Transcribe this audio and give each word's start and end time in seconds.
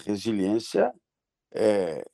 resiliência 0.00 0.92
é, 1.52 2.04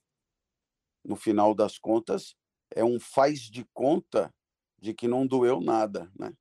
no 1.05 1.17
final 1.17 1.55
das 1.55 1.79
contas, 1.79 2.35
é 2.71 2.85
um 2.85 2.99
faz 2.99 3.41
de 3.43 3.65
conta 3.73 4.35
de 4.79 4.93
que 4.93 5.09
não 5.09 5.27
doeu 5.27 5.61
nada, 5.61 6.11
né? 6.19 6.33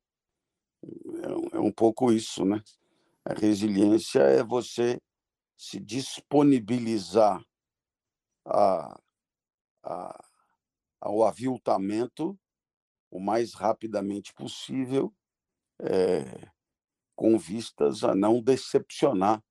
É, 1.52 1.56
é 1.56 1.60
um 1.60 1.72
pouco 1.72 2.12
isso, 2.12 2.44
né? 2.44 2.62
A 3.24 3.32
resiliência 3.32 4.20
é 4.20 4.42
você 4.42 5.00
se 5.56 5.80
disponibilizar 5.80 7.42
a, 8.44 9.00
a, 9.82 10.24
ao 11.00 11.24
aviltamento 11.24 12.38
o 13.10 13.18
mais 13.18 13.54
rapidamente 13.54 14.34
possível, 14.34 15.14
é, 15.80 16.50
com 17.14 17.38
vistas 17.38 18.04
a 18.04 18.14
não 18.14 18.42
decepcionar 18.42 19.42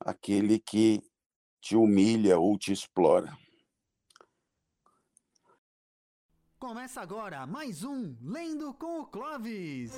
aquele 0.00 0.58
que 0.58 1.02
te 1.60 1.76
humilha 1.76 2.38
ou 2.38 2.58
te 2.58 2.72
explora. 2.72 3.36
Começa 6.58 7.00
agora 7.00 7.46
mais 7.46 7.84
um 7.84 8.16
Lendo 8.20 8.74
com 8.74 9.00
o 9.00 9.06
Clovis. 9.06 9.92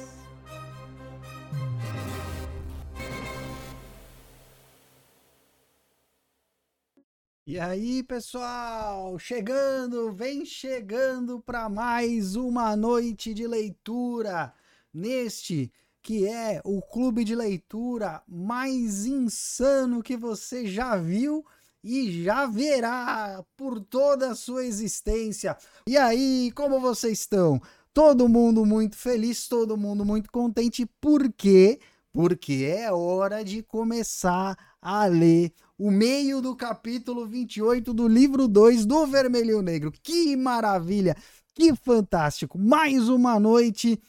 E 7.44 7.58
aí, 7.58 8.04
pessoal, 8.04 9.18
chegando, 9.18 10.12
vem 10.12 10.44
chegando 10.44 11.40
para 11.40 11.68
mais 11.68 12.36
uma 12.36 12.76
noite 12.76 13.34
de 13.34 13.46
leitura 13.48 14.54
neste 14.94 15.72
que 16.02 16.26
é 16.26 16.60
o 16.64 16.82
clube 16.82 17.22
de 17.24 17.34
leitura 17.34 18.22
mais 18.26 19.06
insano 19.06 20.02
que 20.02 20.16
você 20.16 20.66
já 20.66 20.96
viu 20.96 21.44
e 21.82 22.22
já 22.22 22.46
verá 22.46 23.44
por 23.56 23.80
toda 23.80 24.32
a 24.32 24.34
sua 24.34 24.64
existência. 24.64 25.56
E 25.86 25.96
aí, 25.96 26.52
como 26.54 26.80
vocês 26.80 27.20
estão? 27.20 27.60
Todo 27.94 28.28
mundo 28.28 28.64
muito 28.64 28.96
feliz, 28.96 29.46
todo 29.46 29.76
mundo 29.76 30.04
muito 30.04 30.30
contente, 30.30 30.86
por 31.00 31.30
quê? 31.32 31.78
Porque 32.12 32.64
é 32.64 32.92
hora 32.92 33.44
de 33.44 33.62
começar 33.62 34.56
a 34.80 35.06
ler 35.06 35.52
o 35.78 35.90
meio 35.90 36.40
do 36.40 36.56
capítulo 36.56 37.26
28 37.26 37.92
do 37.94 38.08
livro 38.08 38.48
2 38.48 38.86
do 38.86 39.06
Vermelho 39.06 39.62
Negro. 39.62 39.92
Que 40.02 40.36
maravilha! 40.36 41.16
Que 41.54 41.74
fantástico! 41.74 42.58
Mais 42.58 43.08
uma 43.08 43.38
noite 43.38 44.00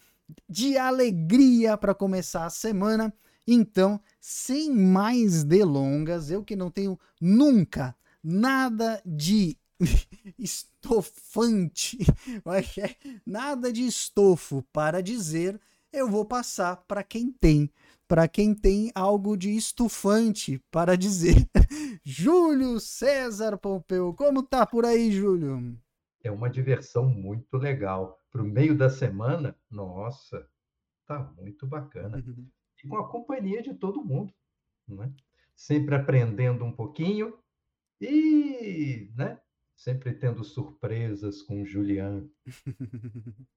de 0.50 0.78
alegria 0.78 1.78
para 1.78 1.94
começar 1.94 2.46
a 2.46 2.50
semana. 2.50 3.14
Então, 3.48 4.00
sem 4.20 4.72
mais 4.72 5.44
delongas, 5.44 6.32
eu 6.32 6.44
que 6.44 6.56
não 6.56 6.72
tenho 6.72 6.98
nunca 7.20 7.96
nada 8.24 9.02
de 9.06 9.58
estofante, 10.40 11.98
é? 12.82 12.96
nada 13.26 13.72
de 13.72 13.86
estofo 13.86 14.64
para 14.72 15.02
dizer, 15.02 15.60
eu 15.92 16.10
vou 16.10 16.26
passar 16.26 16.78
para 16.88 17.04
quem 17.04 17.32
tem, 17.32 17.70
para 18.08 18.28
quem 18.28 18.54
tem 18.54 18.92
algo 18.96 19.36
de 19.36 19.56
estufante 19.56 20.62
para 20.72 20.96
dizer. 20.96 21.48
Júlio 22.04 22.80
César 22.80 23.58
Pompeu, 23.58 24.14
como 24.14 24.42
tá 24.42 24.66
por 24.66 24.86
aí, 24.86 25.12
Júlio? 25.12 25.78
É 26.24 26.32
uma 26.32 26.50
diversão 26.50 27.08
muito 27.08 27.58
legal. 27.58 28.20
Para 28.32 28.42
o 28.42 28.46
meio 28.46 28.78
da 28.78 28.90
semana, 28.90 29.56
nossa, 29.70 30.48
tá 31.06 31.20
muito 31.38 31.68
bacana. 31.68 32.18
Uhum 32.18 32.48
e 32.84 32.88
com 32.88 32.98
a 32.98 33.08
companhia 33.08 33.62
de 33.62 33.74
todo 33.74 34.04
mundo, 34.04 34.34
né? 34.88 35.12
sempre 35.56 35.96
aprendendo 35.96 36.66
um 36.66 36.72
pouquinho 36.72 37.38
e 38.02 39.10
né? 39.16 39.40
sempre 39.76 40.14
tendo 40.14 40.44
surpresas 40.44 41.42
com 41.42 41.62
o 41.62 41.66
Julian. 41.66 42.28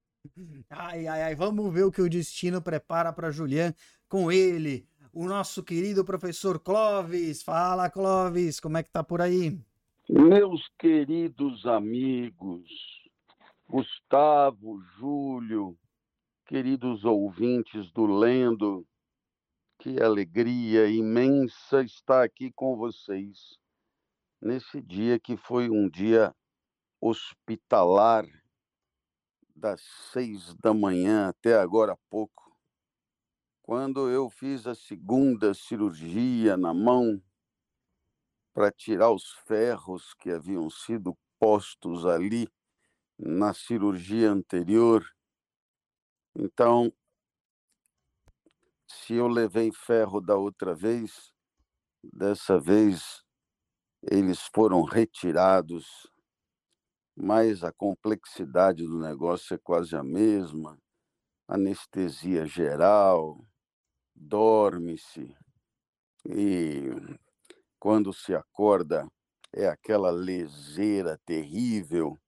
ai, 0.71 1.07
ai, 1.07 1.23
ai, 1.23 1.35
vamos 1.35 1.73
ver 1.73 1.85
o 1.85 1.91
que 1.91 2.03
o 2.03 2.09
destino 2.09 2.63
prepara 2.63 3.13
para 3.13 3.31
Julian 3.31 3.75
com 4.09 4.31
ele, 4.31 4.89
o 5.13 5.27
nosso 5.27 5.63
querido 5.63 6.05
professor 6.05 6.61
Clóvis. 6.61 7.43
Fala, 7.43 7.91
Clóvis, 7.91 8.61
como 8.61 8.77
é 8.77 8.83
que 8.83 8.91
tá 8.91 9.03
por 9.03 9.21
aí? 9.21 9.59
Meus 10.09 10.69
queridos 10.79 11.67
amigos, 11.67 12.71
Gustavo, 13.69 14.81
Júlio, 14.97 15.77
queridos 16.47 17.05
ouvintes 17.05 17.91
do 17.91 18.07
Lendo, 18.07 18.87
que 19.81 20.01
alegria 20.01 20.89
imensa 20.89 21.83
estar 21.83 22.23
aqui 22.23 22.53
com 22.53 22.77
vocês 22.77 23.59
nesse 24.41 24.81
dia 24.81 25.19
que 25.19 25.37
foi 25.37 25.69
um 25.69 25.89
dia 25.89 26.33
hospitalar 27.01 28.25
das 29.57 29.81
seis 30.13 30.55
da 30.55 30.73
manhã 30.73 31.31
até 31.31 31.59
agora 31.59 31.95
há 31.95 31.99
pouco, 32.09 32.57
quando 33.61 34.09
eu 34.09 34.31
fiz 34.31 34.69
a 34.69 34.75
segunda 34.77 35.53
cirurgia 35.53 36.57
na 36.57 36.73
mão 36.73 37.21
para 38.57 38.73
tirar 38.73 39.11
os 39.11 39.33
ferros 39.47 40.15
que 40.15 40.31
haviam 40.31 40.71
sido 40.71 41.15
postos 41.39 42.07
ali 42.07 42.51
na 43.19 43.53
cirurgia 43.53 44.31
anterior. 44.31 45.07
Então, 46.35 46.91
se 48.89 49.13
eu 49.13 49.29
levei 49.29 49.71
ferro 49.71 50.23
da 50.23 50.37
outra 50.37 50.75
vez, 50.75 51.35
dessa 52.03 52.59
vez 52.59 53.23
eles 54.01 54.49
foram 54.55 54.85
retirados, 54.85 56.11
mas 57.15 57.63
a 57.63 57.71
complexidade 57.71 58.87
do 58.87 58.99
negócio 58.99 59.53
é 59.53 59.59
quase 59.59 59.95
a 59.95 60.03
mesma. 60.03 60.81
Anestesia 61.47 62.47
geral, 62.47 63.39
dorme-se 64.15 65.37
e 66.25 66.89
quando 67.87 68.13
se 68.13 68.35
acorda 68.35 69.09
é 69.53 69.69
aquela 69.69 70.11
leseira 70.11 71.17
terrível. 71.25 72.19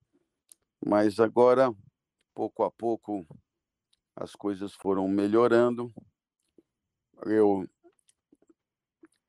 Mas 0.81 1.19
agora, 1.19 1.75
pouco 2.33 2.63
a 2.63 2.71
pouco, 2.71 3.27
as 4.15 4.31
coisas 4.37 4.73
foram 4.73 5.05
melhorando 5.09 5.93
eu, 7.25 7.67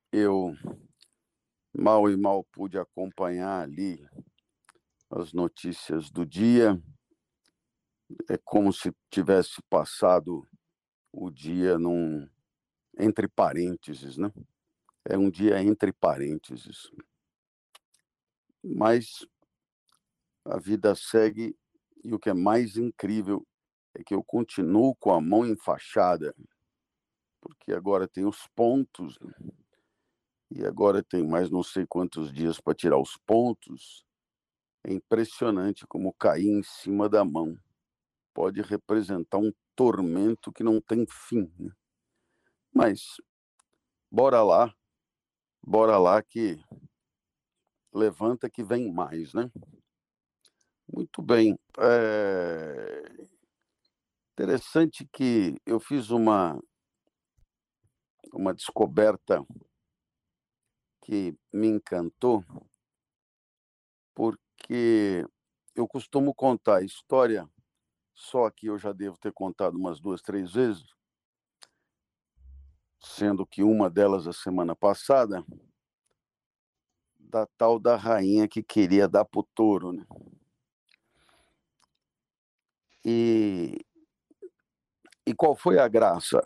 eu 0.09 0.53
mal 1.77 2.09
e 2.09 2.15
mal 2.15 2.45
pude 2.45 2.79
acompanhar 2.79 3.63
ali 3.63 4.01
as 5.09 5.33
notícias 5.33 6.09
do 6.09 6.25
dia. 6.25 6.81
É 8.29 8.37
como 8.37 8.71
se 8.71 8.95
tivesse 9.09 9.61
passado 9.69 10.47
o 11.11 11.29
dia 11.29 11.77
num 11.77 12.25
entre 12.97 13.27
parênteses, 13.27 14.15
né? 14.15 14.31
É 15.05 15.17
um 15.17 15.29
dia 15.29 15.61
entre 15.61 15.91
parênteses. 15.91 16.91
Mas 18.63 19.25
a 20.45 20.59
vida 20.59 20.93
segue 20.95 21.55
e 22.03 22.13
o 22.13 22.19
que 22.19 22.29
é 22.29 22.33
mais 22.33 22.77
incrível 22.77 23.45
é 23.93 24.03
que 24.03 24.13
eu 24.13 24.23
continuo 24.23 24.95
com 24.95 25.11
a 25.11 25.21
mão 25.21 25.45
enfaixada 25.45 26.35
porque 27.41 27.73
agora 27.73 28.07
tem 28.07 28.23
os 28.25 28.47
pontos, 28.55 29.17
né? 29.19 29.33
e 30.51 30.63
agora 30.63 31.03
tem 31.03 31.27
mais 31.27 31.49
não 31.49 31.63
sei 31.63 31.87
quantos 31.87 32.31
dias 32.31 32.61
para 32.61 32.75
tirar 32.75 32.99
os 32.99 33.17
pontos. 33.25 34.05
É 34.83 34.93
impressionante 34.93 35.87
como 35.87 36.13
cair 36.13 36.47
em 36.47 36.61
cima 36.61 37.09
da 37.09 37.25
mão 37.25 37.57
pode 38.33 38.61
representar 38.61 39.37
um 39.37 39.51
tormento 39.75 40.51
que 40.51 40.63
não 40.63 40.79
tem 40.79 41.05
fim. 41.09 41.51
Né? 41.59 41.71
Mas 42.73 43.17
bora 44.09 44.41
lá, 44.43 44.73
bora 45.63 45.97
lá 45.97 46.21
que 46.21 46.59
levanta 47.93 48.49
que 48.49 48.63
vem 48.63 48.91
mais, 48.91 49.33
né? 49.33 49.49
Muito 50.87 51.21
bem. 51.21 51.57
É 51.79 53.25
interessante 54.33 55.07
que 55.13 55.55
eu 55.65 55.79
fiz 55.79 56.09
uma 56.09 56.59
uma 58.33 58.53
descoberta 58.53 59.45
que 61.03 61.35
me 61.53 61.67
encantou, 61.67 62.43
porque 64.13 65.25
eu 65.75 65.87
costumo 65.87 66.33
contar 66.33 66.77
a 66.77 66.83
história, 66.83 67.47
só 68.13 68.49
que 68.51 68.67
eu 68.67 68.77
já 68.77 68.93
devo 68.93 69.17
ter 69.17 69.33
contado 69.33 69.77
umas 69.77 69.99
duas, 69.99 70.21
três 70.21 70.53
vezes, 70.53 70.85
sendo 73.01 73.45
que 73.45 73.63
uma 73.63 73.89
delas 73.89 74.27
a 74.27 74.33
semana 74.33 74.75
passada, 74.75 75.43
da 77.17 77.45
tal 77.57 77.79
da 77.79 77.95
rainha 77.95 78.47
que 78.47 78.61
queria 78.61 79.07
dar 79.07 79.25
pro 79.25 79.47
touro, 79.55 79.91
né? 79.91 80.05
E, 83.03 83.83
e 85.25 85.33
qual 85.33 85.55
foi 85.55 85.79
a 85.79 85.87
graça? 85.87 86.43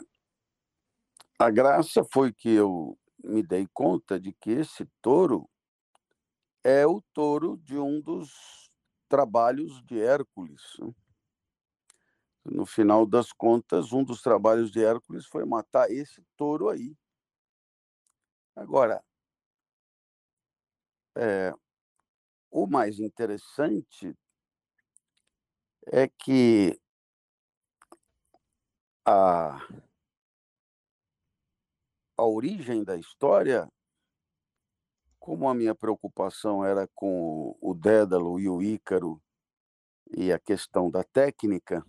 A 1.38 1.50
graça 1.50 2.02
foi 2.14 2.32
que 2.32 2.50
eu 2.50 2.98
me 3.22 3.44
dei 3.44 3.68
conta 3.74 4.18
de 4.18 4.32
que 4.32 4.52
esse 4.52 4.86
touro 5.02 5.50
é 6.64 6.88
o 6.88 7.02
touro 7.14 7.58
de 7.58 7.78
um 7.78 8.00
dos 8.00 8.70
trabalhos 9.10 9.84
de 9.84 10.00
Hércules. 10.00 10.62
Né? 10.80 10.94
No 12.46 12.66
final 12.66 13.08
das 13.08 13.32
contas, 13.32 13.92
um 13.92 14.04
dos 14.04 14.22
trabalhos 14.22 14.72
de 14.72 14.84
Hércules 14.84 15.26
foi 15.26 15.44
matar 15.46 15.90
esse 15.90 16.24
touro 16.38 16.70
aí. 16.70 16.96
Agora, 18.56 19.04
é, 21.18 21.52
o 22.52 22.68
mais 22.68 23.00
interessante 23.00 24.16
é 25.88 26.08
que 26.08 26.80
a, 29.06 29.60
a 32.18 32.24
origem 32.24 32.84
da 32.84 32.96
história, 32.96 33.68
como 35.20 35.50
a 35.50 35.54
minha 35.56 35.74
preocupação 35.74 36.64
era 36.64 36.88
com 36.94 37.58
o 37.60 37.74
Dédalo 37.74 38.40
e 38.40 38.48
o 38.48 38.62
Ícaro 38.62 39.22
e 40.16 40.32
a 40.32 40.40
questão 40.40 40.90
da 40.92 41.04
técnica, 41.04 41.84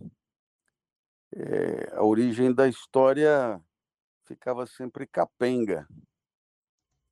é, 1.35 1.95
a 1.95 2.03
origem 2.03 2.53
da 2.55 2.69
história 2.69 3.61
ficava 4.25 4.67
sempre 4.67 5.07
capenga. 5.07 5.87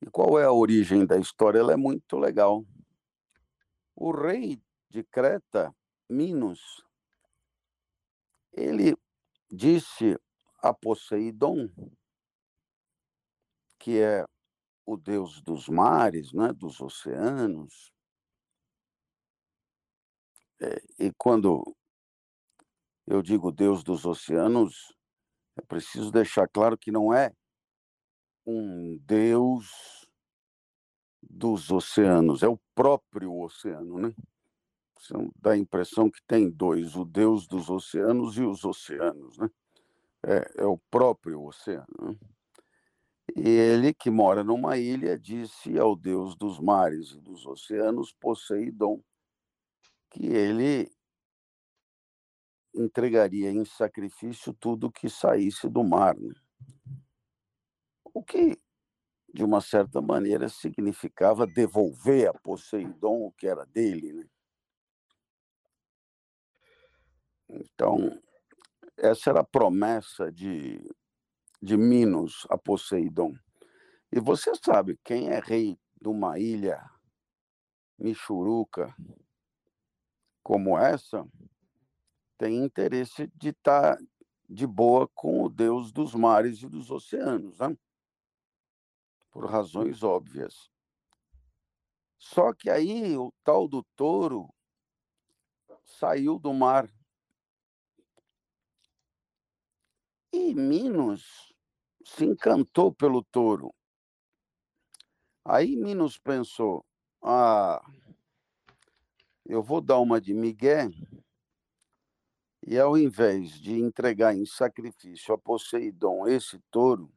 E 0.00 0.06
qual 0.10 0.38
é 0.38 0.44
a 0.44 0.52
origem 0.52 1.06
da 1.06 1.18
história? 1.18 1.58
Ela 1.58 1.72
é 1.72 1.76
muito 1.76 2.18
legal. 2.18 2.64
O 3.96 4.10
rei 4.10 4.60
de 4.90 5.02
Creta, 5.04 5.74
Minos, 6.08 6.84
ele 8.52 8.96
disse 9.50 10.18
a 10.58 10.72
Poseidon, 10.72 11.70
que 13.78 14.00
é 14.00 14.24
o 14.86 14.96
deus 14.96 15.40
dos 15.42 15.68
mares, 15.68 16.32
né, 16.32 16.52
dos 16.52 16.80
oceanos. 16.80 17.92
É, 20.60 21.06
e 21.06 21.12
quando 21.16 21.76
eu 23.06 23.22
digo 23.22 23.52
Deus 23.52 23.82
dos 23.82 24.04
oceanos, 24.04 24.94
é 25.56 25.62
preciso 25.62 26.10
deixar 26.10 26.48
claro 26.48 26.76
que 26.76 26.90
não 26.90 27.12
é 27.12 27.32
um 28.46 28.98
Deus 29.02 30.06
dos 31.22 31.70
oceanos, 31.70 32.42
é 32.42 32.48
o 32.48 32.58
próprio 32.74 33.38
oceano, 33.40 33.98
né? 33.98 34.14
Dá 35.36 35.52
a 35.52 35.56
impressão 35.56 36.10
que 36.10 36.20
tem 36.26 36.50
dois, 36.50 36.96
o 36.96 37.04
Deus 37.04 37.46
dos 37.46 37.68
oceanos 37.68 38.38
e 38.38 38.42
os 38.42 38.64
oceanos, 38.64 39.36
né? 39.38 39.50
É, 40.26 40.62
é 40.62 40.64
o 40.64 40.78
próprio 40.90 41.44
oceano. 41.44 41.86
Né? 42.00 42.16
E 43.36 43.48
ele, 43.48 43.92
que 43.92 44.10
mora 44.10 44.42
numa 44.42 44.78
ilha, 44.78 45.18
disse 45.18 45.78
ao 45.78 45.94
Deus 45.94 46.34
dos 46.34 46.58
mares 46.58 47.10
e 47.10 47.20
dos 47.20 47.44
oceanos, 47.44 48.12
Poseidon, 48.12 49.02
que 50.10 50.26
ele 50.26 50.90
entregaria 52.74 53.50
em 53.50 53.64
sacrifício 53.64 54.52
tudo 54.54 54.90
que 54.90 55.08
saísse 55.08 55.68
do 55.68 55.84
mar. 55.84 56.16
Né? 56.16 56.34
O 58.12 58.22
que, 58.22 58.58
de 59.32 59.44
uma 59.44 59.60
certa 59.60 60.00
maneira, 60.00 60.48
significava 60.48 61.46
devolver 61.46 62.28
a 62.28 62.34
Poseidon 62.34 63.26
o 63.26 63.32
que 63.32 63.46
era 63.46 63.64
dele. 63.66 64.12
Né? 64.12 64.26
Então, 67.48 68.20
essa 68.96 69.30
era 69.30 69.40
a 69.40 69.44
promessa 69.44 70.30
de, 70.30 70.80
de 71.62 71.76
Minos 71.76 72.46
a 72.50 72.58
Poseidon. 72.58 73.34
E 74.12 74.20
você 74.20 74.52
sabe, 74.64 74.98
quem 75.04 75.28
é 75.28 75.40
rei 75.40 75.78
de 76.00 76.08
uma 76.08 76.38
ilha 76.38 76.80
michuruca 77.98 78.94
como 80.42 80.78
essa, 80.78 81.26
tem 82.38 82.64
interesse 82.64 83.30
de 83.36 83.50
estar 83.50 83.96
tá 83.96 84.04
de 84.48 84.66
boa 84.66 85.08
com 85.14 85.42
o 85.42 85.48
Deus 85.48 85.92
dos 85.92 86.14
mares 86.14 86.62
e 86.62 86.68
dos 86.68 86.90
oceanos, 86.90 87.58
né? 87.58 87.76
por 89.34 89.50
razões 89.50 90.04
óbvias. 90.04 90.70
Só 92.16 92.54
que 92.54 92.70
aí 92.70 93.16
o 93.16 93.34
tal 93.42 93.66
do 93.66 93.82
touro 93.96 94.48
saiu 95.82 96.38
do 96.38 96.54
mar. 96.54 96.88
E 100.32 100.54
Minos 100.54 101.52
se 102.04 102.24
encantou 102.24 102.94
pelo 102.94 103.24
touro. 103.24 103.74
Aí 105.44 105.76
Minos 105.76 106.16
pensou: 106.16 106.86
ah, 107.20 107.84
eu 109.44 109.62
vou 109.62 109.80
dar 109.80 109.98
uma 109.98 110.20
de 110.20 110.32
Miguel 110.32 110.90
e 112.66 112.78
ao 112.78 112.96
invés 112.96 113.60
de 113.60 113.74
entregar 113.74 114.34
em 114.34 114.46
sacrifício 114.46 115.34
a 115.34 115.38
Poseidon 115.38 116.26
esse 116.26 116.58
touro, 116.70 117.12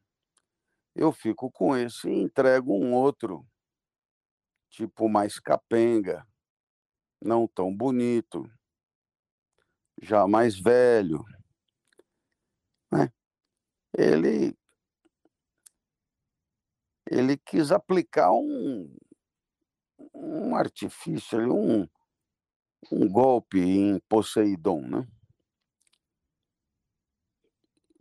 eu 0.94 1.12
fico 1.12 1.50
com 1.50 1.76
esse 1.76 2.10
e 2.10 2.22
entrego 2.22 2.74
um 2.74 2.94
outro, 2.94 3.48
tipo 4.70 5.08
mais 5.08 5.40
capenga, 5.40 6.28
não 7.22 7.48
tão 7.48 7.74
bonito, 7.74 8.52
já 10.02 10.28
mais 10.28 10.60
velho. 10.60 11.24
Né? 12.92 13.10
Ele, 13.98 14.54
ele 17.10 17.38
quis 17.38 17.72
aplicar 17.72 18.32
um, 18.34 18.94
um 20.14 20.56
artifício, 20.58 21.40
um, 21.54 21.88
um 22.92 23.08
golpe 23.08 23.60
em 23.60 23.98
Poseidon, 24.10 24.82
né? 24.82 25.08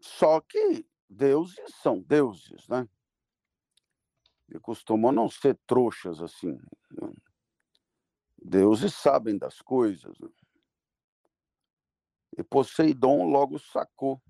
Só 0.07 0.41
que 0.41 0.87
deuses 1.09 1.75
são 1.83 2.01
deuses, 2.01 2.69
né? 2.69 2.89
E 4.49 4.59
costumam 4.61 5.11
não 5.11 5.29
ser 5.29 5.59
trouxas 5.67 6.23
assim. 6.23 6.53
Né? 6.93 7.13
Deuses 8.39 8.95
sabem 8.95 9.37
das 9.37 9.61
coisas. 9.61 10.17
Né? 10.21 10.29
E 12.39 12.45
Poseidon 12.45 13.25
logo 13.25 13.59
sacou. 13.59 14.23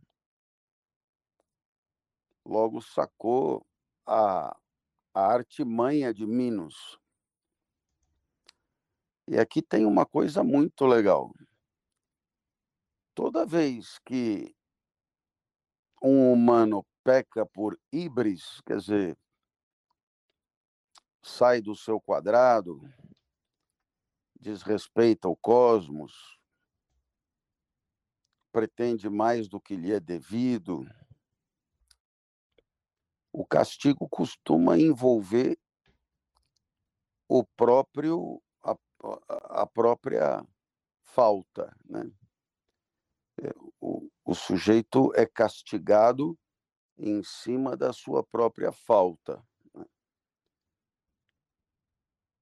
Logo 2.45 2.81
sacou 2.81 3.67
a, 4.07 4.57
a 5.13 5.27
artimanha 5.27 6.15
de 6.15 6.27
Minos. 6.27 6.99
E 9.29 9.39
aqui 9.39 9.61
tem 9.61 9.85
uma 9.85 10.07
coisa 10.07 10.43
muito 10.43 10.87
legal. 10.87 11.35
Toda 13.15 13.45
vez 13.45 13.99
que 13.99 14.56
um 16.07 16.33
humano 16.33 16.87
peca 17.03 17.45
por 17.45 17.79
híbris, 17.93 18.61
quer 18.65 18.79
dizer, 18.79 19.19
sai 21.21 21.61
do 21.61 21.75
seu 21.75 22.01
quadrado, 22.01 22.81
desrespeita 24.41 25.29
o 25.29 25.37
cosmos, 25.37 26.39
pretende 28.53 29.11
mais 29.11 29.49
do 29.49 29.61
que 29.61 29.75
lhe 29.75 29.93
é 29.93 29.99
devido, 29.99 30.87
o 33.33 33.45
castigo 33.45 34.09
costuma 34.09 34.79
envolver 34.79 35.59
o 37.29 37.45
próprio 37.45 38.41
a, 38.63 38.77
a 39.63 39.67
própria 39.67 40.47
falta, 41.03 41.77
né? 41.85 42.11
É, 43.43 43.53
o, 43.81 44.09
o 44.25 44.35
sujeito 44.35 45.13
é 45.15 45.27
castigado 45.27 46.39
em 46.99 47.23
cima 47.23 47.77
da 47.77 47.93
sua 47.93 48.25
própria 48.25 48.73
falta. 48.73 49.43
Né? 49.75 49.85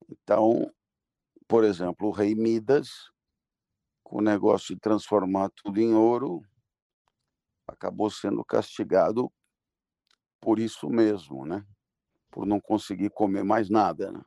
Então, 0.08 0.72
por 1.48 1.64
exemplo, 1.64 2.08
o 2.08 2.12
rei 2.12 2.34
Midas, 2.34 3.10
com 4.02 4.18
o 4.18 4.22
negócio 4.22 4.74
de 4.74 4.80
transformar 4.80 5.50
tudo 5.50 5.80
em 5.80 5.94
ouro, 5.94 6.42
acabou 7.66 8.10
sendo 8.10 8.44
castigado 8.44 9.32
por 10.40 10.58
isso 10.58 10.88
mesmo, 10.88 11.46
né? 11.46 11.66
Por 12.30 12.46
não 12.46 12.60
conseguir 12.60 13.10
comer 13.10 13.42
mais 13.42 13.70
nada, 13.70 14.12
né? 14.12 14.22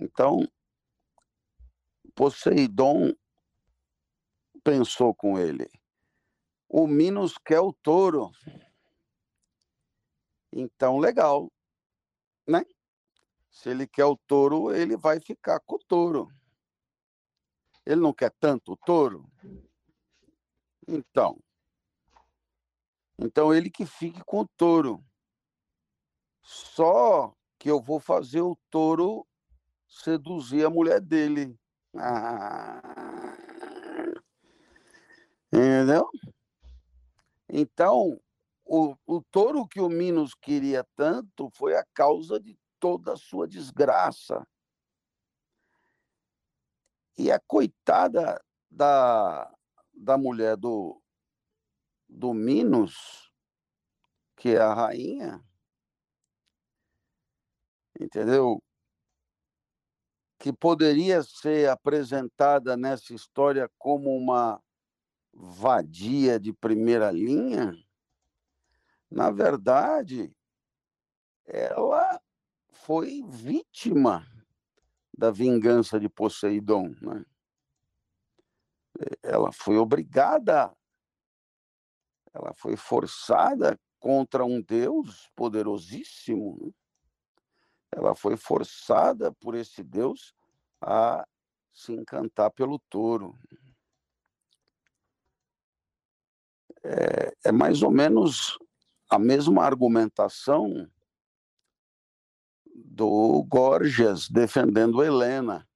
Então, 0.00 0.46
Poseidon 2.14 3.12
pensou 4.62 5.14
com 5.14 5.38
ele. 5.38 5.68
O 6.68 6.86
Minos 6.86 7.36
quer 7.38 7.60
o 7.60 7.72
touro. 7.72 8.30
Então, 10.52 10.98
legal, 10.98 11.50
né? 12.46 12.64
Se 13.50 13.70
ele 13.70 13.86
quer 13.86 14.04
o 14.04 14.16
touro, 14.16 14.72
ele 14.72 14.96
vai 14.96 15.20
ficar 15.20 15.60
com 15.60 15.76
o 15.76 15.84
touro. 15.86 16.28
Ele 17.84 18.00
não 18.00 18.12
quer 18.12 18.32
tanto 18.38 18.72
o 18.72 18.76
touro? 18.76 19.28
Então, 20.86 21.38
então 23.18 23.54
ele 23.54 23.70
que 23.70 23.84
fique 23.84 24.22
com 24.24 24.40
o 24.40 24.48
touro. 24.56 25.04
Só 26.42 27.34
que 27.58 27.70
eu 27.70 27.80
vou 27.80 28.00
fazer 28.00 28.40
o 28.40 28.56
touro 28.70 29.26
seduzir 29.86 30.64
a 30.64 30.70
mulher 30.70 31.00
dele. 31.00 31.58
Ah. 31.96 33.30
Entendeu? 35.52 36.08
Então, 37.48 38.20
o, 38.64 38.94
o 39.04 39.20
touro 39.32 39.66
que 39.66 39.80
o 39.80 39.88
Minos 39.88 40.32
queria 40.34 40.86
tanto 40.94 41.50
foi 41.54 41.74
a 41.76 41.84
causa 41.92 42.38
de 42.38 42.56
toda 42.78 43.14
a 43.14 43.16
sua 43.16 43.48
desgraça. 43.48 44.46
E 47.18 47.30
a 47.32 47.40
coitada 47.40 48.40
da, 48.70 49.52
da 49.92 50.16
mulher 50.16 50.56
do, 50.56 51.02
do 52.08 52.32
Minos, 52.32 53.30
que 54.36 54.50
é 54.50 54.60
a 54.60 54.72
rainha, 54.72 55.44
entendeu? 58.00 58.62
Que 60.38 60.52
poderia 60.52 61.22
ser 61.22 61.68
apresentada 61.68 62.76
nessa 62.76 63.12
história 63.12 63.68
como 63.76 64.16
uma 64.16 64.62
vadia 65.32 66.38
de 66.38 66.52
primeira 66.52 67.10
linha, 67.10 67.72
na 69.10 69.30
verdade, 69.30 70.34
ela 71.44 72.20
foi 72.70 73.22
vítima 73.26 74.24
da 75.16 75.30
vingança 75.30 75.98
de 75.98 76.08
Poseidon. 76.08 76.94
Né? 77.02 77.24
Ela 79.22 79.50
foi 79.52 79.76
obrigada, 79.76 80.74
ela 82.32 82.54
foi 82.54 82.76
forçada 82.76 83.78
contra 83.98 84.44
um 84.44 84.62
Deus 84.62 85.28
poderosíssimo. 85.34 86.56
Né? 86.60 86.72
Ela 87.92 88.14
foi 88.14 88.36
forçada 88.36 89.32
por 89.32 89.56
esse 89.56 89.82
Deus 89.82 90.32
a 90.80 91.26
se 91.72 91.92
encantar 91.92 92.50
pelo 92.52 92.78
touro. 92.88 93.38
É, 96.82 97.32
é 97.44 97.52
mais 97.52 97.82
ou 97.82 97.90
menos 97.90 98.58
a 99.08 99.18
mesma 99.18 99.64
argumentação 99.64 100.88
do 102.74 103.44
Gorgias 103.48 104.28
defendendo 104.28 105.02
Helena. 105.02 105.68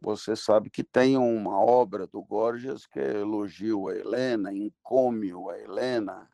Você 0.00 0.36
sabe 0.36 0.70
que 0.70 0.84
tem 0.84 1.16
uma 1.16 1.58
obra 1.58 2.06
do 2.06 2.22
Gorgias 2.22 2.86
que 2.86 3.00
é 3.00 3.20
elogio 3.20 3.88
a 3.88 3.96
Helena, 3.96 4.52
encômio 4.52 5.50
a 5.50 5.58
Helena, 5.58 6.30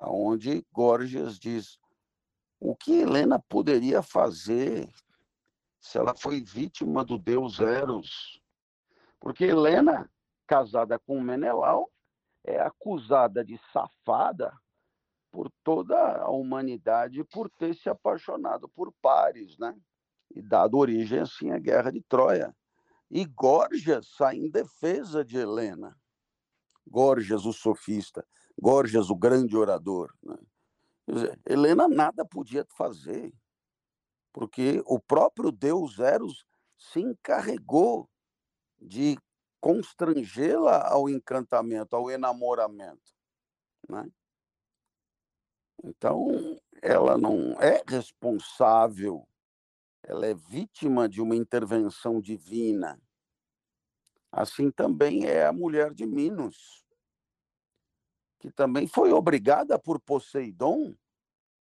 onde 0.00 0.64
Gorgias 0.72 1.38
diz 1.38 1.78
o 2.60 2.76
que 2.76 3.00
Helena 3.00 3.38
poderia 3.38 4.02
fazer 4.02 4.88
se 5.80 5.98
ela 5.98 6.14
foi 6.14 6.40
vítima 6.40 7.04
do 7.04 7.18
deus 7.18 7.58
Eros. 7.58 8.40
Porque 9.18 9.44
Helena, 9.44 10.10
casada 10.50 10.98
com 10.98 11.20
Menelau, 11.20 11.88
é 12.42 12.60
acusada 12.60 13.44
de 13.44 13.56
safada 13.72 14.52
por 15.30 15.48
toda 15.62 15.96
a 16.16 16.28
humanidade 16.28 17.22
por 17.22 17.48
ter 17.48 17.72
se 17.72 17.88
apaixonado 17.88 18.68
por 18.68 18.92
pares, 19.00 19.56
né? 19.58 19.80
E 20.34 20.42
dado 20.42 20.76
origem 20.76 21.20
assim 21.20 21.52
à 21.52 21.58
guerra 21.58 21.92
de 21.92 22.02
Troia. 22.02 22.52
E 23.08 23.24
Gorgias 23.24 24.08
sai 24.16 24.38
em 24.38 24.50
defesa 24.50 25.24
de 25.24 25.36
Helena. 25.38 25.96
Gorgias, 26.84 27.46
o 27.46 27.52
sofista, 27.52 28.26
Gorgias, 28.60 29.08
o 29.08 29.14
grande 29.14 29.56
orador. 29.56 30.12
Né? 30.20 30.36
Dizer, 31.06 31.40
Helena 31.46 31.86
nada 31.86 32.24
podia 32.24 32.66
fazer, 32.76 33.32
porque 34.32 34.82
o 34.84 34.98
próprio 34.98 35.52
deus 35.52 36.00
Eros 36.00 36.44
se 36.76 36.98
encarregou 36.98 38.10
de 38.80 39.16
constrangê-la 39.60 40.88
ao 40.88 41.08
encantamento, 41.08 41.94
ao 41.94 42.10
enamoramento. 42.10 43.14
Né? 43.88 44.10
Então, 45.84 46.58
ela 46.82 47.16
não 47.16 47.60
é 47.60 47.82
responsável, 47.86 49.26
ela 50.02 50.26
é 50.26 50.34
vítima 50.34 51.08
de 51.08 51.20
uma 51.20 51.36
intervenção 51.36 52.20
divina. 52.20 53.00
Assim 54.32 54.70
também 54.70 55.26
é 55.26 55.46
a 55.46 55.52
mulher 55.52 55.92
de 55.92 56.06
Minos, 56.06 56.84
que 58.38 58.50
também 58.50 58.86
foi 58.86 59.12
obrigada 59.12 59.78
por 59.78 60.00
Poseidon 60.00 60.94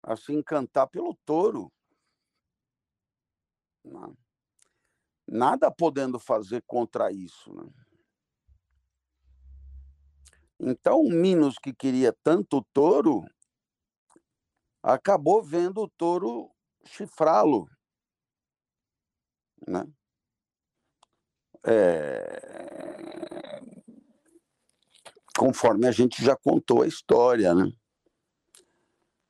a 0.01 0.15
se 0.15 0.33
encantar 0.33 0.87
pelo 0.87 1.15
touro. 1.25 1.71
Né? 3.83 4.13
Nada 5.27 5.71
podendo 5.71 6.19
fazer 6.19 6.61
contra 6.67 7.11
isso. 7.11 7.53
Né? 7.53 7.69
Então, 10.59 11.03
Minos, 11.03 11.55
que 11.57 11.73
queria 11.73 12.13
tanto 12.23 12.57
o 12.57 12.63
touro, 12.73 13.25
acabou 14.81 15.43
vendo 15.43 15.81
o 15.81 15.89
touro 15.89 16.49
chifrá-lo. 16.85 17.69
Né? 19.67 19.85
É... 21.65 22.83
Conforme 25.37 25.87
a 25.87 25.91
gente 25.91 26.23
já 26.23 26.35
contou 26.35 26.83
a 26.83 26.87
história. 26.87 27.53
Né? 27.53 27.71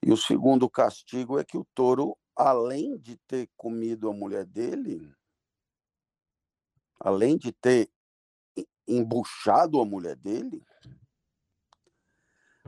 E 0.05 0.11
o 0.11 0.17
segundo 0.17 0.69
castigo 0.69 1.39
é 1.39 1.45
que 1.45 1.57
o 1.57 1.65
touro, 1.73 2.17
além 2.35 2.97
de 2.97 3.15
ter 3.27 3.49
comido 3.55 4.09
a 4.09 4.13
mulher 4.13 4.45
dele, 4.45 5.13
além 7.03 7.37
de 7.37 7.51
ter 7.51 7.91
embuchado 8.87 9.79
a 9.81 9.85
mulher 9.85 10.15
dele, 10.15 10.65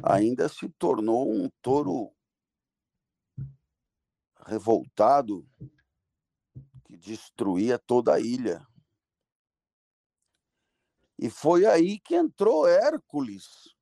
ainda 0.04 0.50
se 0.50 0.68
tornou 0.72 1.32
um 1.32 1.50
touro 1.62 2.14
revoltado 4.46 5.48
que 6.84 6.98
destruía 6.98 7.80
toda 7.80 8.14
a 8.14 8.20
ilha. 8.20 8.68
E 11.18 11.30
foi 11.30 11.66
aí 11.66 11.98
que 11.98 12.14
entrou 12.14 12.68
Hércules 12.68 13.74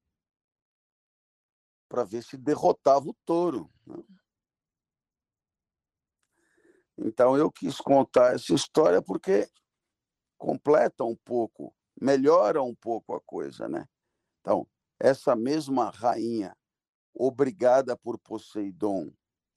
para 1.89 2.03
ver 2.03 2.23
se 2.23 2.37
derrotava 2.37 3.09
o 3.09 3.17
touro. 3.25 3.73
Né? 3.87 4.03
Então 6.99 7.35
eu 7.35 7.51
quis 7.51 7.77
contar 7.77 8.35
essa 8.35 8.53
história 8.53 9.01
porque 9.01 9.49
completa 10.43 11.05
um 11.05 11.15
pouco, 11.15 11.73
melhora 12.01 12.61
um 12.61 12.75
pouco 12.75 13.15
a 13.15 13.21
coisa, 13.21 13.69
né? 13.69 13.87
Então, 14.41 14.67
essa 14.99 15.37
mesma 15.37 15.89
rainha, 15.89 16.53
obrigada 17.13 17.95
por 17.95 18.19
Poseidon 18.19 19.09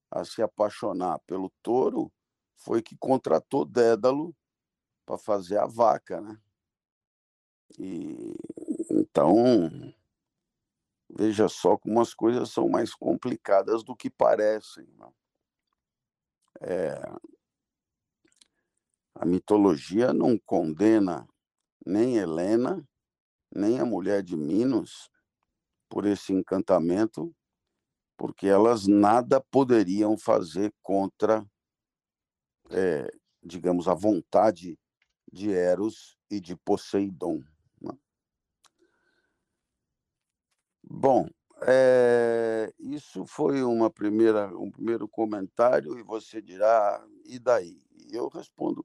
a 0.08 0.24
se 0.24 0.40
apaixonar 0.40 1.18
pelo 1.26 1.50
touro, 1.60 2.12
foi 2.54 2.80
que 2.82 2.96
contratou 2.96 3.64
Dédalo 3.64 4.32
para 5.04 5.18
fazer 5.18 5.58
a 5.58 5.66
vaca, 5.66 6.20
né? 6.20 6.40
E 7.76 8.36
então 8.88 9.92
veja 11.10 11.48
só 11.48 11.76
como 11.76 12.00
as 12.00 12.14
coisas 12.14 12.48
são 12.50 12.68
mais 12.68 12.94
complicadas 12.94 13.82
do 13.82 13.96
que 13.96 14.08
parecem. 14.08 14.86
Né? 14.96 15.08
É, 16.60 17.02
a 19.18 19.24
mitologia 19.24 20.12
não 20.12 20.38
condena 20.38 21.26
nem 21.84 22.16
Helena, 22.16 22.86
nem 23.54 23.80
a 23.80 23.84
mulher 23.84 24.22
de 24.22 24.36
Minos 24.36 25.10
por 25.88 26.04
esse 26.04 26.32
encantamento, 26.32 27.34
porque 28.16 28.46
elas 28.46 28.86
nada 28.86 29.40
poderiam 29.40 30.18
fazer 30.18 30.72
contra, 30.82 31.46
é, 32.70 33.10
digamos, 33.42 33.88
a 33.88 33.94
vontade 33.94 34.78
de 35.32 35.50
Eros 35.50 36.18
e 36.30 36.40
de 36.40 36.56
Poseidon. 36.56 37.42
Né? 37.80 37.96
Bom, 40.82 41.28
é, 41.62 42.72
isso 42.78 43.24
foi 43.24 43.62
uma 43.62 43.90
primeira, 43.90 44.48
um 44.58 44.70
primeiro 44.70 45.08
comentário, 45.08 45.98
e 45.98 46.02
você 46.02 46.42
dirá, 46.42 47.02
e 47.24 47.38
daí? 47.38 47.80
Eu 48.10 48.28
respondo, 48.28 48.84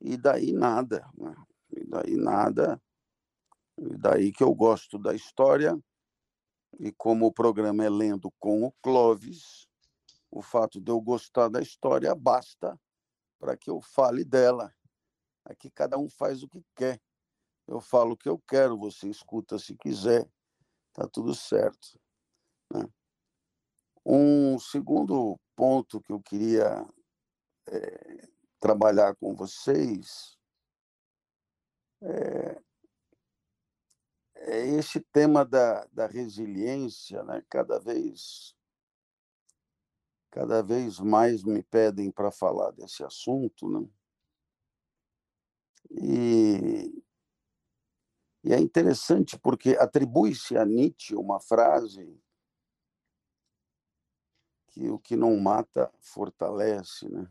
e 0.00 0.16
daí 0.16 0.52
nada. 0.52 1.08
Né? 1.16 1.34
E 1.70 1.84
daí 1.84 2.16
nada. 2.16 2.80
E 3.78 3.96
daí 3.96 4.32
que 4.32 4.42
eu 4.42 4.54
gosto 4.54 4.98
da 4.98 5.14
história. 5.14 5.78
E 6.78 6.92
como 6.92 7.26
o 7.26 7.32
programa 7.32 7.84
é 7.84 7.88
lendo 7.88 8.30
com 8.38 8.64
o 8.64 8.72
Clovis, 8.82 9.66
o 10.30 10.42
fato 10.42 10.80
de 10.80 10.90
eu 10.90 11.00
gostar 11.00 11.48
da 11.48 11.60
história 11.60 12.14
basta 12.14 12.78
para 13.38 13.56
que 13.56 13.70
eu 13.70 13.80
fale 13.80 14.24
dela. 14.24 14.74
Aqui 15.44 15.70
cada 15.70 15.98
um 15.98 16.08
faz 16.08 16.42
o 16.42 16.48
que 16.48 16.62
quer. 16.76 17.00
Eu 17.66 17.80
falo 17.80 18.12
o 18.12 18.16
que 18.16 18.28
eu 18.28 18.38
quero, 18.38 18.78
você 18.78 19.08
escuta 19.08 19.58
se 19.58 19.76
quiser, 19.76 20.26
tá 20.92 21.06
tudo 21.06 21.34
certo. 21.34 22.00
Né? 22.72 22.82
Um 24.04 24.58
segundo 24.58 25.38
ponto 25.54 26.00
que 26.00 26.12
eu 26.12 26.20
queria 26.20 26.86
é, 27.66 28.28
trabalhar 28.60 29.14
com 29.16 29.34
vocês 29.34 30.38
é, 32.02 32.62
é 34.36 34.66
esse 34.68 35.00
tema 35.00 35.44
da, 35.44 35.84
da 35.86 36.06
resiliência, 36.06 37.22
né? 37.24 37.44
cada 37.48 37.78
vez 37.78 38.56
cada 40.30 40.62
vez 40.62 41.00
mais 41.00 41.42
me 41.42 41.62
pedem 41.62 42.10
para 42.12 42.30
falar 42.30 42.70
desse 42.70 43.02
assunto, 43.02 43.68
né? 43.68 43.88
E, 45.90 47.02
e 48.44 48.52
é 48.52 48.58
interessante 48.60 49.38
porque 49.38 49.70
atribui-se 49.70 50.56
a 50.56 50.64
Nietzsche 50.64 51.16
uma 51.16 51.40
frase 51.40 52.22
que 54.68 54.88
o 54.90 54.98
que 54.98 55.16
não 55.16 55.36
mata 55.40 55.90
fortalece, 55.98 57.08
né? 57.08 57.28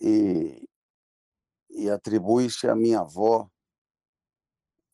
E, 0.00 0.68
e 1.70 1.90
atribui-se 1.90 2.68
à 2.68 2.74
minha 2.74 3.00
avó 3.00 3.50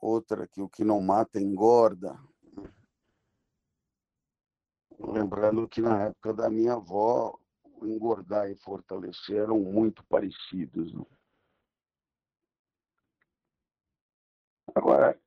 outra 0.04 0.46
que 0.46 0.60
o 0.60 0.68
que 0.68 0.84
não 0.84 1.00
mata 1.00 1.40
engorda. 1.40 2.18
Lembrando 4.98 5.68
que 5.68 5.80
na 5.80 6.04
época 6.04 6.32
da 6.32 6.50
minha 6.50 6.74
avó, 6.74 7.38
engordar 7.82 8.50
e 8.50 8.56
fortalecer 8.56 9.36
eram 9.36 9.58
muito 9.58 10.04
parecidos. 10.06 10.94
Né? 10.94 11.04
Agora, 14.74 15.18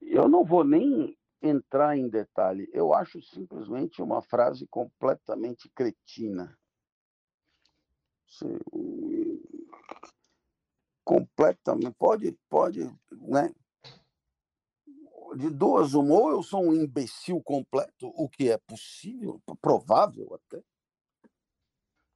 eu 0.00 0.28
não 0.28 0.44
vou 0.44 0.64
nem 0.64 1.16
entrar 1.40 1.96
em 1.96 2.08
detalhe, 2.08 2.68
eu 2.72 2.92
acho 2.92 3.22
simplesmente 3.22 4.02
uma 4.02 4.20
frase 4.20 4.66
completamente 4.66 5.68
cretina. 5.70 6.57
Completamente, 11.04 11.94
pode, 11.98 12.38
pode, 12.48 12.84
né? 13.12 13.52
de 15.36 15.50
duas 15.50 15.94
uma, 15.94 16.14
ou 16.14 16.30
eu 16.30 16.42
sou 16.42 16.62
um 16.64 16.74
imbecil 16.74 17.42
completo, 17.42 18.08
o 18.08 18.28
que 18.28 18.50
é 18.50 18.58
possível, 18.58 19.40
provável 19.60 20.34
até. 20.34 20.62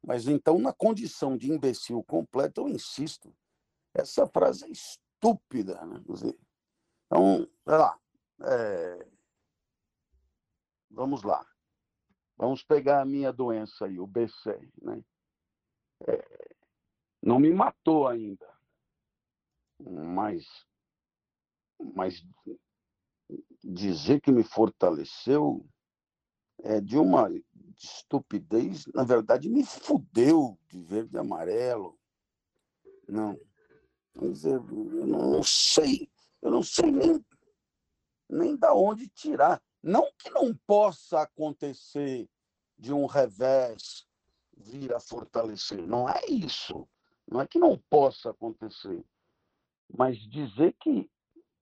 Mas 0.04 0.26
então, 0.26 0.58
na 0.58 0.72
condição 0.72 1.36
de 1.36 1.50
imbecil 1.50 2.02
completo, 2.02 2.62
eu 2.62 2.68
insisto, 2.68 3.34
essa 3.94 4.26
frase 4.26 4.64
é 4.64 4.70
estúpida. 4.70 5.84
Né? 5.86 6.02
Então, 7.06 7.48
sei 7.64 7.76
lá, 7.76 7.98
é... 8.40 9.06
vamos 10.90 11.22
lá. 11.22 11.46
Vamos 12.36 12.64
pegar 12.64 13.02
a 13.02 13.04
minha 13.04 13.32
doença 13.32 13.84
aí, 13.84 14.00
o 14.00 14.06
BC. 14.06 14.58
Né? 14.82 15.04
Não 17.22 17.38
me 17.38 17.52
matou 17.52 18.08
ainda, 18.08 18.48
mas, 19.78 20.44
mas 21.94 22.24
dizer 23.62 24.20
que 24.20 24.32
me 24.32 24.42
fortaleceu 24.42 25.64
é 26.64 26.80
de 26.80 26.96
uma 26.98 27.28
estupidez, 27.76 28.86
na 28.94 29.04
verdade, 29.04 29.48
me 29.48 29.64
fudeu 29.64 30.58
de 30.68 30.80
verde 30.82 31.16
e 31.16 31.18
amarelo. 31.18 31.98
Não. 33.08 33.38
Quer 34.14 34.30
dizer, 34.30 34.54
eu 34.54 35.06
não 35.06 35.42
sei, 35.42 36.10
eu 36.40 36.50
não 36.50 36.62
sei 36.62 36.90
nem, 36.90 37.24
nem 38.28 38.56
da 38.56 38.74
onde 38.74 39.08
tirar. 39.08 39.62
Não 39.82 40.12
que 40.18 40.30
não 40.30 40.54
possa 40.66 41.22
acontecer 41.22 42.28
de 42.78 42.92
um 42.92 43.06
revés 43.06 44.06
vir 44.56 44.92
a 44.94 45.00
fortalecer, 45.00 45.86
não 45.86 46.08
é 46.08 46.20
isso. 46.28 46.88
Não 47.28 47.40
é 47.40 47.46
que 47.46 47.58
não 47.58 47.78
possa 47.90 48.30
acontecer. 48.30 49.04
Mas 49.88 50.18
dizer 50.18 50.74
que 50.80 51.10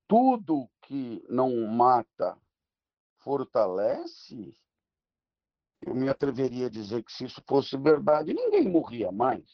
tudo 0.08 0.68
que 0.82 1.24
não 1.28 1.66
mata 1.68 2.36
fortalece, 3.18 4.54
eu 5.82 5.94
me 5.94 6.08
atreveria 6.08 6.66
a 6.66 6.70
dizer 6.70 7.04
que 7.04 7.12
se 7.12 7.24
isso 7.24 7.42
fosse 7.48 7.76
verdade, 7.76 8.34
ninguém 8.34 8.68
morria 8.68 9.12
mais. 9.12 9.44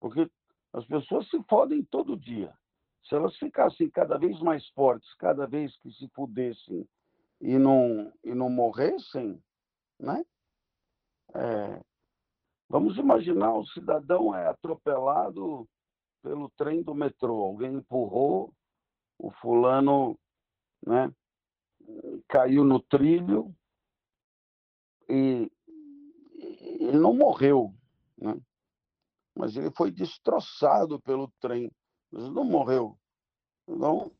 Porque 0.00 0.30
as 0.72 0.86
pessoas 0.86 1.28
se 1.28 1.42
fodem 1.44 1.84
todo 1.84 2.16
dia. 2.16 2.56
Se 3.04 3.14
elas 3.14 3.36
ficassem 3.36 3.90
cada 3.90 4.18
vez 4.18 4.40
mais 4.40 4.66
fortes, 4.68 5.12
cada 5.14 5.46
vez 5.46 5.76
que 5.78 5.90
se 5.92 6.08
fudessem 6.14 6.88
e 7.40 7.58
não, 7.58 8.12
e 8.22 8.34
não 8.34 8.48
morressem, 8.48 9.42
né? 9.98 10.24
É, 11.34 11.84
vamos 12.70 12.96
imaginar 12.96 13.52
o 13.52 13.66
cidadão 13.66 14.32
é 14.32 14.46
atropelado 14.46 15.68
pelo 16.22 16.48
trem 16.50 16.82
do 16.82 16.94
metrô. 16.94 17.42
Alguém 17.42 17.74
empurrou, 17.74 18.54
o 19.18 19.30
fulano 19.32 20.16
né, 20.86 21.12
caiu 22.28 22.64
no 22.64 22.80
trilho 22.80 23.52
e, 25.08 25.50
ele 26.36 26.98
não 26.98 27.12
morreu, 27.12 27.74
né? 28.16 28.40
mas 29.36 29.56
ele 29.56 29.70
foi 29.72 29.90
destroçado 29.90 31.00
pelo 31.00 31.28
trem, 31.40 31.70
mas 32.10 32.28
não 32.30 32.44
morreu. 32.44 32.96
Então, 33.68 34.12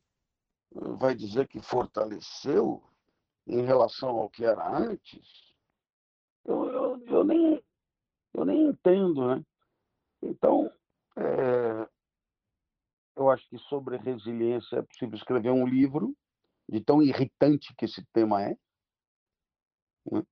vai 0.99 1.15
dizer 1.15 1.47
que 1.47 1.61
fortaleceu 1.61 2.83
em 3.47 3.61
relação 3.61 4.09
ao 4.09 4.29
que 4.29 4.43
era 4.43 4.77
antes? 4.77 5.55
Eu, 6.45 6.65
eu, 6.65 7.05
eu 7.07 7.23
nem, 7.23 7.63
eu 8.33 8.45
nem 8.45 8.67
entendo, 8.67 9.27
né? 9.27 9.45
Então, 10.21 10.71
é, 11.17 11.89
eu 13.15 13.29
acho 13.29 13.47
que 13.49 13.57
sobre 13.57 13.97
resiliência 13.97 14.77
é 14.77 14.81
possível 14.81 15.15
escrever 15.15 15.51
um 15.51 15.67
livro, 15.67 16.15
de 16.69 16.81
tão 16.81 17.01
irritante 17.01 17.75
que 17.75 17.85
esse 17.85 18.05
tema 18.13 18.41
é. 18.41 18.57
Né? 20.11 20.23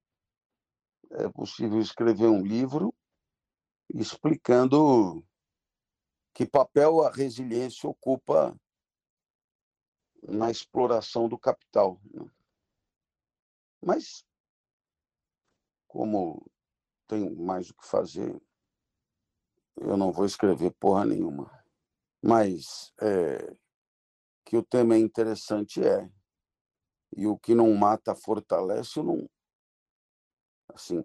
É 1.12 1.30
possível 1.30 1.80
escrever 1.80 2.28
um 2.28 2.46
livro 2.46 2.94
explicando 3.94 5.26
que 6.34 6.46
papel 6.46 7.04
a 7.04 7.12
resiliência 7.12 7.90
ocupa 7.90 8.56
na 10.22 10.52
exploração 10.52 11.28
do 11.28 11.38
capital. 11.38 12.00
Né? 12.14 12.30
Mas, 13.82 14.24
como 15.88 16.46
tenho 17.10 17.36
mais 17.36 17.72
o 17.72 17.74
que 17.74 17.88
fazer, 17.88 18.40
eu 19.76 19.98
não 19.98 20.12
vou 20.12 20.26
escrever 20.26 20.72
porra 20.80 21.06
nenhuma. 21.06 21.52
Mas 22.22 22.94
é, 23.02 23.56
que 24.46 24.56
o 24.56 24.64
tema 24.64 24.96
é 24.96 25.00
interessante 25.00 25.82
é. 25.82 26.10
E 27.18 27.26
o 27.26 27.38
que 27.38 27.56
não 27.56 27.74
mata 27.74 28.14
fortalece, 28.14 29.02
não. 29.02 29.28
Assim, 30.72 31.04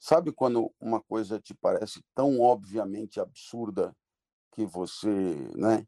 sabe 0.00 0.32
quando 0.32 0.72
uma 0.80 1.02
coisa 1.02 1.38
te 1.38 1.54
parece 1.54 2.02
tão 2.14 2.40
obviamente 2.40 3.20
absurda 3.20 3.94
que 4.52 4.64
você, 4.64 5.08
né? 5.54 5.86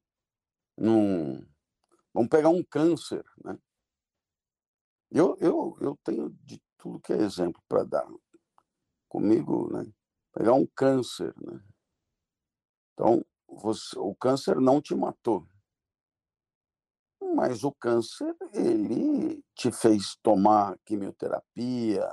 Não. 0.77 1.47
Vamos 2.13 2.29
pegar 2.29 2.51
um 2.51 2.63
câncer, 2.63 3.25
né? 3.43 3.59
Eu, 5.11 5.37
eu, 5.41 5.79
eu 5.81 5.99
tenho 6.05 6.31
de 6.43 6.61
tudo 6.77 7.01
que 7.01 7.13
é 7.13 7.17
exemplo 7.17 7.63
para 7.69 7.85
dar. 7.85 8.07
Comigo, 9.15 9.73
né? 9.73 9.87
Pegar 10.33 10.55
um 10.55 10.67
câncer, 10.67 11.33
né? 11.41 11.61
Então, 12.93 13.25
você, 13.47 13.97
o 13.97 14.13
câncer 14.13 14.61
não 14.61 14.83
te 14.83 14.93
matou. 14.93 15.47
Mas 17.37 17.63
o 17.63 17.71
câncer, 17.71 18.35
ele 18.53 19.41
te 19.55 19.71
fez 19.71 20.17
tomar 20.21 20.77
quimioterapia, 20.85 22.05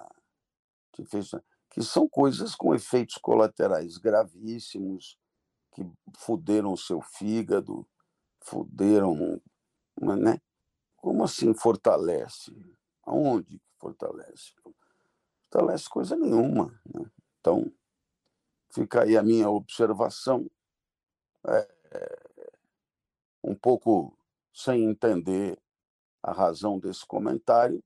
te 0.93 1.03
fez, 1.05 1.31
que 1.71 1.81
são 1.81 2.07
coisas 2.07 2.53
com 2.53 2.75
efeitos 2.75 3.15
colaterais 3.15 3.97
gravíssimos, 3.97 5.17
que 5.73 5.81
fuderam 6.19 6.71
o 6.73 6.77
seu 6.77 7.01
fígado, 7.01 7.83
fuderam, 8.43 9.41
né? 9.99 10.39
Como 10.97 11.23
assim 11.23 11.51
fortalece? 11.55 12.51
Aonde 13.07 13.59
fortalece? 13.79 14.53
Fortalece 15.51 15.89
coisa 15.89 16.15
nenhuma. 16.15 16.79
Né? 16.85 17.11
Então, 17.39 17.71
fica 18.73 19.03
aí 19.03 19.17
a 19.17 19.23
minha 19.23 19.49
observação 19.49 20.49
é, 21.45 21.67
um 23.43 23.53
pouco 23.53 24.17
sem 24.53 24.85
entender 24.85 25.59
a 26.23 26.31
razão 26.31 26.79
desse 26.79 27.05
comentário 27.05 27.83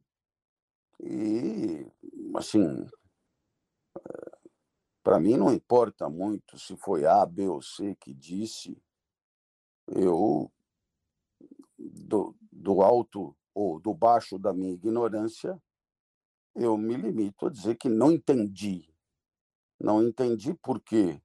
e 0.99 1.87
assim 2.35 2.87
para 5.01 5.19
mim 5.19 5.37
não 5.37 5.53
importa 5.53 6.09
muito 6.09 6.59
se 6.59 6.75
foi 6.75 7.05
A, 7.05 7.25
B 7.25 7.47
ou 7.47 7.61
C 7.61 7.95
que 7.95 8.13
disse 8.13 8.77
eu 9.87 10.51
do, 11.77 12.35
do 12.51 12.81
alto 12.81 13.35
ou 13.53 13.79
do 13.79 13.93
baixo 13.93 14.37
da 14.37 14.53
minha 14.53 14.73
ignorância 14.73 15.61
eu 16.55 16.77
me 16.77 16.95
limito 16.95 17.45
a 17.45 17.49
dizer 17.49 17.75
que 17.75 17.89
não 17.89 18.11
entendi. 18.11 18.89
Não 19.79 20.01
entendi 20.01 20.53
por 20.53 20.79
quê? 20.79 21.21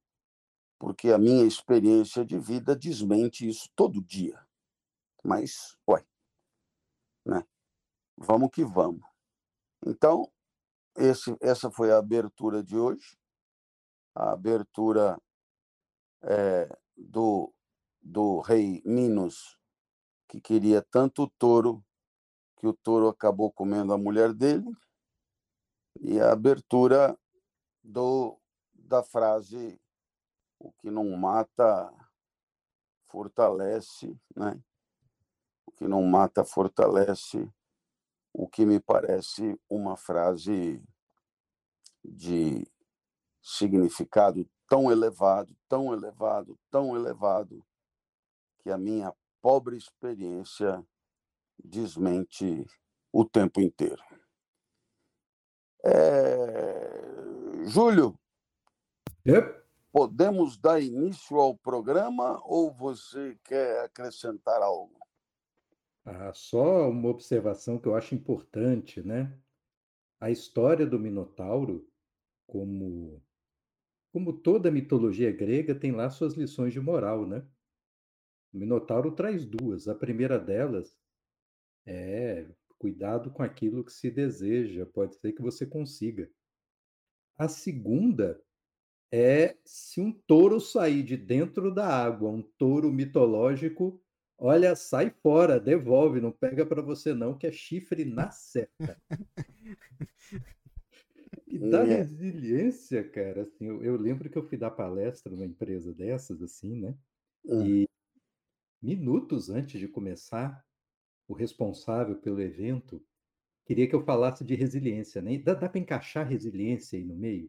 Porque 0.79 1.11
a 1.11 1.19
minha 1.19 1.45
experiência 1.45 2.25
de 2.25 2.38
vida 2.38 2.75
desmente 2.75 3.49
isso 3.49 3.71
todo 3.77 4.03
dia. 4.03 4.45
Mas, 5.23 5.77
ué, 5.88 6.05
né? 7.25 7.45
Vamos 8.16 8.51
que 8.51 8.64
vamos. 8.64 9.07
Então, 9.87 10.31
esse, 10.97 11.37
essa 11.40 11.71
foi 11.71 11.93
a 11.93 11.99
abertura 11.99 12.62
de 12.62 12.77
hoje, 12.77 13.16
a 14.14 14.33
abertura 14.33 15.21
é, 16.23 16.69
do, 16.97 17.53
do 18.03 18.40
rei 18.40 18.83
Minos, 18.85 19.57
que 20.29 20.40
queria 20.40 20.83
tanto 20.83 21.23
o 21.23 21.31
touro, 21.38 21.85
que 22.57 22.66
o 22.66 22.73
touro 22.73 23.09
acabou 23.09 23.51
comendo 23.51 23.93
a 23.93 23.99
mulher 23.99 24.35
dele, 24.35 24.71
e 25.98 26.20
a 26.20 26.33
abertura 26.33 27.18
do, 27.83 28.38
da 28.74 29.03
frase 29.03 29.81
o 30.59 30.70
que 30.72 30.90
não 30.90 31.09
mata 31.16 31.90
fortalece, 33.09 34.14
né? 34.37 34.62
O 35.66 35.72
que 35.72 35.88
não 35.88 36.03
mata 36.03 36.44
fortalece, 36.44 37.50
o 38.33 38.46
que 38.46 38.66
me 38.66 38.79
parece 38.79 39.59
uma 39.68 39.96
frase 39.96 40.83
de 42.05 42.66
significado 43.42 44.46
tão 44.68 44.92
elevado, 44.92 45.57
tão 45.68 45.92
elevado, 45.94 46.59
tão 46.70 46.94
elevado, 46.94 47.64
que 48.59 48.70
a 48.70 48.76
minha 48.76 49.14
pobre 49.40 49.76
experiência 49.76 50.87
desmente 51.62 52.66
o 53.11 53.24
tempo 53.24 53.61
inteiro. 53.61 54.03
É... 55.85 57.66
Júlio, 57.66 58.19
yep. 59.27 59.62
podemos 59.93 60.57
dar 60.57 60.81
início 60.81 61.37
ao 61.38 61.57
programa 61.57 62.40
ou 62.45 62.73
você 62.73 63.38
quer 63.45 63.85
acrescentar 63.85 64.61
algo? 64.62 64.99
Ah, 66.05 66.33
só 66.33 66.88
uma 66.88 67.09
observação 67.09 67.79
que 67.79 67.87
eu 67.87 67.95
acho 67.95 68.14
importante, 68.14 69.03
né? 69.03 69.38
A 70.19 70.31
história 70.31 70.87
do 70.87 70.99
Minotauro, 70.99 71.88
como 72.47 73.23
como 74.12 74.33
toda 74.33 74.73
mitologia 74.73 75.31
grega, 75.31 75.73
tem 75.75 75.93
lá 75.93 76.11
suas 76.11 76.35
lições 76.35 76.73
de 76.73 76.81
moral, 76.81 77.27
né? 77.27 77.47
O 78.53 78.59
Minotauro 78.59 79.12
traz 79.12 79.47
duas. 79.47 79.87
A 79.87 79.95
primeira 79.95 80.38
delas 80.38 80.99
é 81.87 82.49
cuidado 82.81 83.31
com 83.31 83.43
aquilo 83.43 83.85
que 83.85 83.93
se 83.93 84.11
deseja, 84.11 84.87
pode 84.87 85.14
ser 85.16 85.33
que 85.33 85.43
você 85.43 85.66
consiga. 85.66 86.29
A 87.37 87.47
segunda 87.47 88.43
é 89.12 89.57
se 89.64 90.01
um 90.01 90.11
touro 90.11 90.59
sair 90.59 91.03
de 91.03 91.16
dentro 91.16 91.73
da 91.73 91.87
água, 91.87 92.31
um 92.31 92.43
touro 92.43 92.90
mitológico, 92.90 94.03
olha, 94.38 94.75
sai 94.75 95.11
fora, 95.11 95.61
devolve, 95.61 96.23
não 96.23 96.33
pega 96.33 96.64
para 96.64 96.81
você 96.81 97.12
não, 97.12 97.37
que 97.37 97.47
é 97.47 97.53
chifre 97.53 98.07
na 98.07 98.31
certa. 98.33 98.99
E 101.47 101.59
da 101.59 101.83
é. 101.83 101.97
resiliência, 101.97 103.07
cara, 103.07 103.43
assim, 103.43 103.66
eu, 103.66 103.83
eu, 103.83 103.97
lembro 103.97 104.31
que 104.31 104.38
eu 104.38 104.49
fui 104.49 104.57
dar 104.57 104.71
palestra 104.71 105.31
numa 105.31 105.45
empresa 105.45 105.93
dessas, 105.93 106.40
assim, 106.40 106.81
né? 106.81 106.97
Hum. 107.45 107.66
E 107.66 107.88
minutos 108.81 109.51
antes 109.51 109.79
de 109.79 109.88
começar, 109.88 110.64
o 111.31 111.33
responsável 111.33 112.16
pelo 112.16 112.40
evento 112.40 113.01
queria 113.64 113.87
que 113.87 113.95
eu 113.95 114.03
falasse 114.03 114.45
de 114.45 114.57
resiliência, 114.57 115.23
né? 115.23 115.38
Dá, 115.38 115.55
dá 115.55 115.69
para 115.69 115.79
encaixar 115.79 116.27
resiliência 116.27 116.99
aí 116.99 117.05
no 117.05 117.14
meio? 117.14 117.49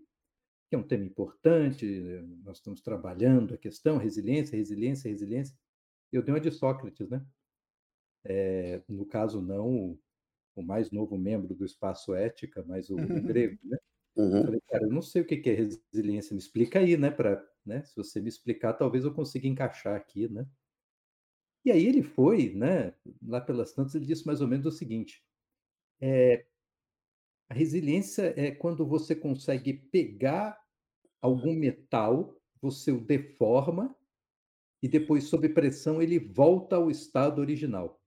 Que 0.69 0.75
é 0.75 0.77
um 0.77 0.83
tema 0.83 1.03
importante, 1.03 1.83
nós 2.43 2.57
estamos 2.57 2.79
trabalhando 2.83 3.55
a 3.55 3.57
questão, 3.57 3.97
resiliência, 3.97 4.55
resiliência, 4.55 5.09
resiliência. 5.09 5.57
Eu 6.11 6.21
dei 6.21 6.31
uma 6.31 6.39
de 6.39 6.51
Sócrates, 6.51 7.09
né? 7.09 7.25
É, 8.23 8.83
no 8.87 9.03
caso, 9.03 9.41
não 9.41 9.97
o 10.55 10.61
mais 10.61 10.91
novo 10.91 11.17
membro 11.17 11.55
do 11.55 11.65
Espaço 11.65 12.13
Ética, 12.13 12.63
mas 12.67 12.91
o, 12.91 12.95
o 12.95 13.21
grego, 13.23 13.57
né? 13.63 13.77
Uhum. 14.15 14.37
Eu 14.37 14.43
falei, 14.43 14.61
cara, 14.67 14.83
eu 14.83 14.91
não 14.91 15.01
sei 15.01 15.23
o 15.23 15.25
que 15.25 15.41
é 15.49 15.53
resiliência, 15.53 16.35
me 16.35 16.39
explica 16.39 16.77
aí, 16.77 16.95
né? 16.97 17.09
Pra, 17.09 17.43
né? 17.65 17.81
Se 17.83 17.95
você 17.95 18.21
me 18.21 18.29
explicar, 18.29 18.73
talvez 18.73 19.05
eu 19.05 19.13
consiga 19.13 19.47
encaixar 19.47 19.95
aqui, 19.95 20.27
né? 20.27 20.45
E 21.63 21.71
aí 21.71 21.85
ele 21.85 22.01
foi, 22.01 22.53
né? 22.53 22.93
Lá 23.21 23.39
pelas 23.39 23.73
tantas, 23.73 23.95
ele 23.95 24.05
disse 24.05 24.25
mais 24.25 24.41
ou 24.41 24.47
menos 24.47 24.65
o 24.65 24.71
seguinte: 24.71 25.23
é, 26.01 26.45
a 27.49 27.53
resiliência 27.53 28.33
é 28.37 28.51
quando 28.51 28.85
você 28.85 29.15
consegue 29.15 29.73
pegar 29.73 30.59
algum 31.21 31.53
metal, 31.53 32.35
você 32.61 32.91
o 32.91 32.99
deforma 32.99 33.95
e 34.81 34.87
depois, 34.87 35.25
sob 35.25 35.47
pressão, 35.49 36.01
ele 36.01 36.17
volta 36.17 36.75
ao 36.75 36.89
estado 36.89 37.39
original. 37.39 38.01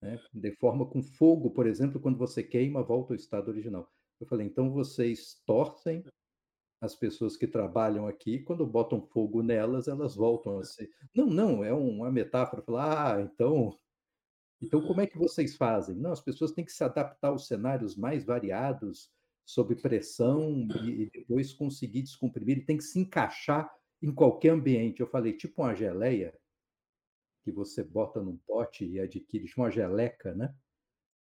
Né? 0.00 0.20
Deforma 0.32 0.86
com 0.86 1.02
fogo, 1.02 1.50
por 1.50 1.66
exemplo, 1.66 2.00
quando 2.00 2.16
você 2.16 2.42
queima, 2.42 2.82
volta 2.82 3.12
ao 3.12 3.16
estado 3.16 3.48
original. 3.48 3.92
Eu 4.20 4.26
falei, 4.26 4.46
então 4.46 4.70
vocês 4.70 5.42
torcem 5.44 6.04
as 6.80 6.94
pessoas 6.94 7.36
que 7.36 7.46
trabalham 7.46 8.06
aqui, 8.06 8.38
quando 8.40 8.66
botam 8.66 9.00
fogo 9.00 9.42
nelas, 9.42 9.88
elas 9.88 10.14
voltam 10.14 10.58
a 10.58 10.64
ser. 10.64 10.88
Não, 11.14 11.26
não, 11.26 11.64
é 11.64 11.72
uma 11.72 12.10
metáfora. 12.10 12.62
Falar, 12.62 13.16
ah, 13.16 13.22
então. 13.22 13.76
Então, 14.60 14.80
como 14.82 15.00
é 15.00 15.06
que 15.06 15.18
vocês 15.18 15.56
fazem? 15.56 15.96
Não, 15.96 16.12
as 16.12 16.20
pessoas 16.20 16.52
têm 16.52 16.64
que 16.64 16.72
se 16.72 16.82
adaptar 16.82 17.28
aos 17.28 17.46
cenários 17.46 17.96
mais 17.96 18.24
variados, 18.24 19.10
sob 19.44 19.74
pressão, 19.76 20.66
e, 20.84 21.10
depois 21.10 21.52
conseguir 21.52 22.02
descomprimir, 22.02 22.66
tem 22.66 22.76
que 22.76 22.84
se 22.84 22.98
encaixar 22.98 23.72
em 24.02 24.12
qualquer 24.12 24.50
ambiente. 24.50 25.00
Eu 25.00 25.06
falei, 25.06 25.32
tipo 25.32 25.62
uma 25.62 25.74
geleia, 25.74 26.34
que 27.44 27.52
você 27.52 27.82
bota 27.82 28.20
num 28.22 28.36
pote 28.46 28.84
e 28.84 29.00
adquire, 29.00 29.50
uma 29.56 29.70
geleca, 29.70 30.34
né? 30.34 30.54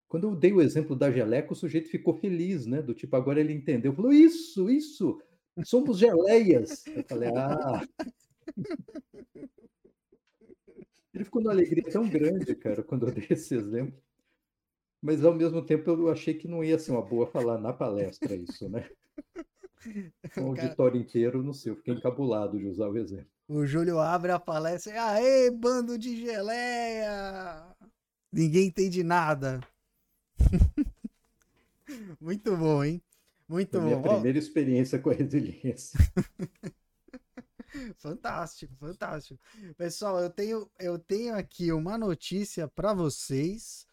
Quando 0.07 0.29
eu 0.29 0.35
dei 0.35 0.53
o 0.53 0.61
exemplo 0.61 0.95
da 0.95 1.11
geleca, 1.11 1.51
o 1.51 1.55
sujeito 1.55 1.89
ficou 1.89 2.13
feliz, 2.13 2.65
né? 2.65 2.81
Do 2.81 2.93
tipo, 2.93 3.15
agora 3.15 3.41
ele 3.41 3.53
entendeu. 3.53 3.93
Falou, 3.93 4.13
isso, 4.13 4.69
isso, 4.69 5.21
somos 5.63 5.97
geleias. 5.97 6.85
Eu 6.87 7.03
falei, 7.03 7.29
ah. 7.35 7.81
Ele 11.13 11.23
ficou 11.23 11.41
numa 11.41 11.53
alegria 11.53 11.83
tão 11.83 12.07
grande, 12.07 12.55
cara, 12.55 12.83
quando 12.83 13.07
eu 13.07 13.13
dei 13.13 13.27
esse 13.29 13.55
exemplo. 13.55 13.99
Mas, 15.01 15.23
ao 15.23 15.33
mesmo 15.33 15.63
tempo, 15.63 15.89
eu 15.89 16.11
achei 16.11 16.33
que 16.33 16.47
não 16.47 16.63
ia 16.63 16.77
ser 16.77 16.91
uma 16.91 17.01
boa 17.01 17.27
falar 17.27 17.57
na 17.57 17.73
palestra 17.73 18.35
isso, 18.35 18.67
né? 18.69 18.89
O 20.37 20.47
auditório 20.47 20.99
inteiro, 20.99 21.43
não 21.43 21.53
sei, 21.53 21.71
eu 21.71 21.75
fiquei 21.75 21.93
encabulado 21.93 22.57
de 22.57 22.67
usar 22.67 22.89
o 22.89 22.97
exemplo. 22.97 23.27
O 23.47 23.65
Júlio 23.65 23.99
abre 23.99 24.31
a 24.31 24.39
palestra 24.39 24.93
e, 24.93 24.97
aê, 24.97 25.51
bando 25.51 25.97
de 25.97 26.17
geleia! 26.17 27.63
Ninguém 28.31 28.67
entende 28.67 29.03
nada. 29.03 29.61
Muito 32.19 32.57
bom, 32.57 32.83
hein? 32.83 33.01
Muito 33.47 33.71
Foi 33.71 33.79
bom. 33.79 33.87
Minha 33.87 34.01
primeira 34.01 34.37
experiência 34.37 34.99
com 34.99 35.09
a 35.09 35.13
resiliência. 35.13 35.97
fantástico, 37.97 38.75
fantástico. 38.75 39.39
Pessoal, 39.77 40.19
eu 40.19 40.29
tenho, 40.29 40.69
eu 40.79 40.99
tenho 40.99 41.35
aqui 41.35 41.71
uma 41.71 41.97
notícia 41.97 42.67
para 42.67 42.93
vocês 42.93 43.87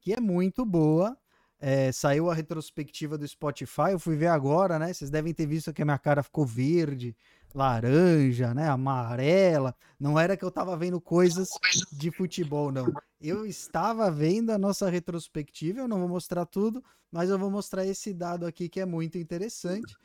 que 0.00 0.12
é 0.12 0.20
muito 0.20 0.64
boa. 0.64 1.16
É, 1.60 1.90
saiu 1.90 2.30
a 2.30 2.34
retrospectiva 2.34 3.18
do 3.18 3.26
Spotify, 3.26 3.90
eu 3.90 3.98
fui 3.98 4.14
ver 4.16 4.28
agora, 4.28 4.78
né? 4.78 4.92
Vocês 4.92 5.10
devem 5.10 5.34
ter 5.34 5.46
visto 5.46 5.72
que 5.72 5.82
a 5.82 5.84
minha 5.84 5.98
cara 5.98 6.22
ficou 6.22 6.46
verde, 6.46 7.16
laranja, 7.54 8.54
né? 8.54 8.68
Amarela. 8.68 9.74
Não 9.98 10.18
era 10.18 10.36
que 10.36 10.44
eu 10.44 10.50
tava 10.50 10.76
vendo 10.76 11.00
coisas 11.00 11.48
de 11.92 12.10
futebol, 12.10 12.70
não. 12.70 12.92
Eu 13.20 13.44
estava 13.46 14.10
vendo 14.10 14.50
a 14.50 14.58
nossa 14.58 14.88
retrospectiva, 14.88 15.80
eu 15.80 15.88
não 15.88 15.98
vou 15.98 16.08
mostrar 16.08 16.46
tudo, 16.46 16.82
mas 17.10 17.30
eu 17.30 17.38
vou 17.38 17.50
mostrar 17.50 17.84
esse 17.84 18.12
dado 18.14 18.46
aqui 18.46 18.68
que 18.68 18.80
é 18.80 18.86
muito 18.86 19.18
interessante, 19.18 19.96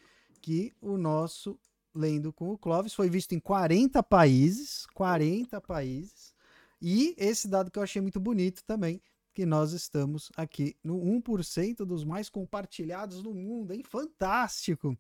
que 0.41 0.73
o 0.81 0.97
nosso 0.97 1.59
Lendo 1.95 2.33
com 2.33 2.49
o 2.49 2.57
Clóvis 2.57 2.93
foi 2.93 3.07
visto 3.07 3.33
em 3.33 3.39
40 3.39 4.01
países, 4.01 4.87
40 4.95 5.61
países, 5.61 6.33
e 6.81 7.13
esse 7.19 7.47
dado 7.47 7.69
que 7.69 7.77
eu 7.77 7.83
achei 7.83 8.01
muito 8.01 8.19
bonito 8.19 8.63
também, 8.65 8.99
que 9.31 9.45
nós 9.45 9.73
estamos 9.73 10.31
aqui 10.35 10.75
no 10.83 10.97
1% 10.97 11.85
dos 11.85 12.03
mais 12.03 12.29
compartilhados 12.29 13.21
no 13.21 13.33
mundo, 13.33 13.73
hein? 13.73 13.83
Fantástico! 13.83 14.97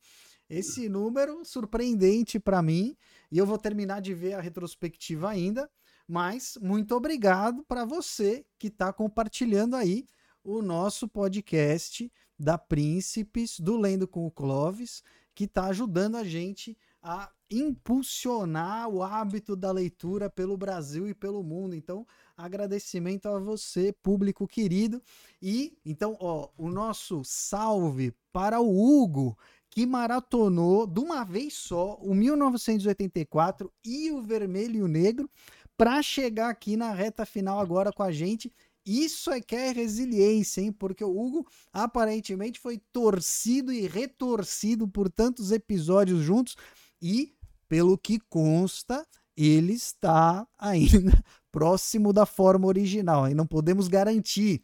Esse 0.53 0.87
número 0.87 1.43
surpreendente 1.43 2.39
para 2.39 2.61
mim, 2.61 2.95
e 3.31 3.39
eu 3.39 3.45
vou 3.45 3.57
terminar 3.57 4.01
de 4.01 4.13
ver 4.13 4.33
a 4.33 4.39
retrospectiva 4.39 5.27
ainda, 5.27 5.67
mas 6.07 6.59
muito 6.61 6.95
obrigado 6.95 7.63
para 7.63 7.83
você 7.83 8.45
que 8.59 8.67
está 8.67 8.93
compartilhando 8.93 9.75
aí 9.75 10.05
o 10.43 10.61
nosso 10.61 11.07
podcast 11.07 12.11
da 12.37 12.55
Príncipes, 12.55 13.59
do 13.59 13.75
Lendo 13.77 14.07
com 14.07 14.27
o 14.27 14.31
Clovis, 14.31 15.01
que 15.33 15.45
está 15.45 15.65
ajudando 15.65 16.17
a 16.17 16.23
gente 16.23 16.77
a 17.01 17.31
impulsionar 17.49 18.87
o 18.89 19.01
hábito 19.01 19.55
da 19.55 19.71
leitura 19.71 20.29
pelo 20.29 20.55
Brasil 20.55 21.07
e 21.07 21.15
pelo 21.15 21.43
mundo. 21.43 21.75
Então, 21.75 22.05
agradecimento 22.37 23.27
a 23.27 23.39
você, 23.39 23.91
público 23.91 24.47
querido. 24.47 25.01
E 25.41 25.75
então, 25.83 26.15
ó, 26.19 26.49
o 26.57 26.69
nosso 26.69 27.23
salve 27.23 28.13
para 28.31 28.59
o 28.59 28.69
Hugo, 28.69 29.37
que 29.73 29.87
maratonou 29.87 30.85
de 30.85 30.99
uma 30.99 31.23
vez 31.23 31.55
só 31.55 31.95
o 31.95 32.13
1984 32.13 33.73
e 33.83 34.11
o 34.11 34.21
Vermelho 34.21 34.77
e 34.77 34.83
o 34.83 34.87
Negro 34.87 35.27
para 35.75 35.99
chegar 36.03 36.49
aqui 36.49 36.77
na 36.77 36.91
reta 36.91 37.25
final 37.25 37.59
agora 37.59 37.91
com 37.91 38.03
a 38.03 38.11
gente. 38.11 38.51
Isso 38.85 39.31
é 39.31 39.41
que 39.41 39.55
é 39.55 39.71
resiliência, 39.71 40.61
hein? 40.61 40.71
Porque 40.71 41.03
o 41.03 41.09
Hugo 41.09 41.47
aparentemente 41.71 42.59
foi 42.59 42.77
torcido 42.91 43.73
e 43.73 43.87
retorcido 43.87 44.87
por 44.87 45.09
tantos 45.09 45.51
episódios 45.51 46.21
juntos 46.21 46.55
e, 47.01 47.33
pelo 47.67 47.97
que 47.97 48.19
consta, 48.29 49.03
ele 49.35 49.73
está 49.73 50.47
ainda 50.59 51.11
próximo 51.51 52.13
da 52.13 52.27
forma 52.27 52.67
original, 52.67 53.27
e 53.27 53.33
não 53.33 53.47
podemos 53.47 53.87
garantir. 53.87 54.61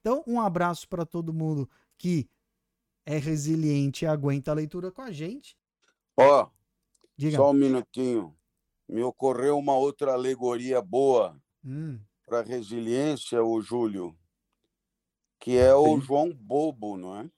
Então, 0.00 0.24
um 0.26 0.40
abraço 0.40 0.88
para 0.88 1.04
todo 1.04 1.34
mundo 1.34 1.68
que 1.98 2.26
é 3.04 3.16
resiliente 3.18 4.04
e 4.04 4.08
aguenta 4.08 4.50
a 4.50 4.54
leitura 4.54 4.90
com 4.90 5.02
a 5.02 5.10
gente. 5.10 5.56
Ó, 6.16 6.44
oh, 6.44 7.30
só 7.30 7.50
um 7.50 7.54
minutinho. 7.54 8.36
Me 8.88 9.02
ocorreu 9.02 9.58
uma 9.58 9.76
outra 9.76 10.12
alegoria 10.12 10.82
boa 10.82 11.40
hum. 11.64 11.98
para 12.26 12.42
resiliência, 12.42 13.42
o 13.42 13.60
Júlio, 13.60 14.16
que 15.38 15.56
é 15.56 15.74
o 15.74 15.94
Sim. 15.96 16.00
João 16.00 16.32
Bobo, 16.32 16.96
não 16.96 17.16
é? 17.16 17.30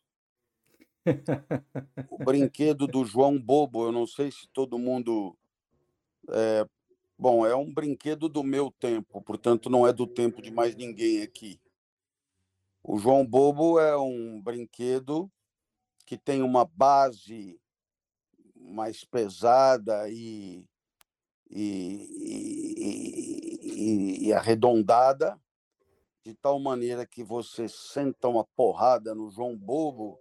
o 2.08 2.18
brinquedo 2.24 2.86
do 2.86 3.04
João 3.04 3.38
Bobo, 3.38 3.84
eu 3.84 3.92
não 3.92 4.06
sei 4.06 4.30
se 4.30 4.48
todo 4.52 4.78
mundo 4.78 5.36
é, 6.30 6.66
Bom, 7.22 7.46
é 7.46 7.54
um 7.54 7.72
brinquedo 7.72 8.28
do 8.28 8.42
meu 8.42 8.68
tempo, 8.68 9.22
portanto, 9.22 9.70
não 9.70 9.86
é 9.86 9.92
do 9.92 10.08
tempo 10.08 10.42
de 10.42 10.50
mais 10.50 10.74
ninguém 10.74 11.22
aqui. 11.22 11.60
O 12.82 12.98
João 12.98 13.24
Bobo 13.24 13.78
é 13.78 13.96
um 13.96 14.42
brinquedo 14.42 15.30
que 16.12 16.18
tem 16.18 16.42
uma 16.42 16.66
base 16.66 17.58
mais 18.54 19.02
pesada 19.02 20.10
e, 20.10 20.68
e, 21.50 22.06
e, 23.62 24.26
e, 24.26 24.32
arredondada, 24.34 25.40
de 26.22 26.34
tal 26.34 26.60
maneira 26.60 27.06
que 27.06 27.24
você 27.24 27.66
senta 27.66 28.28
uma 28.28 28.44
porrada 28.44 29.14
no 29.14 29.30
João 29.30 29.56
Bobo, 29.56 30.18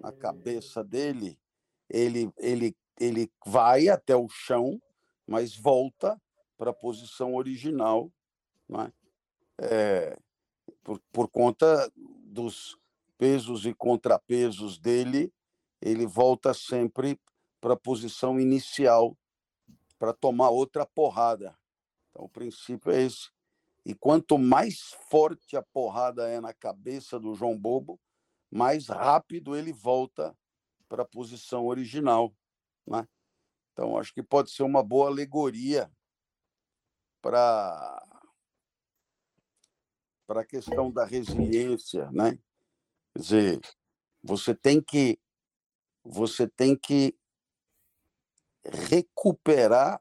na 0.00 0.10
cabeça 0.10 0.82
dele, 0.82 1.38
ele, 1.88 2.32
ele, 2.36 2.76
ele 2.98 3.30
vai 3.46 3.88
até 3.88 4.16
o 4.16 4.28
chão, 4.28 4.82
mas 5.24 5.54
volta 5.54 6.20
para 6.56 6.72
a 6.72 6.74
posição 6.74 7.36
original, 7.36 8.10
né? 8.68 8.92
é, 9.56 10.18
por, 10.82 11.00
por 11.12 11.28
conta 11.28 11.88
dos 11.96 12.76
pesos 13.18 13.66
e 13.66 13.74
contrapesos 13.74 14.78
dele, 14.78 15.32
ele 15.80 16.06
volta 16.06 16.54
sempre 16.54 17.20
para 17.60 17.74
a 17.74 17.78
posição 17.78 18.40
inicial 18.40 19.16
para 19.98 20.12
tomar 20.12 20.50
outra 20.50 20.86
porrada. 20.86 21.58
Então, 22.10 22.24
o 22.24 22.28
princípio 22.28 22.92
é 22.92 23.02
esse. 23.02 23.30
E 23.84 23.94
quanto 23.94 24.38
mais 24.38 24.94
forte 25.10 25.56
a 25.56 25.62
porrada 25.62 26.28
é 26.28 26.40
na 26.40 26.54
cabeça 26.54 27.18
do 27.18 27.34
João 27.34 27.58
Bobo, 27.58 28.00
mais 28.50 28.86
rápido 28.86 29.56
ele 29.56 29.72
volta 29.72 30.36
para 30.88 31.02
a 31.02 31.06
posição 31.06 31.66
original. 31.66 32.34
Né? 32.86 33.06
Então, 33.72 33.98
acho 33.98 34.12
que 34.12 34.22
pode 34.22 34.50
ser 34.50 34.62
uma 34.62 34.82
boa 34.82 35.08
alegoria 35.08 35.90
para 37.20 38.04
para 40.26 40.42
a 40.42 40.46
questão 40.46 40.92
da 40.92 41.06
resiliência, 41.06 42.10
né? 42.10 42.38
Quer 43.18 43.22
dizer, 43.22 43.60
você 44.22 44.54
tem 44.54 44.80
que 44.80 45.18
você 46.04 46.46
tem 46.46 46.76
que 46.76 47.18
recuperar 48.64 50.00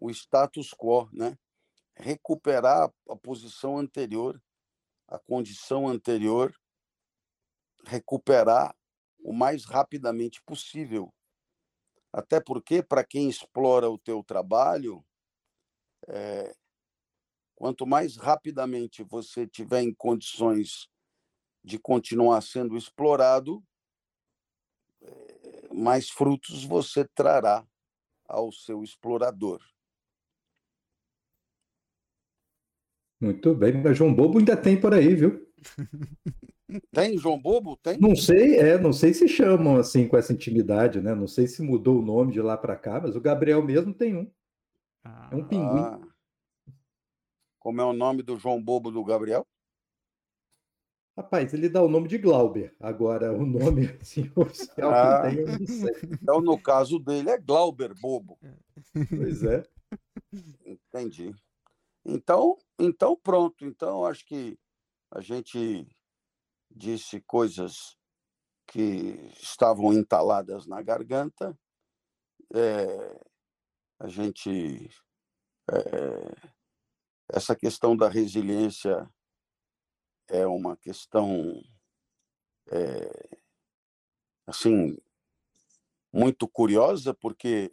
o 0.00 0.08
status 0.10 0.72
quo, 0.72 1.10
né? 1.12 1.36
Recuperar 1.96 2.88
a 3.08 3.16
posição 3.16 3.78
anterior, 3.78 4.40
a 5.08 5.18
condição 5.18 5.88
anterior, 5.88 6.54
recuperar 7.84 8.76
o 9.18 9.32
mais 9.32 9.64
rapidamente 9.64 10.40
possível. 10.42 11.12
Até 12.12 12.40
porque 12.40 12.80
para 12.80 13.02
quem 13.02 13.28
explora 13.28 13.90
o 13.90 13.98
teu 13.98 14.22
trabalho, 14.22 15.04
é, 16.06 16.54
quanto 17.56 17.84
mais 17.84 18.16
rapidamente 18.16 19.02
você 19.02 19.48
tiver 19.48 19.82
em 19.82 19.92
condições 19.92 20.88
de 21.66 21.80
continuar 21.80 22.40
sendo 22.42 22.76
explorado, 22.76 23.60
é, 25.02 25.74
mais 25.74 26.08
frutos 26.08 26.62
você 26.62 27.04
trará 27.04 27.66
ao 28.24 28.52
seu 28.52 28.84
explorador. 28.84 29.60
Muito 33.20 33.52
bem, 33.52 33.82
mas 33.82 33.98
João 33.98 34.14
Bobo 34.14 34.38
ainda 34.38 34.56
tem 34.56 34.80
por 34.80 34.94
aí, 34.94 35.12
viu? 35.16 35.44
Tem 36.92 37.16
João 37.16 37.40
Bobo? 37.40 37.76
Tem? 37.76 37.96
Não 37.96 38.16
sei, 38.16 38.58
é, 38.58 38.76
não 38.76 38.92
sei 38.92 39.14
se 39.14 39.28
chamam 39.28 39.76
assim 39.76 40.08
com 40.08 40.16
essa 40.16 40.32
intimidade, 40.32 41.00
né? 41.00 41.14
Não 41.14 41.28
sei 41.28 41.46
se 41.46 41.62
mudou 41.62 42.00
o 42.00 42.04
nome 42.04 42.32
de 42.32 42.42
lá 42.42 42.58
para 42.58 42.74
cá, 42.74 43.00
mas 43.00 43.14
o 43.14 43.20
Gabriel 43.20 43.62
mesmo 43.62 43.94
tem 43.94 44.16
um. 44.16 44.28
Ah, 45.04 45.28
é 45.30 45.36
um 45.36 45.46
pinguim. 45.46 45.78
Ah. 45.78 46.00
Como 47.60 47.80
é 47.80 47.84
o 47.84 47.92
nome 47.92 48.20
do 48.20 48.36
João 48.36 48.60
Bobo 48.60 48.90
do 48.90 49.04
Gabriel? 49.04 49.46
Rapaz, 51.16 51.54
ele 51.54 51.70
dá 51.70 51.82
o 51.82 51.88
nome 51.88 52.08
de 52.08 52.18
Glauber. 52.18 52.76
Agora, 52.78 53.32
o 53.32 53.46
nome 53.46 53.86
assim, 54.02 54.30
oficial 54.36 54.92
ah, 54.92 55.22
que 55.22 55.36
tem, 55.36 55.44
eu 55.44 55.58
não 55.58 55.66
sei. 55.66 56.10
Então, 56.12 56.40
no 56.42 56.60
caso 56.60 56.98
dele, 56.98 57.30
é 57.30 57.38
Glauber 57.38 57.94
Bobo. 57.94 58.38
Pois 59.08 59.42
é. 59.42 59.62
Entendi. 60.66 61.34
Então, 62.04 62.58
então 62.78 63.16
pronto. 63.16 63.64
Então, 63.64 64.04
acho 64.04 64.26
que 64.26 64.58
a 65.10 65.22
gente 65.22 65.88
disse 66.70 67.20
coisas 67.22 67.96
que 68.66 69.32
estavam 69.40 69.94
entaladas 69.94 70.66
na 70.66 70.82
garganta. 70.82 71.58
É, 72.54 73.20
a 74.00 74.08
gente. 74.08 74.90
É, 75.70 76.56
essa 77.32 77.56
questão 77.56 77.96
da 77.96 78.08
resiliência 78.08 79.10
é 80.28 80.46
uma 80.46 80.76
questão. 80.76 81.62
É, 82.68 83.38
assim, 84.46 84.96
muito 86.12 86.48
curiosa, 86.48 87.14
porque 87.14 87.72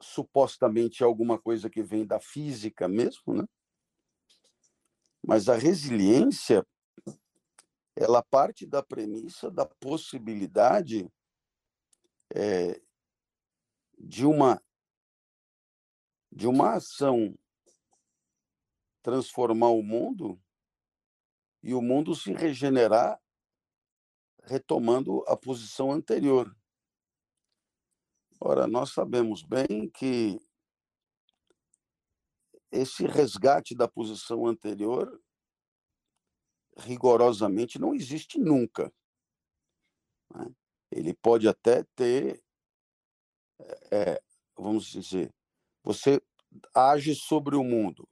supostamente 0.00 1.02
é 1.02 1.06
alguma 1.06 1.40
coisa 1.40 1.70
que 1.70 1.82
vem 1.82 2.06
da 2.06 2.20
física 2.20 2.86
mesmo, 2.86 3.34
né? 3.34 3.44
Mas 5.26 5.48
a 5.48 5.54
resiliência 5.54 6.66
ela 7.96 8.22
parte 8.22 8.66
da 8.66 8.82
premissa 8.82 9.50
da 9.50 9.64
possibilidade 9.64 11.08
é, 12.34 12.80
de 13.98 14.26
uma 14.26 14.60
de 16.30 16.48
uma 16.48 16.74
ação 16.74 17.38
transformar 19.04 19.68
o 19.68 19.82
mundo 19.82 20.42
e 21.62 21.74
o 21.74 21.82
mundo 21.82 22.14
se 22.14 22.32
regenerar 22.32 23.20
retomando 24.44 25.22
a 25.28 25.36
posição 25.36 25.92
anterior. 25.92 26.54
Ora, 28.40 28.66
nós 28.66 28.92
sabemos 28.92 29.42
bem 29.42 29.88
que 29.90 30.38
esse 32.72 33.06
resgate 33.06 33.74
da 33.74 33.86
posição 33.86 34.46
anterior 34.46 35.22
rigorosamente 36.78 37.78
não 37.78 37.94
existe 37.94 38.38
nunca. 38.38 38.92
Né? 40.34 40.46
Ele 40.90 41.14
pode 41.14 41.46
até 41.46 41.84
ter, 41.94 42.42
é, 43.90 44.20
vamos 44.56 44.86
dizer, 44.86 45.32
você 45.82 46.20
age 46.74 47.14
sobre 47.14 47.56
o 47.56 47.64
mundo, 47.64 48.08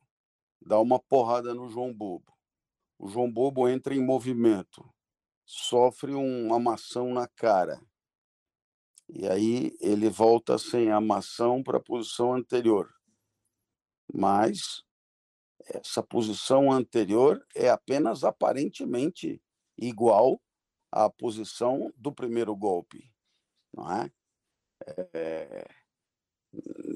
dá 0.64 0.80
uma 0.80 0.98
porrada 0.98 1.54
no 1.54 1.68
João 1.68 1.92
Bobo. 1.92 2.32
O 2.98 3.08
João 3.08 3.30
Bobo 3.30 3.68
entra 3.68 3.94
em 3.94 4.04
movimento, 4.04 4.88
sofre 5.44 6.12
uma 6.14 6.56
amação 6.56 7.12
na 7.12 7.26
cara. 7.26 7.80
E 9.08 9.26
aí 9.28 9.76
ele 9.80 10.08
volta 10.08 10.56
sem 10.56 10.90
amação 10.90 11.62
para 11.62 11.78
a 11.78 11.82
posição 11.82 12.34
anterior. 12.34 12.94
Mas 14.12 14.82
essa 15.66 16.02
posição 16.02 16.72
anterior 16.72 17.44
é 17.54 17.68
apenas 17.68 18.24
aparentemente 18.24 19.42
igual 19.76 20.40
à 20.90 21.08
posição 21.08 21.92
do 21.96 22.12
primeiro 22.12 22.54
golpe, 22.54 23.10
não 23.72 23.90
é? 23.90 24.12
é 25.14 25.66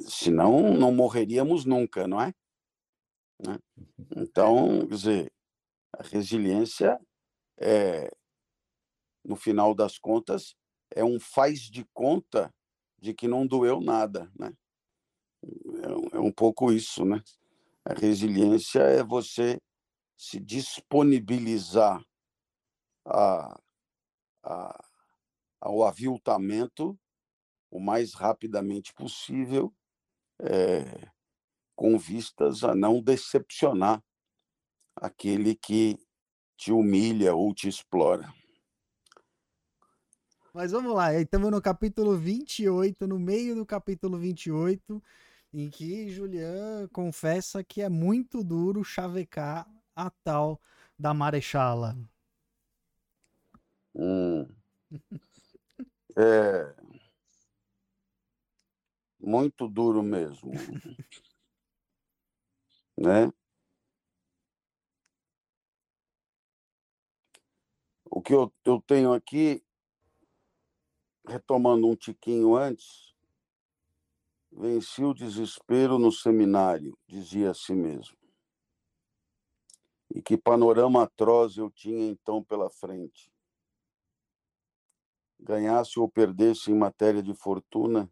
senão 0.07 0.75
não 0.75 0.93
morreríamos 0.93 1.65
nunca, 1.65 2.07
não 2.07 2.21
é? 2.21 2.35
Né? 3.39 3.59
Então, 4.17 4.87
quer 4.87 4.95
dizer, 4.95 5.33
a 5.93 6.03
resiliência 6.03 7.01
é, 7.59 8.11
no 9.27 9.37
final 9.37 9.75
das 9.75 9.99
contas, 9.99 10.55
é 10.91 11.05
um 11.05 11.19
faz 11.19 11.63
de 11.63 11.85
conta 11.93 12.55
de 12.99 13.13
que 13.13 13.27
não 13.27 13.47
doeu 13.47 13.81
nada, 13.81 14.31
né? 14.39 14.53
É, 16.13 16.17
é 16.17 16.21
um 16.21 16.33
pouco 16.33 16.73
isso, 16.73 17.05
né? 17.05 17.23
A 17.85 17.93
resiliência 17.93 18.81
é 18.81 19.03
você 19.03 19.61
se 20.17 20.41
disponibilizar 20.41 22.03
a, 23.05 23.61
a, 24.43 24.85
ao 25.61 25.85
aviltamento 25.85 26.99
o 27.71 27.79
mais 27.79 28.15
rapidamente 28.15 28.95
possível, 28.95 29.75
é, 30.41 31.11
com 31.77 31.99
vistas 31.99 32.65
a 32.65 32.75
não 32.75 33.03
decepcionar 33.03 34.03
aquele 34.97 35.55
que 35.55 35.99
te 36.57 36.73
humilha 36.73 37.35
ou 37.35 37.55
te 37.55 37.69
explora. 37.69 38.33
Mas 40.55 40.73
vamos 40.73 40.95
lá, 40.95 41.13
estamos 41.15 41.51
no 41.51 41.61
capítulo 41.61 42.17
28, 42.17 43.07
no 43.07 43.19
meio 43.19 43.55
do 43.55 43.67
capítulo 43.67 44.19
28, 44.19 45.03
em 45.53 45.69
que 45.69 46.09
Julian 46.09 46.89
confessa 46.91 47.63
que 47.63 47.83
é 47.83 47.91
muito 47.91 48.43
duro 48.43 48.83
chavecar 48.83 49.71
a 49.95 50.11
tal 50.25 50.59
da 50.99 51.13
Marechala. 51.13 51.95
Hum. 53.95 54.49
É 56.19 56.75
muito 59.27 59.67
duro 59.69 60.03
mesmo, 60.03 60.53
né? 62.97 63.31
O 68.11 68.23
que 68.23 68.33
eu, 68.33 68.53
eu 68.65 68.81
tenho 68.81 69.13
aqui, 69.13 69.63
retomando 71.27 71.87
um 71.87 71.95
tiquinho 71.95 72.57
antes, 72.57 73.15
venci 74.51 75.05
o 75.05 75.13
desespero 75.13 75.99
no 75.99 76.11
seminário, 76.11 76.97
dizia 77.07 77.51
a 77.51 77.55
si 77.55 77.75
mesmo. 77.75 78.17
E 80.15 80.23
que 80.23 80.39
panorama 80.39 81.03
atroz 81.03 81.59
eu 81.59 81.71
tinha 81.71 82.09
então 82.09 82.43
pela 82.43 82.71
frente. 82.71 83.31
Ganhasse 85.39 85.99
ou 86.01 86.09
perdesse 86.09 86.71
em 86.71 86.75
matéria 86.75 87.23
de 87.23 87.35
fortuna, 87.35 88.11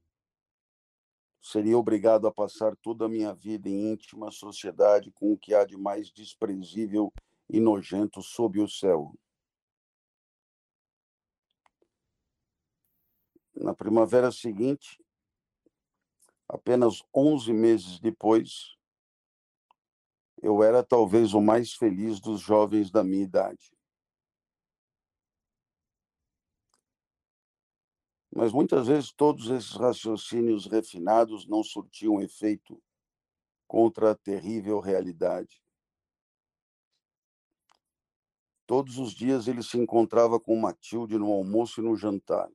seria 1.44 1.76
obrigado 1.76 2.26
a 2.26 2.32
passar 2.32 2.74
toda 2.74 3.04
a 3.04 3.08
minha 3.08 3.34
vida 3.34 3.68
em 3.68 3.92
íntima 3.92 4.30
sociedade 4.30 5.12
com 5.12 5.34
o 5.34 5.36
que 5.36 5.54
há 5.54 5.62
de 5.62 5.76
mais 5.76 6.10
desprezível 6.10 7.12
e 7.50 7.60
nojento 7.60 8.22
sob 8.22 8.62
o 8.62 8.66
céu. 8.66 9.12
Na 13.54 13.74
primavera 13.74 14.32
seguinte, 14.32 14.98
apenas 16.48 17.04
11 17.14 17.52
meses 17.52 18.00
depois, 18.00 18.74
eu 20.42 20.62
era 20.62 20.82
talvez 20.82 21.34
o 21.34 21.42
mais 21.42 21.74
feliz 21.74 22.20
dos 22.20 22.40
jovens 22.40 22.90
da 22.90 23.04
minha 23.04 23.22
idade. 23.22 23.73
Mas 28.34 28.52
muitas 28.52 28.88
vezes 28.88 29.12
todos 29.12 29.48
esses 29.50 29.72
raciocínios 29.72 30.66
refinados 30.66 31.46
não 31.46 31.62
surtiam 31.62 32.20
efeito 32.20 32.82
contra 33.66 34.10
a 34.10 34.14
terrível 34.14 34.80
realidade. 34.80 35.62
Todos 38.66 38.98
os 38.98 39.12
dias 39.12 39.46
ele 39.46 39.62
se 39.62 39.78
encontrava 39.78 40.40
com 40.40 40.58
Matilde 40.58 41.18
no 41.18 41.30
almoço 41.30 41.80
e 41.80 41.84
no 41.84 41.94
jantar. 41.94 42.50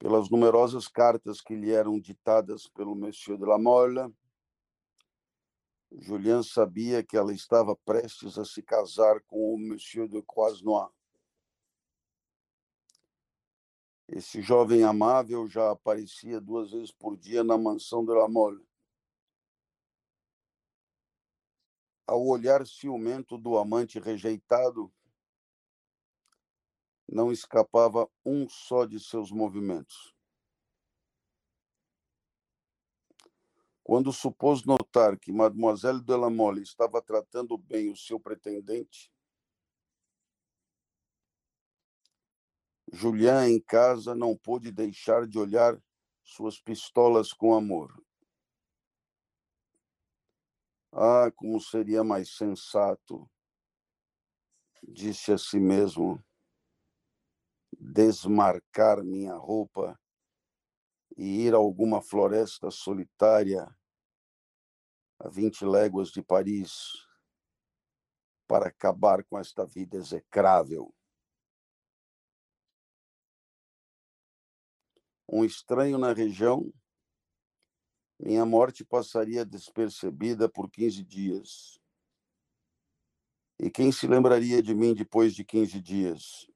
pelas 0.00 0.30
numerosas 0.30 0.88
cartas 0.88 1.42
que 1.42 1.54
lhe 1.54 1.70
eram 1.70 2.00
ditadas 2.00 2.66
pelo 2.66 2.96
Monsieur 2.96 3.38
de 3.38 3.44
la 3.44 3.58
Mole, 3.58 4.10
Julien 5.92 6.42
sabia 6.42 7.02
que 7.02 7.18
ela 7.18 7.34
estava 7.34 7.76
prestes 7.76 8.38
a 8.38 8.44
se 8.46 8.62
casar 8.62 9.20
com 9.26 9.54
o 9.54 9.58
Monsieur 9.58 10.08
de 10.08 10.22
Croisnois. 10.22 10.88
Esse 14.12 14.42
jovem 14.42 14.82
amável 14.82 15.46
já 15.46 15.70
aparecia 15.70 16.40
duas 16.40 16.72
vezes 16.72 16.90
por 16.90 17.16
dia 17.16 17.44
na 17.44 17.56
mansão 17.56 18.04
de 18.04 18.12
la 18.12 18.28
Mole. 18.28 18.66
Ao 22.08 22.20
olhar 22.26 22.66
ciumento 22.66 23.38
do 23.38 23.56
amante 23.56 24.00
rejeitado, 24.00 24.92
não 27.08 27.30
escapava 27.30 28.10
um 28.24 28.48
só 28.48 28.84
de 28.84 28.98
seus 28.98 29.30
movimentos. 29.30 30.12
Quando 33.84 34.12
supôs 34.12 34.64
notar 34.64 35.16
que 35.16 35.30
Mademoiselle 35.30 36.02
de 36.02 36.16
la 36.16 36.28
Mole 36.28 36.62
estava 36.62 37.00
tratando 37.00 37.56
bem 37.56 37.88
o 37.92 37.96
seu 37.96 38.18
pretendente, 38.18 39.08
Julián 42.92 43.48
em 43.48 43.60
casa 43.60 44.14
não 44.14 44.36
pôde 44.36 44.72
deixar 44.72 45.26
de 45.26 45.38
olhar 45.38 45.80
suas 46.24 46.60
pistolas 46.60 47.32
com 47.32 47.54
amor. 47.54 48.02
Ah, 50.92 51.30
como 51.36 51.60
seria 51.60 52.02
mais 52.02 52.34
sensato, 52.36 53.30
disse 54.82 55.32
a 55.32 55.38
si 55.38 55.60
mesmo, 55.60 56.22
desmarcar 57.78 59.04
minha 59.04 59.34
roupa 59.34 59.98
e 61.16 61.46
ir 61.46 61.54
a 61.54 61.58
alguma 61.58 62.02
floresta 62.02 62.72
solitária 62.72 63.64
a 65.20 65.28
20 65.28 65.64
léguas 65.64 66.08
de 66.08 66.22
Paris 66.22 67.06
para 68.48 68.68
acabar 68.68 69.22
com 69.22 69.38
esta 69.38 69.64
vida 69.64 69.96
execrável. 69.96 70.92
Um 75.32 75.44
estranho 75.44 75.96
na 75.96 76.12
região, 76.12 76.72
minha 78.18 78.44
morte 78.44 78.84
passaria 78.84 79.44
despercebida 79.44 80.48
por 80.48 80.68
15 80.68 81.04
dias. 81.04 81.78
E 83.56 83.70
quem 83.70 83.92
se 83.92 84.08
lembraria 84.08 84.60
de 84.60 84.74
mim 84.74 84.92
depois 84.92 85.32
de 85.32 85.44
15 85.44 85.80
dias? 85.80 86.50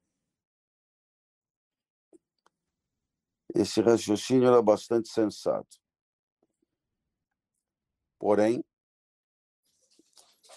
Esse 3.54 3.80
raciocínio 3.80 4.48
era 4.48 4.60
bastante 4.60 5.08
sensato. 5.08 5.78
Porém, 8.18 8.64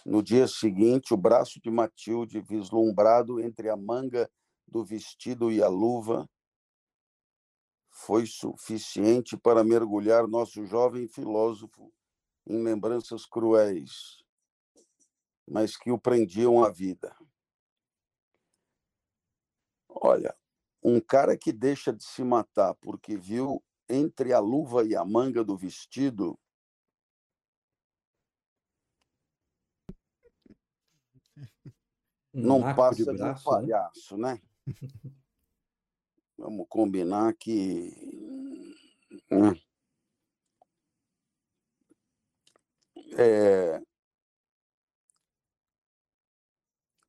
no 0.04 0.24
dia 0.24 0.48
seguinte, 0.48 1.14
o 1.14 1.18
braço 1.18 1.60
de 1.62 1.70
Matilde, 1.70 2.42
vislumbrado 2.42 3.40
entre 3.40 3.70
a 3.70 3.78
manga 3.78 4.28
do 4.68 4.84
vestido 4.84 5.52
e 5.52 5.62
a 5.62 5.68
luva, 5.68 6.28
foi 7.98 8.28
suficiente 8.28 9.36
para 9.36 9.64
mergulhar 9.64 10.28
nosso 10.28 10.64
jovem 10.66 11.08
filósofo 11.08 11.92
em 12.46 12.62
lembranças 12.62 13.26
cruéis, 13.26 14.24
mas 15.48 15.76
que 15.76 15.92
o 15.92 15.98
prendiam 15.98 16.64
à 16.64 16.70
vida. 16.70 17.16
Olha, 19.90 20.38
um 20.84 21.02
cara 21.02 21.36
que 21.36 21.52
deixa 21.52 21.92
de 21.92 22.04
se 22.04 22.24
matar 22.24 22.76
porque 22.76 23.18
viu 23.18 23.64
entre 23.90 24.32
a 24.32 24.40
luva 24.40 24.86
e 24.86 24.96
a 24.96 25.04
manga 25.04 25.44
do 25.44 25.58
vestido 25.58 26.40
um 32.32 32.42
não 32.42 32.76
passa 32.76 33.04
de, 33.04 33.06
braço, 33.06 33.18
de 33.18 33.24
um 33.24 33.28
né? 33.28 33.42
palhaço, 33.44 34.18
né? 34.18 34.34
né? 34.34 34.42
Vamos 36.38 36.68
combinar 36.70 37.34
que 37.34 37.92
né? 39.32 39.60
é... 43.18 43.82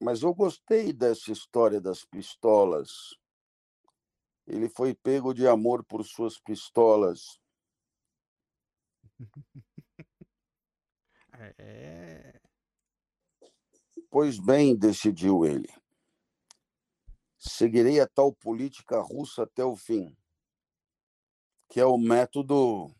Mas 0.00 0.22
eu 0.22 0.32
gostei 0.32 0.92
dessa 0.92 1.30
história 1.32 1.80
das 1.80 2.04
pistolas 2.04 3.18
ele 4.48 4.68
foi 4.70 4.94
pego 4.94 5.34
de 5.34 5.46
amor 5.46 5.84
por 5.84 6.04
suas 6.04 6.38
pistolas. 6.40 7.38
É... 11.56 12.40
Pois 14.10 14.40
bem, 14.40 14.76
decidiu 14.76 15.44
ele. 15.44 15.68
Seguirei 17.38 18.00
a 18.00 18.06
tal 18.06 18.32
política 18.32 19.00
russa 19.00 19.44
até 19.44 19.64
o 19.64 19.76
fim, 19.76 20.16
que 21.68 21.78
é 21.78 21.86
o 21.86 21.96
método 21.96 22.92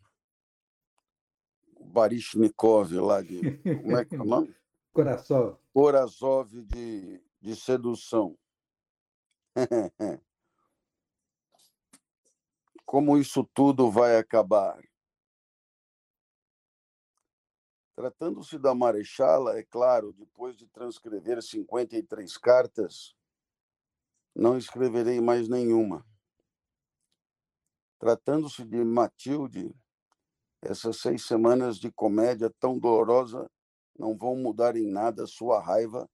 Barishnikov 1.81 2.93
lá 2.93 3.21
de. 3.21 3.59
Como 3.59 3.97
é 3.97 4.05
que 4.05 4.15
é 4.15 4.21
o 4.21 4.25
nome? 4.25 4.55
Coração. 4.95 5.59
Corazov 5.73 6.51
de, 6.63 7.21
de 7.41 7.57
sedução. 7.57 8.39
Como 12.87 13.19
isso 13.19 13.45
tudo 13.53 13.91
vai 13.91 14.17
acabar? 14.17 14.81
Tratando-se 17.95 18.59
da 18.59 18.75
Marechala, 18.75 19.59
é 19.59 19.65
claro, 19.65 20.13
depois 20.13 20.57
de 20.57 20.69
transcrever 20.69 21.43
53 21.43 22.39
cartas, 22.39 23.15
não 24.39 24.57
escreverei 24.57 25.21
mais 25.21 25.49
nenhuma. 25.49 26.07
Tratando-se 27.99 28.65
de 28.65 28.85
Matilde, 28.85 29.75
essas 30.63 31.01
seis 31.01 31.27
semanas 31.27 31.77
de 31.77 31.91
comédia 31.91 32.49
tão 32.61 32.79
dolorosa 32.79 33.51
não 33.99 34.17
vão 34.17 34.37
mudar 34.37 34.77
em 34.77 34.87
nada 34.87 35.27
sua 35.27 35.61
raiva 35.61 36.09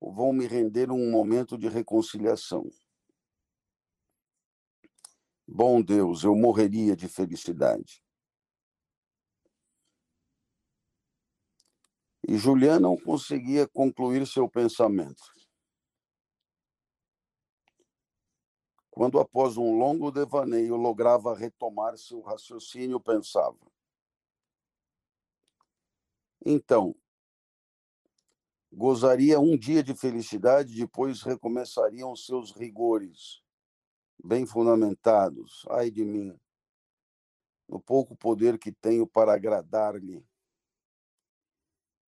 ou 0.00 0.12
vão 0.12 0.32
me 0.32 0.48
render 0.48 0.90
um 0.90 1.12
momento 1.12 1.56
de 1.56 1.68
reconciliação. 1.68 2.68
Bom 5.46 5.80
Deus, 5.80 6.24
eu 6.24 6.34
morreria 6.34 6.96
de 6.96 7.06
felicidade. 7.06 8.02
E 12.26 12.36
Julián 12.36 12.80
não 12.80 12.96
conseguia 12.96 13.68
concluir 13.68 14.26
seu 14.26 14.48
pensamento. 14.48 15.22
Quando, 18.94 19.18
após 19.18 19.56
um 19.56 19.76
longo 19.76 20.12
devaneio, 20.12 20.76
lograva 20.76 21.34
retomar 21.34 21.98
seu 21.98 22.20
raciocínio, 22.20 23.00
pensava: 23.00 23.58
Então, 26.46 26.94
gozaria 28.72 29.40
um 29.40 29.58
dia 29.58 29.82
de 29.82 29.96
felicidade, 29.96 30.76
depois 30.76 31.22
recomeçariam 31.22 32.14
seus 32.14 32.52
rigores, 32.52 33.42
bem 34.22 34.46
fundamentados. 34.46 35.66
Ai 35.70 35.90
de 35.90 36.04
mim, 36.04 36.38
no 37.68 37.80
pouco 37.80 38.14
poder 38.14 38.60
que 38.60 38.70
tenho 38.70 39.08
para 39.08 39.34
agradar-lhe. 39.34 40.24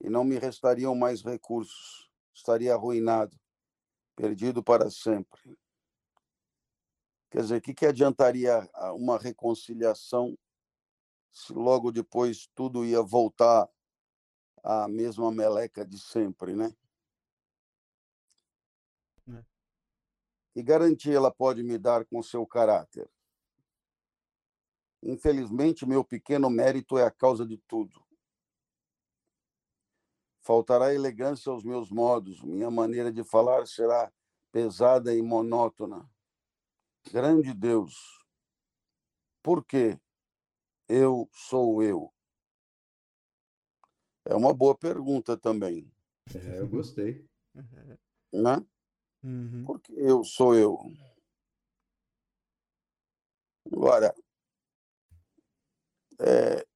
E 0.00 0.08
não 0.08 0.22
me 0.22 0.38
restariam 0.38 0.94
mais 0.94 1.20
recursos, 1.20 2.08
estaria 2.32 2.72
arruinado, 2.72 3.36
perdido 4.14 4.62
para 4.62 4.88
sempre. 4.88 5.58
Quer 7.36 7.42
dizer, 7.42 7.56
o 7.56 7.60
que, 7.60 7.74
que 7.74 7.84
adiantaria 7.84 8.66
uma 8.94 9.18
reconciliação 9.18 10.38
se 11.30 11.52
logo 11.52 11.92
depois 11.92 12.48
tudo 12.54 12.82
ia 12.82 13.02
voltar 13.02 13.68
à 14.64 14.88
mesma 14.88 15.30
meleca 15.30 15.84
de 15.84 15.98
sempre, 15.98 16.56
né? 16.56 16.74
É. 19.28 19.44
Que 20.54 20.62
garantia 20.62 21.14
ela 21.14 21.30
pode 21.30 21.62
me 21.62 21.76
dar 21.76 22.06
com 22.06 22.22
seu 22.22 22.46
caráter? 22.46 23.06
Infelizmente, 25.02 25.84
meu 25.84 26.02
pequeno 26.02 26.48
mérito 26.48 26.96
é 26.96 27.04
a 27.04 27.10
causa 27.10 27.44
de 27.44 27.58
tudo. 27.68 28.02
Faltará 30.40 30.94
elegância 30.94 31.52
aos 31.52 31.62
meus 31.62 31.90
modos, 31.90 32.42
minha 32.42 32.70
maneira 32.70 33.12
de 33.12 33.22
falar 33.22 33.66
será 33.66 34.10
pesada 34.50 35.14
e 35.14 35.20
monótona 35.20 36.10
grande 37.10 37.54
Deus, 37.54 37.94
por 39.42 39.64
que 39.64 39.98
eu 40.88 41.28
sou 41.32 41.82
eu? 41.82 42.12
É 44.24 44.34
uma 44.34 44.52
boa 44.52 44.76
pergunta 44.76 45.36
também. 45.36 45.90
É, 46.34 46.58
eu 46.58 46.68
gostei. 46.68 47.24
Né? 48.32 48.64
Uhum. 49.22 49.64
Por 49.64 49.80
que 49.80 49.92
eu 49.92 50.24
sou 50.24 50.54
eu? 50.54 50.78
Agora, 53.72 54.14
é, 56.20 56.66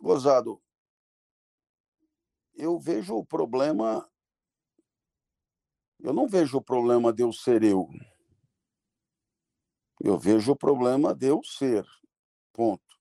gozado, 0.00 0.62
eu 2.54 2.78
vejo 2.78 3.16
o 3.16 3.24
problema. 3.24 4.08
Eu 6.00 6.12
não 6.12 6.28
vejo 6.28 6.58
o 6.58 6.62
problema 6.62 7.12
de 7.12 7.22
eu 7.22 7.32
ser 7.32 7.62
eu. 7.62 7.88
Eu 10.00 10.18
vejo 10.18 10.52
o 10.52 10.56
problema 10.56 11.14
de 11.14 11.26
eu 11.26 11.40
ser. 11.42 11.86
Ponto. 12.52 12.98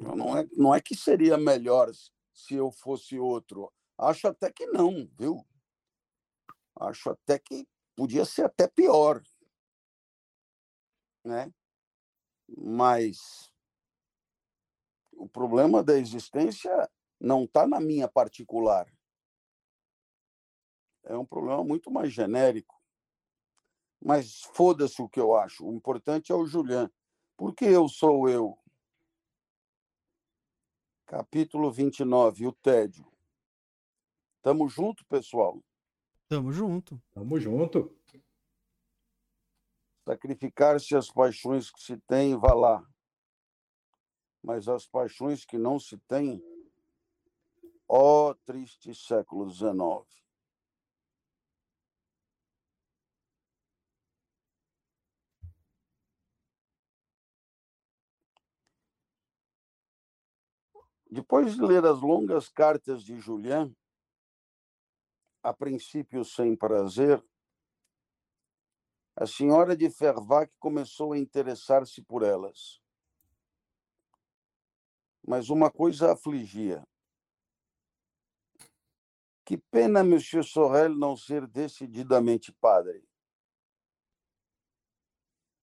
Não 0.00 0.36
é, 0.36 0.46
não 0.52 0.74
é 0.74 0.80
que 0.80 0.94
seria 0.94 1.36
melhor 1.36 1.90
se 2.32 2.54
eu 2.54 2.70
fosse 2.70 3.18
outro. 3.18 3.72
Acho 3.96 4.28
até 4.28 4.52
que 4.52 4.66
não, 4.66 5.08
viu? 5.18 5.44
Acho 6.76 7.10
até 7.10 7.38
que 7.38 7.66
podia 7.96 8.24
ser 8.24 8.44
até 8.44 8.68
pior. 8.68 9.22
Né? 11.24 11.52
Mas 12.56 13.52
o 15.12 15.28
problema 15.28 15.82
da 15.82 15.98
existência 15.98 16.88
não 17.20 17.44
está 17.44 17.66
na 17.66 17.80
minha 17.80 18.08
particular. 18.08 18.86
É 21.04 21.16
um 21.16 21.26
problema 21.26 21.64
muito 21.64 21.90
mais 21.90 22.12
genérico. 22.12 22.77
Mas 24.00 24.42
foda-se 24.54 25.00
o 25.02 25.08
que 25.08 25.20
eu 25.20 25.34
acho. 25.34 25.66
O 25.66 25.72
importante 25.72 26.30
é 26.30 26.34
o 26.34 26.46
Julian. 26.46 26.90
Porque 27.36 27.64
eu 27.64 27.88
sou 27.88 28.28
eu. 28.28 28.58
Capítulo 31.06 31.70
29, 31.70 32.46
o 32.46 32.52
tédio. 32.52 33.06
Tamo 34.42 34.68
junto, 34.68 35.04
pessoal? 35.06 35.62
Tamo 36.28 36.52
junto. 36.52 37.00
Tamo 37.12 37.40
junto. 37.40 37.96
Sacrificar-se 40.04 40.94
as 40.96 41.10
paixões 41.10 41.70
que 41.70 41.82
se 41.82 41.96
tem, 41.98 42.36
vá 42.36 42.54
lá. 42.54 42.86
Mas 44.42 44.68
as 44.68 44.86
paixões 44.86 45.44
que 45.44 45.58
não 45.58 45.78
se 45.78 45.98
têm, 45.98 46.42
ó 47.88 48.34
triste 48.44 48.94
século 48.94 49.50
XIX. 49.50 49.74
Depois 61.10 61.54
de 61.54 61.62
ler 61.62 61.86
as 61.86 62.00
longas 62.02 62.50
cartas 62.50 63.02
de 63.02 63.18
Julian, 63.18 63.74
a 65.42 65.54
princípio 65.54 66.22
sem 66.22 66.54
prazer, 66.54 67.24
a 69.16 69.26
senhora 69.26 69.74
de 69.74 69.88
Fervac 69.88 70.52
começou 70.58 71.14
a 71.14 71.18
interessar-se 71.18 72.02
por 72.02 72.22
elas. 72.22 72.78
Mas 75.26 75.48
uma 75.48 75.70
coisa 75.70 76.12
afligia. 76.12 76.86
Que 79.46 79.56
pena 79.56 80.04
Monsieur 80.04 80.44
Sorel 80.44 80.94
não 80.94 81.16
ser 81.16 81.46
decididamente 81.46 82.52
padre. 82.52 83.02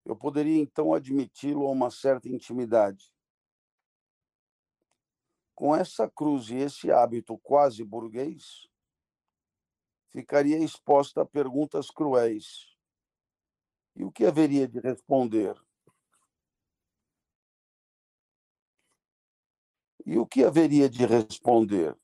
Eu 0.04 0.16
poderia 0.16 0.60
então 0.60 0.92
admiti-lo 0.92 1.68
a 1.68 1.72
uma 1.72 1.92
certa 1.92 2.28
intimidade 2.28 3.15
com 5.56 5.74
essa 5.74 6.10
cruz 6.10 6.50
e 6.50 6.58
esse 6.58 6.92
hábito 6.92 7.38
quase 7.38 7.84
burguês, 7.84 8.68
ficaria 10.12 10.60
exposta 10.60 11.22
a 11.22 11.26
perguntas 11.26 11.90
cruéis. 11.90 12.76
E 13.96 14.04
o 14.04 14.12
que 14.12 14.26
haveria 14.26 14.68
de 14.68 14.80
responder? 14.80 15.56
E 20.06 20.18
o 20.20 20.28
que 20.28 20.44
haveria 20.44 20.90
de 20.90 21.06
responder? 21.06 21.98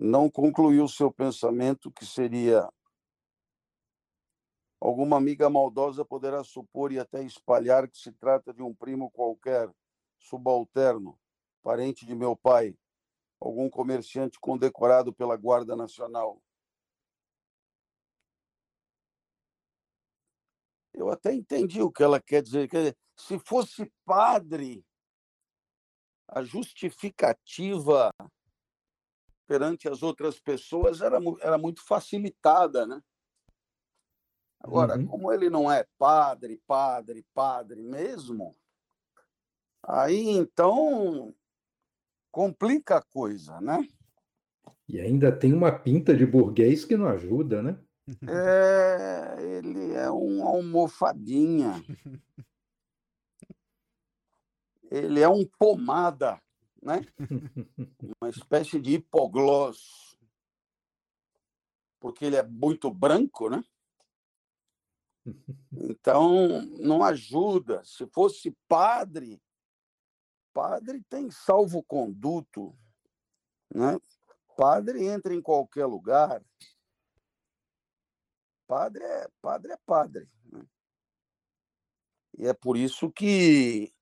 Não 0.00 0.30
concluiu 0.30 0.86
seu 0.86 1.12
pensamento 1.12 1.90
que 1.90 2.06
seria 2.06 2.72
alguma 4.80 5.16
amiga 5.16 5.50
maldosa 5.50 6.04
poderá 6.04 6.44
supor 6.44 6.92
e 6.92 7.00
até 7.00 7.22
espalhar 7.24 7.88
que 7.88 7.98
se 7.98 8.12
trata 8.12 8.54
de 8.54 8.62
um 8.62 8.72
primo 8.72 9.10
qualquer 9.10 9.68
subalterno, 10.18 11.18
parente 11.62 12.04
de 12.06 12.14
meu 12.14 12.36
pai, 12.36 12.76
algum 13.40 13.68
comerciante 13.70 14.38
condecorado 14.38 15.12
pela 15.12 15.36
Guarda 15.36 15.76
Nacional. 15.76 16.42
Eu 20.92 21.10
até 21.10 21.32
entendi 21.32 21.80
o 21.80 21.92
que 21.92 22.02
ela 22.02 22.20
quer 22.20 22.42
dizer. 22.42 22.68
Quer 22.68 22.78
dizer, 22.78 22.98
se 23.16 23.38
fosse 23.38 23.92
padre, 24.04 24.84
a 26.26 26.42
justificativa 26.42 28.10
perante 29.46 29.88
as 29.88 30.02
outras 30.02 30.38
pessoas 30.38 31.00
era, 31.00 31.18
era 31.40 31.56
muito 31.56 31.82
facilitada, 31.82 32.86
né? 32.86 33.02
Agora, 34.60 34.98
uhum. 34.98 35.06
como 35.06 35.32
ele 35.32 35.48
não 35.48 35.70
é 35.70 35.86
padre, 35.96 36.60
padre, 36.66 37.24
padre 37.32 37.80
mesmo, 37.80 38.56
aí 39.88 40.28
então 40.28 41.34
complica 42.30 42.98
a 42.98 43.02
coisa, 43.02 43.60
né? 43.60 43.88
E 44.88 45.00
ainda 45.00 45.30
tem 45.36 45.52
uma 45.52 45.72
pinta 45.72 46.16
de 46.16 46.24
burguês 46.24 46.84
que 46.84 46.96
não 46.96 47.06
ajuda, 47.06 47.62
né? 47.62 47.78
É, 48.26 49.36
ele 49.58 49.92
é 49.92 50.10
um 50.10 50.46
almofadinha. 50.46 51.82
Ele 54.90 55.20
é 55.20 55.28
um 55.28 55.44
pomada, 55.58 56.40
né? 56.82 57.04
Uma 58.20 58.30
espécie 58.30 58.80
de 58.80 58.94
hipoglós. 58.94 60.16
Porque 62.00 62.24
ele 62.24 62.36
é 62.36 62.42
muito 62.42 62.90
branco, 62.90 63.50
né? 63.50 63.62
Então, 65.70 66.62
não 66.80 67.04
ajuda. 67.04 67.82
Se 67.84 68.06
fosse 68.06 68.56
padre, 68.66 69.38
padre 70.58 71.00
tem 71.08 71.30
salvo-conduto, 71.30 72.76
né? 73.72 73.96
Padre 74.56 75.06
entra 75.06 75.32
em 75.32 75.40
qualquer 75.40 75.86
lugar. 75.86 76.44
Padre 78.66 79.04
é 79.04 79.28
padre. 79.40 79.72
É 79.72 79.76
padre 79.86 80.28
né? 80.50 80.66
E 82.36 82.46
é 82.48 82.52
por 82.52 82.76
isso 82.76 83.08
que 83.08 83.94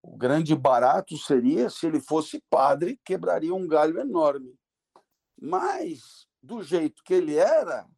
o 0.00 0.16
grande 0.16 0.54
barato 0.54 1.18
seria 1.18 1.68
se 1.68 1.84
ele 1.84 1.98
fosse 1.98 2.40
padre, 2.48 3.00
quebraria 3.04 3.52
um 3.52 3.66
galho 3.66 3.98
enorme. 3.98 4.56
Mas, 5.36 6.28
do 6.40 6.62
jeito 6.62 7.02
que 7.02 7.12
ele 7.12 7.34
era, 7.34 7.90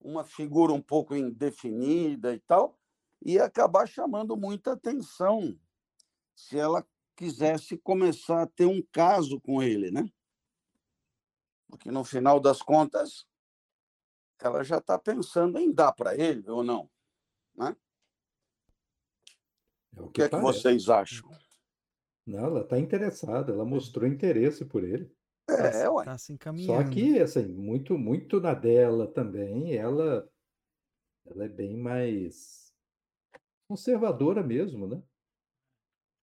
uma 0.00 0.24
figura 0.24 0.72
um 0.72 0.82
pouco 0.82 1.14
indefinida 1.14 2.34
e 2.34 2.40
tal, 2.40 2.76
ia 3.24 3.44
acabar 3.44 3.86
chamando 3.86 4.36
muita 4.36 4.72
atenção 4.72 5.56
se 6.40 6.58
ela 6.58 6.86
quisesse 7.16 7.76
começar 7.76 8.42
a 8.42 8.46
ter 8.46 8.64
um 8.64 8.82
caso 8.90 9.40
com 9.40 9.62
ele, 9.62 9.90
né? 9.90 10.08
Porque 11.68 11.90
no 11.90 12.02
final 12.02 12.40
das 12.40 12.62
contas, 12.62 13.26
ela 14.40 14.64
já 14.64 14.78
está 14.78 14.98
pensando 14.98 15.58
em 15.58 15.72
dar 15.72 15.92
para 15.92 16.16
ele 16.16 16.48
ou 16.48 16.64
não, 16.64 16.90
né? 17.54 17.76
É 19.96 20.00
o 20.00 20.06
que, 20.06 20.12
que 20.12 20.22
é 20.22 20.28
que 20.28 20.36
vocês 20.36 20.88
acham? 20.88 21.30
Não, 22.26 22.38
ela 22.38 22.60
está 22.62 22.78
interessada, 22.78 23.52
ela 23.52 23.64
mostrou 23.64 24.08
interesse 24.08 24.64
por 24.64 24.82
ele. 24.82 25.14
É, 25.48 25.82
tá, 25.82 25.92
ué. 25.92 26.04
Tá 26.04 26.16
se 26.16 26.38
Só 26.64 26.88
que, 26.88 27.18
assim, 27.18 27.46
muito, 27.46 27.98
muito 27.98 28.40
na 28.40 28.54
dela 28.54 29.06
também, 29.06 29.74
ela, 29.74 30.30
ela 31.26 31.44
é 31.44 31.48
bem 31.48 31.76
mais 31.76 32.72
conservadora 33.68 34.42
mesmo, 34.42 34.86
né? 34.86 35.02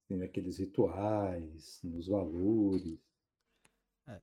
Tem 0.07 0.23
aqueles 0.23 0.57
rituais, 0.57 1.79
nos 1.83 2.07
valores. 2.07 2.99
É. 4.07 4.21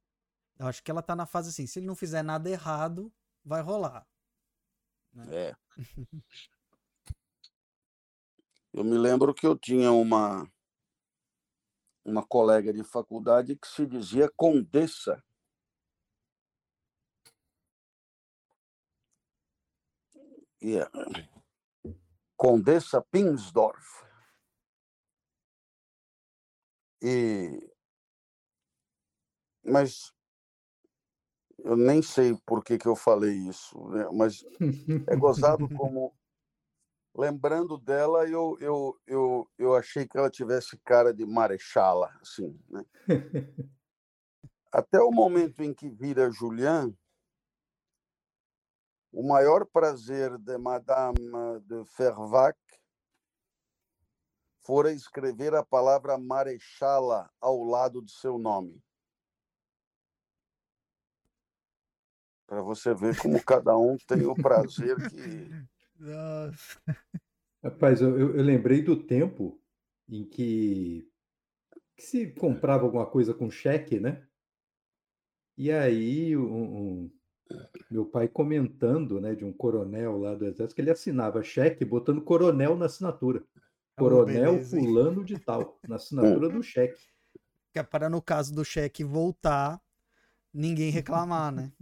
Eu 0.58 0.66
acho 0.66 0.82
que 0.82 0.90
ela 0.90 1.02
tá 1.02 1.14
na 1.14 1.26
fase 1.26 1.50
assim, 1.50 1.66
se 1.66 1.78
ele 1.78 1.86
não 1.86 1.94
fizer 1.94 2.22
nada 2.22 2.48
errado, 2.48 3.12
vai 3.44 3.60
rolar. 3.60 4.06
Né? 5.12 5.26
É. 5.30 5.56
Eu 8.72 8.82
me 8.82 8.98
lembro 8.98 9.32
que 9.32 9.46
eu 9.46 9.56
tinha 9.56 9.92
uma 9.92 10.50
uma 12.04 12.26
colega 12.26 12.72
de 12.72 12.84
faculdade 12.84 13.56
que 13.56 13.66
se 13.66 13.86
dizia 13.86 14.30
condessa. 14.36 15.22
Yeah. 20.62 20.90
Condessa 22.36 23.00
Pinsdorf. 23.00 24.03
E 27.06 27.60
mas 29.62 30.10
eu 31.58 31.76
nem 31.76 32.00
sei 32.00 32.34
por 32.46 32.64
que, 32.64 32.78
que 32.78 32.88
eu 32.88 32.96
falei 32.96 33.34
isso, 33.46 33.78
né? 33.90 34.08
mas 34.10 34.42
é 35.06 35.14
gozado 35.14 35.68
como 35.76 36.14
lembrando 37.14 37.76
dela, 37.76 38.26
eu, 38.26 38.56
eu, 38.58 38.98
eu, 39.06 39.50
eu 39.58 39.74
achei 39.74 40.08
que 40.08 40.16
ela 40.16 40.30
tivesse 40.30 40.78
cara 40.78 41.12
de 41.12 41.26
marechala, 41.26 42.10
assim, 42.22 42.58
né? 42.70 42.82
Até 44.72 44.98
o 44.98 45.10
momento 45.10 45.62
em 45.62 45.74
que 45.74 45.90
vira 45.90 46.30
Julian, 46.30 46.90
o 49.12 49.22
maior 49.22 49.66
prazer 49.66 50.38
de 50.38 50.56
Madame 50.56 51.20
de 51.66 51.84
Fervac 51.84 52.58
fora 54.64 54.92
escrever 54.92 55.54
a 55.54 55.64
palavra 55.64 56.18
marechala 56.18 57.30
ao 57.40 57.62
lado 57.62 58.02
de 58.02 58.12
seu 58.12 58.38
nome. 58.38 58.82
Para 62.46 62.62
você 62.62 62.94
ver 62.94 63.16
como 63.18 63.42
cada 63.42 63.76
um 63.76 63.96
tem 64.06 64.26
o 64.26 64.34
prazer 64.34 64.96
que 65.08 65.50
nossa. 65.98 66.80
Rapaz, 67.62 68.00
eu, 68.00 68.18
eu, 68.18 68.36
eu 68.36 68.42
lembrei 68.42 68.82
do 68.82 69.02
tempo 69.02 69.58
em 70.08 70.24
que, 70.24 71.08
que 71.96 72.02
se 72.02 72.26
comprava 72.32 72.84
alguma 72.84 73.06
coisa 73.06 73.32
com 73.32 73.50
cheque, 73.50 73.98
né? 73.98 74.26
E 75.56 75.70
aí, 75.70 76.36
um, 76.36 76.42
um, 76.44 77.10
meu 77.90 78.04
pai 78.04 78.28
comentando, 78.28 79.20
né, 79.20 79.34
de 79.34 79.44
um 79.44 79.52
coronel 79.52 80.18
lá 80.18 80.34
do 80.34 80.44
exército, 80.44 80.74
que 80.74 80.80
ele 80.80 80.90
assinava 80.90 81.42
cheque 81.42 81.84
botando 81.84 82.20
coronel 82.20 82.76
na 82.76 82.86
assinatura. 82.86 83.42
Oh, 83.96 84.02
coronel 84.02 84.52
beleza, 84.52 84.76
fulano 84.76 85.24
de 85.24 85.38
tal, 85.38 85.78
na 85.88 85.96
assinatura 85.96 86.48
do 86.48 86.62
cheque. 86.62 87.00
Que 87.72 87.78
é 87.78 87.82
para 87.82 88.10
no 88.10 88.20
caso 88.20 88.52
do 88.52 88.64
cheque 88.64 89.04
voltar, 89.04 89.80
ninguém 90.52 90.90
reclamar, 90.90 91.52
né? 91.52 91.72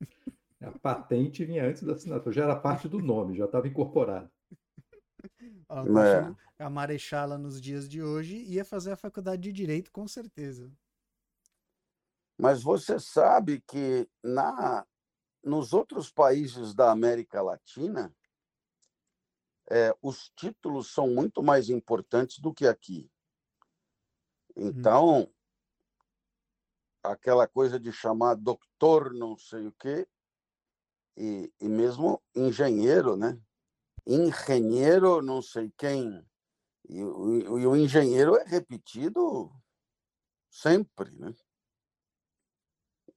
A 0.60 0.72
patente 0.72 1.44
vinha 1.44 1.64
antes 1.64 1.82
da 1.82 1.92
assinatura, 1.92 2.34
já 2.34 2.42
era 2.42 2.56
parte 2.56 2.88
do 2.88 2.98
nome, 2.98 3.36
já 3.36 3.44
estava 3.44 3.68
incorporado. 3.68 4.28
é. 6.58 6.64
A 6.64 6.68
Marechala 6.68 7.38
nos 7.38 7.60
dias 7.60 7.88
de 7.88 8.02
hoje 8.02 8.38
ia 8.38 8.64
fazer 8.64 8.90
a 8.90 8.96
faculdade 8.96 9.40
de 9.42 9.52
Direito, 9.52 9.92
com 9.92 10.08
certeza. 10.08 10.72
Mas 12.36 12.60
você 12.60 12.98
sabe 12.98 13.60
que 13.60 14.08
na, 14.22 14.84
nos 15.44 15.72
outros 15.72 16.10
países 16.10 16.74
da 16.74 16.90
América 16.90 17.40
Latina, 17.40 18.12
é, 19.70 19.94
os 20.02 20.30
títulos 20.36 20.92
são 20.92 21.08
muito 21.08 21.42
mais 21.42 21.68
importantes 21.68 22.38
do 22.38 22.52
que 22.52 22.66
aqui. 22.66 23.10
Uhum. 24.56 24.68
Então, 24.68 25.20
hum. 25.20 25.32
aquela 27.02 27.46
coisa 27.46 27.78
de 27.78 27.92
chamar 27.92 28.34
doutor 28.34 29.12
não 29.12 29.36
sei 29.36 29.66
o 29.66 29.72
quê, 29.72 30.06
e, 31.16 31.52
e 31.60 31.68
mesmo 31.68 32.22
engenheiro, 32.34 33.16
né? 33.16 33.38
Engenheiro, 34.06 35.20
não 35.20 35.42
sei 35.42 35.72
quem. 35.76 36.24
E, 36.88 37.02
o, 37.02 37.58
e 37.58 37.66
o 37.66 37.76
engenheiro 37.76 38.36
é 38.36 38.44
repetido 38.44 39.52
sempre, 40.48 41.10
né? 41.10 41.34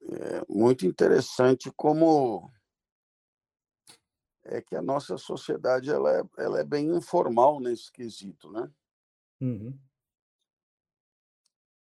É 0.02 0.44
muito 0.50 0.86
interessante 0.86 1.72
como 1.72 2.52
é 4.44 4.62
que 4.62 4.76
a 4.76 4.82
nossa 4.82 5.18
sociedade 5.18 5.90
ela 5.90 6.20
é, 6.20 6.24
ela 6.38 6.60
é 6.60 6.64
bem 6.64 6.88
informal 6.96 7.60
nesse 7.60 7.92
quesito, 7.92 8.52
né? 8.52 8.72
Uhum. 9.40 9.78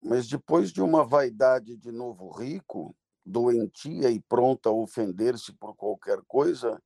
Mas 0.03 0.27
depois 0.27 0.73
de 0.73 0.81
uma 0.81 1.05
vaidade 1.05 1.77
de 1.77 1.93
novo 1.93 2.31
rico, 2.31 2.97
doentia 3.25 4.11
e 4.11 4.21
pronta 4.21 4.71
a 4.71 4.73
ofender-se 4.73 5.53
por 5.53 5.75
qualquer 5.77 6.21
coisa, 6.27 6.83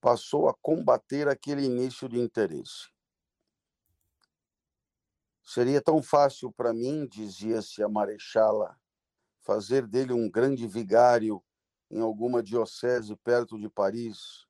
passou 0.00 0.48
a 0.48 0.54
combater 0.54 1.28
aquele 1.28 1.64
início 1.64 2.08
de 2.08 2.18
interesse. 2.18 2.90
Seria 5.42 5.82
tão 5.82 6.02
fácil 6.02 6.52
para 6.52 6.72
mim, 6.72 7.06
dizia-se 7.06 7.82
a 7.82 7.88
Marechala, 7.88 8.78
fazer 9.40 9.86
dele 9.86 10.12
um 10.12 10.30
grande 10.30 10.66
vigário 10.66 11.42
em 11.90 12.00
alguma 12.00 12.42
diocese 12.42 13.14
perto 13.16 13.58
de 13.58 13.68
Paris. 13.68 14.46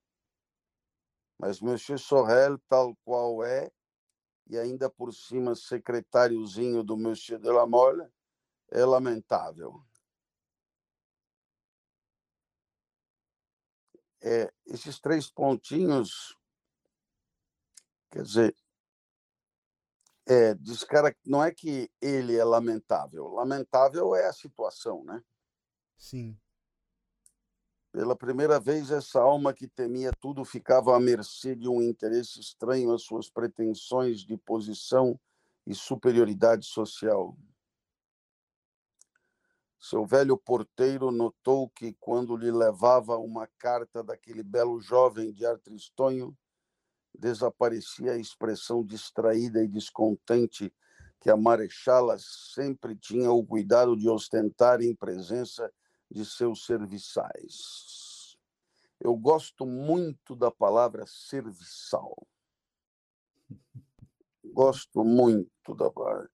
Mas 1.38 1.60
Monsieur 1.60 1.98
Sorel, 1.98 2.58
tal 2.68 2.96
qual 3.04 3.44
é, 3.44 3.70
e 4.46 4.58
ainda 4.58 4.88
por 4.88 5.12
cima 5.12 5.54
secretáriozinho 5.54 6.82
do 6.82 6.96
Monsieur 6.96 7.40
de 7.40 7.50
la 7.50 7.66
Mole, 7.66 8.06
é 8.70 8.84
lamentável. 8.84 9.84
é, 14.22 14.52
esses 14.66 15.00
três 15.00 15.28
pontinhos, 15.28 16.38
quer 18.10 18.22
dizer, 18.22 18.56
é, 20.26 20.54
descara... 20.54 21.14
não 21.26 21.42
é 21.42 21.52
que 21.52 21.90
ele 22.00 22.36
é 22.36 22.44
lamentável, 22.44 23.28
lamentável 23.28 24.14
é 24.14 24.26
a 24.26 24.32
situação, 24.32 25.04
né? 25.04 25.22
Sim. 25.98 26.38
Pela 27.92 28.16
primeira 28.16 28.58
vez, 28.58 28.90
essa 28.90 29.20
alma 29.20 29.52
que 29.52 29.68
temia 29.68 30.10
tudo 30.18 30.46
ficava 30.46 30.96
à 30.96 31.00
mercê 31.00 31.54
de 31.54 31.68
um 31.68 31.82
interesse 31.82 32.40
estranho 32.40 32.90
às 32.90 33.02
suas 33.02 33.28
pretensões 33.28 34.20
de 34.20 34.34
posição 34.38 35.20
e 35.66 35.74
superioridade 35.74 36.64
social. 36.64 37.36
Seu 39.78 40.06
velho 40.06 40.38
porteiro 40.38 41.10
notou 41.10 41.68
que, 41.68 41.92
quando 42.00 42.34
lhe 42.34 42.50
levava 42.50 43.18
uma 43.18 43.46
carta 43.58 44.02
daquele 44.02 44.42
belo 44.42 44.80
jovem 44.80 45.30
de 45.30 45.44
ar 45.44 45.58
tristonho, 45.58 46.34
desaparecia 47.14 48.12
a 48.12 48.18
expressão 48.18 48.82
distraída 48.82 49.62
e 49.62 49.68
descontente 49.68 50.72
que 51.20 51.28
a 51.28 51.36
marechala 51.36 52.16
sempre 52.18 52.96
tinha 52.96 53.30
o 53.30 53.44
cuidado 53.44 53.94
de 53.96 54.08
ostentar 54.08 54.80
em 54.80 54.94
presença 54.94 55.70
de 56.12 56.24
seus 56.24 56.66
serviçais. 56.66 58.36
Eu 59.00 59.16
gosto 59.16 59.64
muito 59.66 60.36
da 60.36 60.50
palavra 60.50 61.04
serviçal. 61.06 62.14
Gosto 64.44 65.02
muito 65.02 65.74
da 65.74 65.90
palavra. 65.90 66.30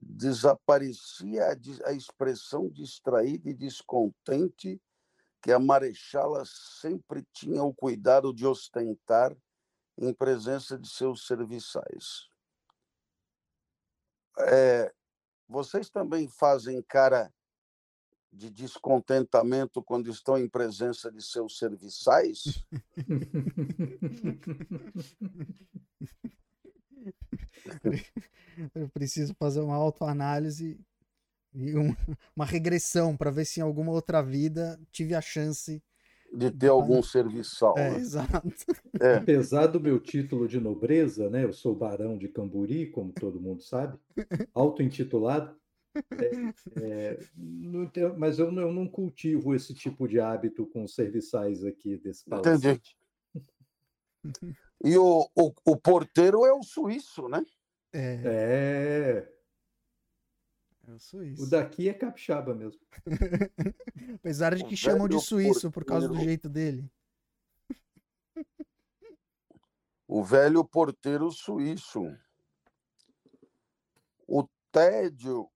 Desaparecia 0.00 1.46
a, 1.84 1.92
expressão 1.92 2.68
distraída 2.68 3.48
e 3.48 3.54
descontente 3.54 4.80
que 5.40 5.50
a 5.50 5.58
marechala 5.58 6.44
sempre 6.46 7.26
tinha 7.32 7.62
o 7.62 7.74
cuidado 7.74 8.32
de 8.32 8.46
ostentar 8.46 9.36
em 9.98 10.12
presença 10.12 10.78
de 10.78 10.88
seus 10.88 11.26
serviçais. 11.26 12.28
É, 14.38 14.92
vocês 15.48 15.90
também 15.90 16.28
fazem 16.28 16.82
cara 16.82 17.32
de 18.32 18.48
descontentamento 18.48 19.82
quando 19.82 20.10
estão 20.10 20.38
em 20.38 20.48
presença 20.48 21.12
de 21.12 21.22
seus 21.22 21.58
serviçais? 21.58 22.64
Eu 28.74 28.88
preciso 28.88 29.34
fazer 29.34 29.60
uma 29.60 29.76
autoanálise 29.76 30.80
e 31.54 31.74
uma, 31.74 31.94
uma 32.34 32.46
regressão 32.46 33.14
para 33.16 33.30
ver 33.30 33.44
se 33.44 33.60
em 33.60 33.62
alguma 33.62 33.92
outra 33.92 34.22
vida 34.22 34.80
tive 34.90 35.14
a 35.14 35.20
chance 35.20 35.82
de 36.32 36.50
ter 36.50 36.68
algum 36.68 37.02
serviçal. 37.02 37.76
É, 37.76 37.90
né? 37.90 37.98
exato. 37.98 38.48
É. 38.98 39.16
Apesar 39.16 39.66
do 39.66 39.78
meu 39.78 40.00
título 40.00 40.48
de 40.48 40.58
nobreza, 40.58 41.28
né? 41.28 41.44
Eu 41.44 41.52
sou 41.52 41.74
barão 41.74 42.16
de 42.16 42.28
Camburi, 42.28 42.90
como 42.90 43.12
todo 43.12 43.40
mundo 43.40 43.62
sabe, 43.62 43.98
auto-intitulado. 44.54 45.54
É, 46.80 47.18
é, 47.20 48.08
mas 48.16 48.38
eu 48.38 48.50
não, 48.50 48.62
eu 48.62 48.72
não 48.72 48.88
cultivo 48.88 49.54
esse 49.54 49.74
tipo 49.74 50.08
de 50.08 50.18
hábito 50.20 50.66
com 50.66 50.84
os 50.84 50.94
serviçais 50.94 51.64
aqui 51.64 51.98
desse 51.98 52.22
Entendi. 52.26 52.42
palacete. 52.62 52.96
E 54.84 54.96
o, 54.98 55.28
o, 55.36 55.52
o 55.64 55.76
porteiro 55.76 56.44
é 56.44 56.52
o 56.52 56.62
suíço, 56.64 57.28
né? 57.28 57.44
É, 57.92 58.20
É, 58.24 59.32
eu 60.88 60.98
sou 60.98 61.22
isso. 61.22 61.44
o 61.44 61.50
daqui 61.50 61.88
é 61.88 61.94
capixaba 61.94 62.52
mesmo. 62.52 62.80
Apesar 64.16 64.56
de 64.56 64.64
O 64.64 64.66
que 64.66 64.76
chamam 64.76 65.06
de 65.06 65.20
suíço 65.20 65.70
por 65.70 65.84
causa 65.84 66.08
do 66.08 66.14
porteiro. 66.14 66.30
jeito 66.30 66.48
dele. 66.48 66.90
O 70.08 70.24
velho 70.24 70.64
porteiro 70.64 71.30
suíço. 71.30 72.00
O 74.26 74.48
tédio 74.72 75.48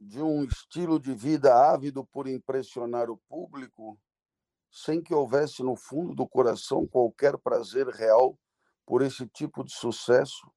de 0.00 0.22
um 0.22 0.42
estilo 0.44 0.98
de 0.98 1.12
vida 1.12 1.54
ávido 1.54 2.06
por 2.06 2.26
impressionar 2.26 3.10
o 3.10 3.18
público, 3.28 4.00
sem 4.70 5.02
que 5.02 5.12
houvesse 5.12 5.62
no 5.62 5.76
fundo 5.76 6.14
do 6.14 6.26
coração 6.26 6.86
qualquer 6.86 7.36
prazer 7.36 7.86
real 7.88 8.38
por 8.86 9.02
esse 9.02 9.26
tipo 9.28 9.62
de 9.62 9.72
sucesso, 9.72 10.50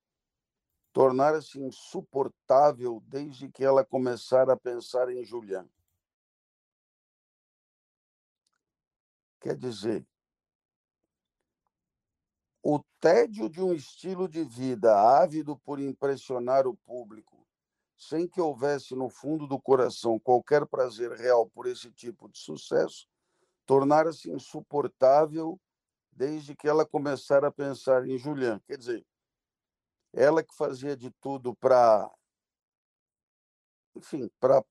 tornara-se 0.93 1.59
insuportável 1.59 3.03
desde 3.07 3.51
que 3.51 3.65
ela 3.65 3.83
começara 3.83 4.53
a 4.53 4.57
pensar 4.57 5.09
em 5.09 5.25
Julián. 5.25 5.67
Quer 9.41 9.57
dizer, 9.57 10.07
o 12.61 12.79
tédio 13.01 13.49
de 13.49 13.61
um 13.61 13.73
estilo 13.73 14.29
de 14.29 14.45
vida 14.45 14.95
ávido 14.95 15.57
por 15.57 15.81
impressionar 15.81 16.65
o 16.65 16.77
público, 16.77 17.32
sem 18.07 18.27
que 18.27 18.41
houvesse 18.41 18.95
no 18.95 19.09
fundo 19.09 19.47
do 19.47 19.59
coração 19.59 20.19
qualquer 20.19 20.65
prazer 20.65 21.11
real 21.11 21.49
por 21.49 21.65
esse 21.67 21.91
tipo 21.91 22.29
de 22.29 22.37
sucesso, 22.37 23.07
tornara-se 23.65 24.29
insuportável 24.31 25.59
desde 26.11 26.55
que 26.55 26.67
ela 26.67 26.85
começara 26.85 27.47
a 27.47 27.51
pensar 27.51 28.07
em 28.07 28.17
Julián. 28.17 28.59
Quer 28.67 28.77
dizer, 28.77 29.05
ela 30.13 30.43
que 30.43 30.55
fazia 30.55 30.95
de 30.95 31.09
tudo 31.11 31.55
para, 31.55 32.09
enfim, 33.95 34.29
para 34.39 34.63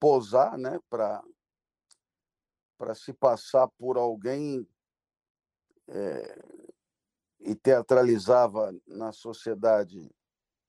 posar, 0.00 0.58
né, 0.58 0.80
para 0.90 1.22
para 2.76 2.96
se 2.96 3.12
passar 3.12 3.68
por 3.78 3.96
alguém 3.96 4.66
é, 5.86 6.42
e 7.38 7.54
teatralizava 7.54 8.74
na 8.84 9.12
sociedade 9.12 10.10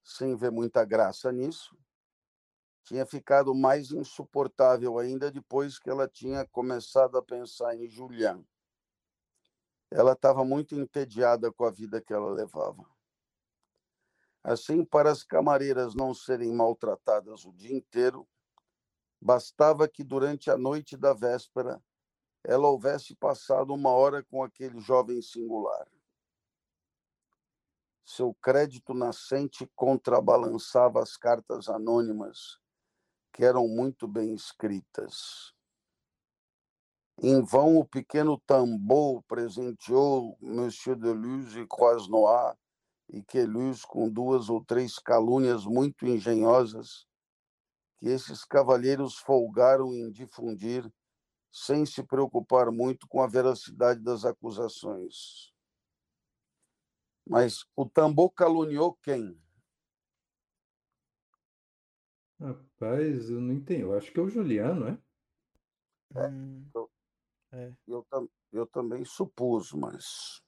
sem 0.03 0.35
ver 0.35 0.51
muita 0.51 0.85
graça 0.85 1.31
nisso, 1.31 1.75
tinha 2.83 3.05
ficado 3.05 3.55
mais 3.55 3.91
insuportável 3.91 4.99
ainda 4.99 5.31
depois 5.31 5.79
que 5.79 5.89
ela 5.89 6.07
tinha 6.07 6.45
começado 6.45 7.17
a 7.17 7.21
pensar 7.21 7.75
em 7.75 7.87
Julián. 7.87 8.43
Ela 9.89 10.13
estava 10.13 10.43
muito 10.43 10.75
entediada 10.75 11.51
com 11.51 11.65
a 11.65 11.71
vida 11.71 12.01
que 12.01 12.13
ela 12.13 12.31
levava. 12.31 12.85
Assim, 14.43 14.83
para 14.83 15.11
as 15.11 15.23
camareiras 15.23 15.95
não 15.95 16.13
serem 16.13 16.53
maltratadas 16.53 17.45
o 17.45 17.53
dia 17.53 17.73
inteiro, 17.73 18.27
bastava 19.21 19.87
que 19.87 20.03
durante 20.03 20.51
a 20.51 20.57
noite 20.57 20.97
da 20.97 21.13
véspera 21.13 21.81
ela 22.43 22.67
houvesse 22.67 23.15
passado 23.15 23.73
uma 23.73 23.91
hora 23.91 24.21
com 24.21 24.43
aquele 24.43 24.81
jovem 24.81 25.21
singular. 25.21 25.87
Seu 28.03 28.33
crédito 28.33 28.93
nascente 28.93 29.65
contrabalançava 29.73 31.01
as 31.01 31.15
cartas 31.15 31.69
anônimas, 31.69 32.59
que 33.33 33.43
eram 33.43 33.67
muito 33.67 34.07
bem 34.07 34.33
escritas. 34.33 35.53
Em 37.21 37.43
vão, 37.43 37.77
o 37.77 37.85
pequeno 37.85 38.39
Tambor 38.45 39.23
presenteou 39.23 40.37
Monsieur 40.39 40.95
de 40.95 41.11
Luz 41.11 41.55
e 41.55 41.65
Croisnois 41.67 42.55
e 43.09 43.23
Queluz 43.23 43.83
com 43.83 44.09
duas 44.09 44.49
ou 44.49 44.63
três 44.63 44.97
calúnias 44.99 45.65
muito 45.65 46.05
engenhosas 46.05 47.05
que 47.97 48.07
esses 48.07 48.45
cavalheiros 48.45 49.17
folgaram 49.17 49.93
em 49.93 50.11
difundir 50.11 50.89
sem 51.51 51.85
se 51.85 52.03
preocupar 52.03 52.71
muito 52.71 53.07
com 53.07 53.21
a 53.21 53.27
veracidade 53.27 53.99
das 53.99 54.25
acusações. 54.25 55.53
Mas 57.27 57.65
o 57.75 57.85
Tambor 57.85 58.31
caluniou 58.31 58.97
quem? 59.01 59.42
Rapaz, 62.43 63.29
eu 63.31 63.41
não 63.41 63.53
entendi. 63.53 63.81
Eu 63.81 63.97
acho 63.97 64.11
que 64.11 64.19
é 64.19 64.21
o 64.21 64.29
Juliano, 64.29 64.87
é? 64.87 64.97
Hum, 66.15 66.69
Eu, 67.87 68.03
tam- 68.09 68.29
eu 68.51 68.65
também 68.67 69.05
supus, 69.05 69.71
mas. 69.71 70.41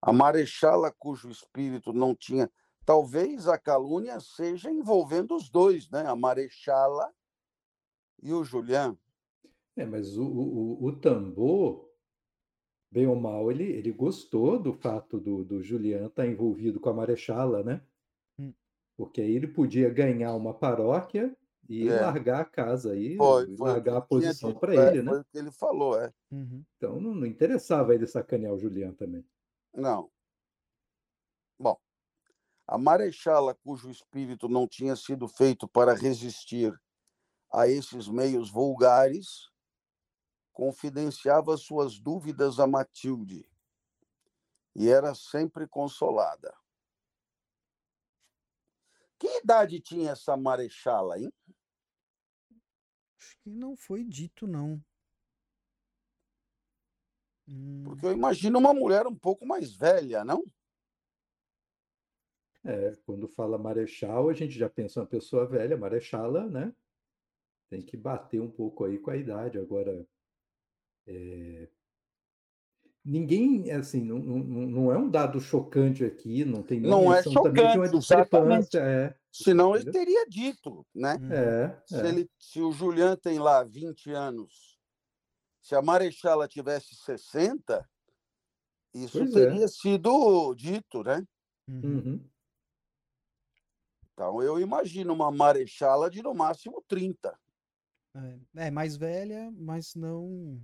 A 0.00 0.12
marechala 0.12 0.92
cujo 0.96 1.28
espírito 1.28 1.92
não 1.92 2.14
tinha. 2.14 2.50
Talvez 2.84 3.48
a 3.48 3.58
calúnia 3.58 4.20
seja 4.20 4.70
envolvendo 4.70 5.34
os 5.34 5.50
dois, 5.50 5.90
né? 5.90 6.06
A 6.06 6.14
marechala 6.14 7.12
e 8.22 8.32
o 8.32 8.44
Julián. 8.44 8.96
É, 9.76 9.84
mas 9.84 10.16
o, 10.16 10.24
o, 10.24 10.82
o- 10.82 10.84
o 10.86 10.92
tambor, 11.00 11.90
bem 12.90 13.06
ou 13.06 13.16
mal, 13.16 13.50
ele, 13.50 13.64
ele 13.64 13.92
gostou 13.92 14.58
do 14.58 14.72
fato 14.72 15.18
do, 15.20 15.44
do 15.44 15.62
Julian 15.62 16.06
estar 16.06 16.26
envolvido 16.26 16.80
com 16.80 16.88
a 16.88 16.94
Marechala, 16.94 17.62
né? 17.62 17.82
Porque 18.96 19.20
aí 19.20 19.34
ele 19.34 19.46
podia 19.46 19.90
ganhar 19.90 20.34
uma 20.34 20.54
paróquia 20.54 21.36
e 21.68 21.88
É. 21.88 22.00
largar 22.00 22.40
a 22.40 22.44
casa 22.44 22.92
aí, 22.92 23.16
Foi, 23.16 23.56
foi 23.56 23.68
largar 23.68 23.96
a 23.96 24.00
posição 24.00 24.54
para 24.54 24.74
é, 24.74 24.88
ele, 24.88 25.02
né? 25.02 25.10
Foi 25.10 25.20
o 25.20 25.24
que 25.24 25.38
ele 25.38 25.50
falou, 25.50 26.00
é. 26.00 26.12
uhum. 26.30 26.64
Então 26.76 27.00
não, 27.00 27.14
não 27.14 27.26
interessava 27.26 27.94
ele 27.94 28.06
sacanear 28.06 28.54
o 28.54 28.58
Julian 28.58 28.92
também. 28.92 29.24
Não. 29.74 30.10
Bom, 31.58 31.76
a 32.66 32.78
marechala 32.78 33.54
cujo 33.54 33.90
espírito 33.90 34.48
não 34.48 34.66
tinha 34.66 34.96
sido 34.96 35.28
feito 35.28 35.68
para 35.68 35.94
resistir 35.94 36.72
a 37.52 37.68
esses 37.68 38.08
meios 38.08 38.50
vulgares, 38.50 39.50
confidenciava 40.52 41.56
suas 41.56 41.98
dúvidas 41.98 42.58
a 42.58 42.66
Matilde 42.66 43.46
e 44.74 44.88
era 44.88 45.14
sempre 45.14 45.66
consolada. 45.66 46.54
Que 49.18 49.26
idade 49.38 49.80
tinha 49.80 50.12
essa 50.12 50.36
marechala, 50.36 51.18
hein? 51.18 51.32
Acho 53.18 53.38
que 53.38 53.50
não 53.50 53.76
foi 53.76 54.04
dito, 54.04 54.46
não. 54.46 54.82
Hum. 57.48 57.84
Porque 57.84 58.06
eu 58.06 58.12
imagino 58.12 58.58
uma 58.58 58.74
mulher 58.74 59.06
um 59.06 59.14
pouco 59.14 59.46
mais 59.46 59.74
velha, 59.74 60.24
não? 60.24 60.42
É, 62.64 62.96
quando 63.06 63.28
fala 63.28 63.56
marechal, 63.56 64.28
a 64.28 64.32
gente 64.32 64.58
já 64.58 64.68
pensa 64.68 65.00
uma 65.00 65.06
pessoa 65.06 65.46
velha, 65.46 65.76
marechala, 65.76 66.48
né? 66.48 66.74
Tem 67.70 67.80
que 67.80 67.96
bater 67.96 68.40
um 68.40 68.50
pouco 68.50 68.84
aí 68.84 68.98
com 68.98 69.10
a 69.10 69.16
idade. 69.16 69.58
Agora, 69.58 70.06
é... 71.06 71.68
ninguém, 73.06 73.70
assim, 73.70 74.02
não, 74.02 74.18
não, 74.18 74.66
não 74.66 74.92
é 74.92 74.98
um 74.98 75.08
dado 75.08 75.40
chocante 75.40 76.04
aqui, 76.04 76.44
não 76.44 76.62
tem 76.62 76.80
Não 76.80 77.14
é 77.14 77.22
chocante, 77.22 77.78
uma 77.78 77.88
discrepância. 77.88 78.80
É, 78.80 79.14
Senão 79.30 79.76
ele 79.76 79.90
teria 79.92 80.26
dito, 80.28 80.84
né? 80.92 81.16
É, 81.30 81.80
se, 81.86 81.94
é. 81.94 82.08
Ele, 82.08 82.30
se 82.38 82.60
o 82.60 82.72
Julian 82.72 83.16
tem 83.16 83.38
lá 83.38 83.62
20 83.62 84.10
anos, 84.10 84.76
se 85.62 85.74
a 85.74 85.82
Marechala 85.82 86.48
tivesse 86.48 86.96
60, 86.96 87.88
isso 88.94 89.18
pois 89.18 89.30
é. 89.30 89.46
teria 89.46 89.64
é. 89.64 89.68
sido 89.68 90.54
dito, 90.54 91.04
né? 91.04 91.22
Uhum. 91.68 92.20
Então, 94.12 94.42
eu 94.42 94.58
imagino 94.58 95.12
uma 95.12 95.30
Marechala 95.30 96.10
de 96.10 96.22
no 96.22 96.34
máximo 96.34 96.82
30. 96.88 97.38
É, 98.56 98.66
é 98.66 98.70
mais 98.70 98.96
velha, 98.96 99.52
mas 99.54 99.94
não, 99.94 100.60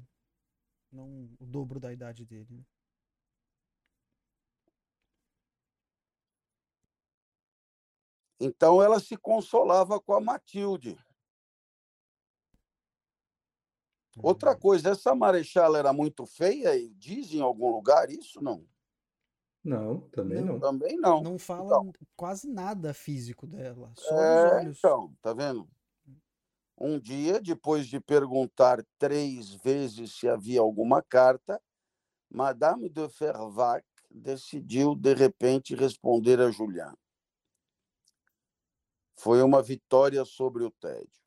não 0.92 1.28
o 1.40 1.46
dobro 1.46 1.80
da 1.80 1.92
idade 1.92 2.24
dele. 2.24 2.46
Né? 2.50 2.64
Então 8.40 8.82
ela 8.82 8.98
se 8.98 9.16
consolava 9.16 10.00
com 10.00 10.14
a 10.14 10.20
Matilde. 10.20 10.98
Outra 14.18 14.50
uhum. 14.50 14.58
coisa, 14.58 14.90
essa 14.90 15.14
marechal 15.14 15.74
era 15.74 15.92
muito 15.92 16.26
feia 16.26 16.76
e 16.76 16.90
diz 16.94 17.32
em 17.32 17.40
algum 17.40 17.70
lugar 17.70 18.10
isso, 18.10 18.42
não? 18.42 18.66
Não, 19.64 20.00
também 20.10 20.40
não. 20.40 20.54
não. 20.54 20.60
Também 20.60 20.96
não. 20.98 21.22
Não 21.22 21.38
fala 21.38 21.64
então, 21.64 21.92
quase 22.16 22.48
nada 22.48 22.92
físico 22.92 23.46
dela, 23.46 23.92
só 23.96 24.14
é, 24.20 24.46
os 24.46 24.52
olhos. 24.52 24.78
Então, 24.78 25.16
tá 25.22 25.32
vendo? 25.32 25.68
Um 26.84 26.98
dia, 26.98 27.40
depois 27.40 27.86
de 27.86 28.00
perguntar 28.00 28.84
três 28.98 29.54
vezes 29.54 30.16
se 30.16 30.28
havia 30.28 30.60
alguma 30.60 31.00
carta, 31.00 31.62
Madame 32.28 32.88
de 32.88 33.08
Fervac 33.08 33.86
decidiu, 34.10 34.96
de 34.96 35.14
repente, 35.14 35.76
responder 35.76 36.40
a 36.40 36.50
Julian. 36.50 36.92
Foi 39.14 39.40
uma 39.42 39.62
vitória 39.62 40.24
sobre 40.24 40.64
o 40.64 40.72
tédio. 40.72 41.22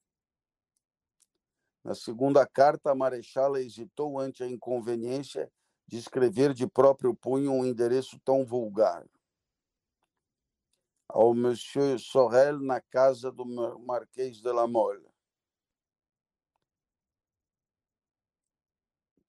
Na 1.85 1.95
segunda 1.95 2.45
carta, 2.45 2.91
a 2.91 2.95
Marechal 2.95 3.55
hesitou 3.55 4.19
ante 4.19 4.43
a 4.43 4.49
inconveniência 4.49 5.49
de 5.87 5.97
escrever 5.97 6.53
de 6.53 6.67
próprio 6.67 7.15
punho 7.15 7.53
um 7.53 7.63
endereço 7.63 8.19
tão 8.25 8.43
vulgar. 8.45 9.07
Ao 11.07 11.33
Monsieur 11.33 11.97
Sorel, 11.97 12.59
na 12.59 12.81
casa 12.81 13.31
do 13.31 13.45
Marquês 13.79 14.41
de 14.41 14.51
la 14.51 14.67
Mole. 14.67 15.14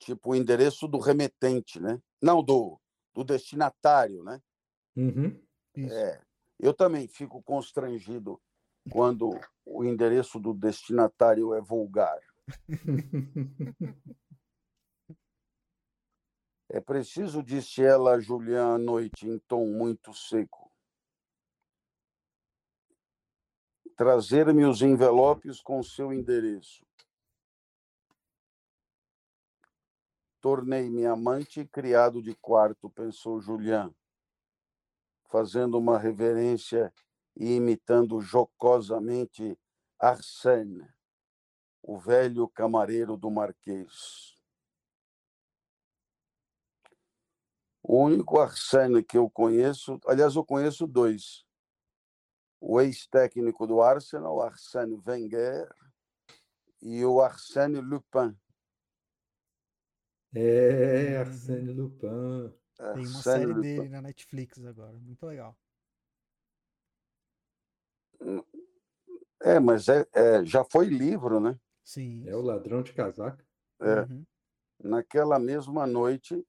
Tipo 0.07 0.30
o 0.30 0.36
endereço 0.36 0.86
do 0.86 1.00
remetente, 1.00 1.80
né? 1.80 2.00
Não, 2.22 2.40
do, 2.40 2.80
do 3.12 3.24
destinatário, 3.24 4.22
né? 4.22 4.40
Uhum, 4.96 5.36
é, 5.76 6.20
eu 6.61 6.72
também 6.72 7.09
fico 7.09 7.42
constrangido 7.42 8.40
quando 8.88 9.36
o 9.64 9.84
endereço 9.84 10.38
do 10.38 10.54
destinatário 10.54 11.52
é 11.54 11.61
vulgar. 11.61 12.20
É 16.68 16.80
preciso, 16.80 17.44
disse 17.44 17.80
ela 17.80 18.14
a 18.14 18.20
Julian 18.20 18.74
à 18.74 18.76
noite, 18.78 19.28
em 19.28 19.38
tom 19.38 19.66
muito 19.68 20.12
seco, 20.12 20.68
trazer-me 23.96 24.64
os 24.64 24.82
envelopes 24.82 25.62
com 25.62 25.80
seu 25.80 26.12
endereço. 26.12 26.84
Tornei-me 30.47 31.05
amante 31.05 31.62
e 31.62 31.66
criado 31.66 32.22
de 32.22 32.32
quarto, 32.32 32.88
pensou 32.88 33.40
Julian, 33.40 33.92
fazendo 35.28 35.76
uma 35.76 35.99
reverência 35.99 36.94
e 37.34 37.57
imitando 37.57 38.20
jocosamente 38.20 39.59
Arsène, 39.99 40.88
o 41.82 41.99
velho 41.99 42.47
camareiro 42.47 43.16
do 43.16 43.28
Marquês. 43.28 44.36
O 47.82 48.05
único 48.05 48.38
Arsène 48.38 49.03
que 49.03 49.18
eu 49.18 49.28
conheço, 49.28 49.99
aliás, 50.07 50.36
eu 50.36 50.44
conheço 50.44 50.86
dois. 50.86 51.44
O 52.61 52.80
ex-técnico 52.80 53.66
do 53.66 53.82
Arsenal, 53.82 54.40
Arsène 54.40 55.03
Wenger, 55.05 55.68
e 56.80 57.05
o 57.05 57.20
Arsène 57.20 57.80
Lupin. 57.80 58.38
É, 60.39 61.16
Arsène 61.16 61.72
Lupin. 61.72 62.53
Tem 62.76 63.07
uma 63.07 63.22
série 63.22 63.47
Lupin. 63.47 63.61
dele 63.62 63.89
na 63.89 64.03
Netflix 64.03 64.62
agora, 64.62 64.99
muito 64.99 65.24
legal. 65.24 65.59
É, 69.41 69.59
mas 69.59 69.89
é, 69.89 70.07
é, 70.12 70.45
já 70.45 70.62
foi 70.62 70.89
livro, 70.89 71.41
né? 71.41 71.59
Sim. 71.82 72.28
É 72.28 72.37
o 72.37 72.43
ladrão 72.43 72.82
de 72.82 72.93
casaca. 72.93 73.47
É. 73.80 74.01
Uhum. 74.03 74.26
Naquela 74.78 75.39
mesma 75.39 75.87
noite, 75.87 76.47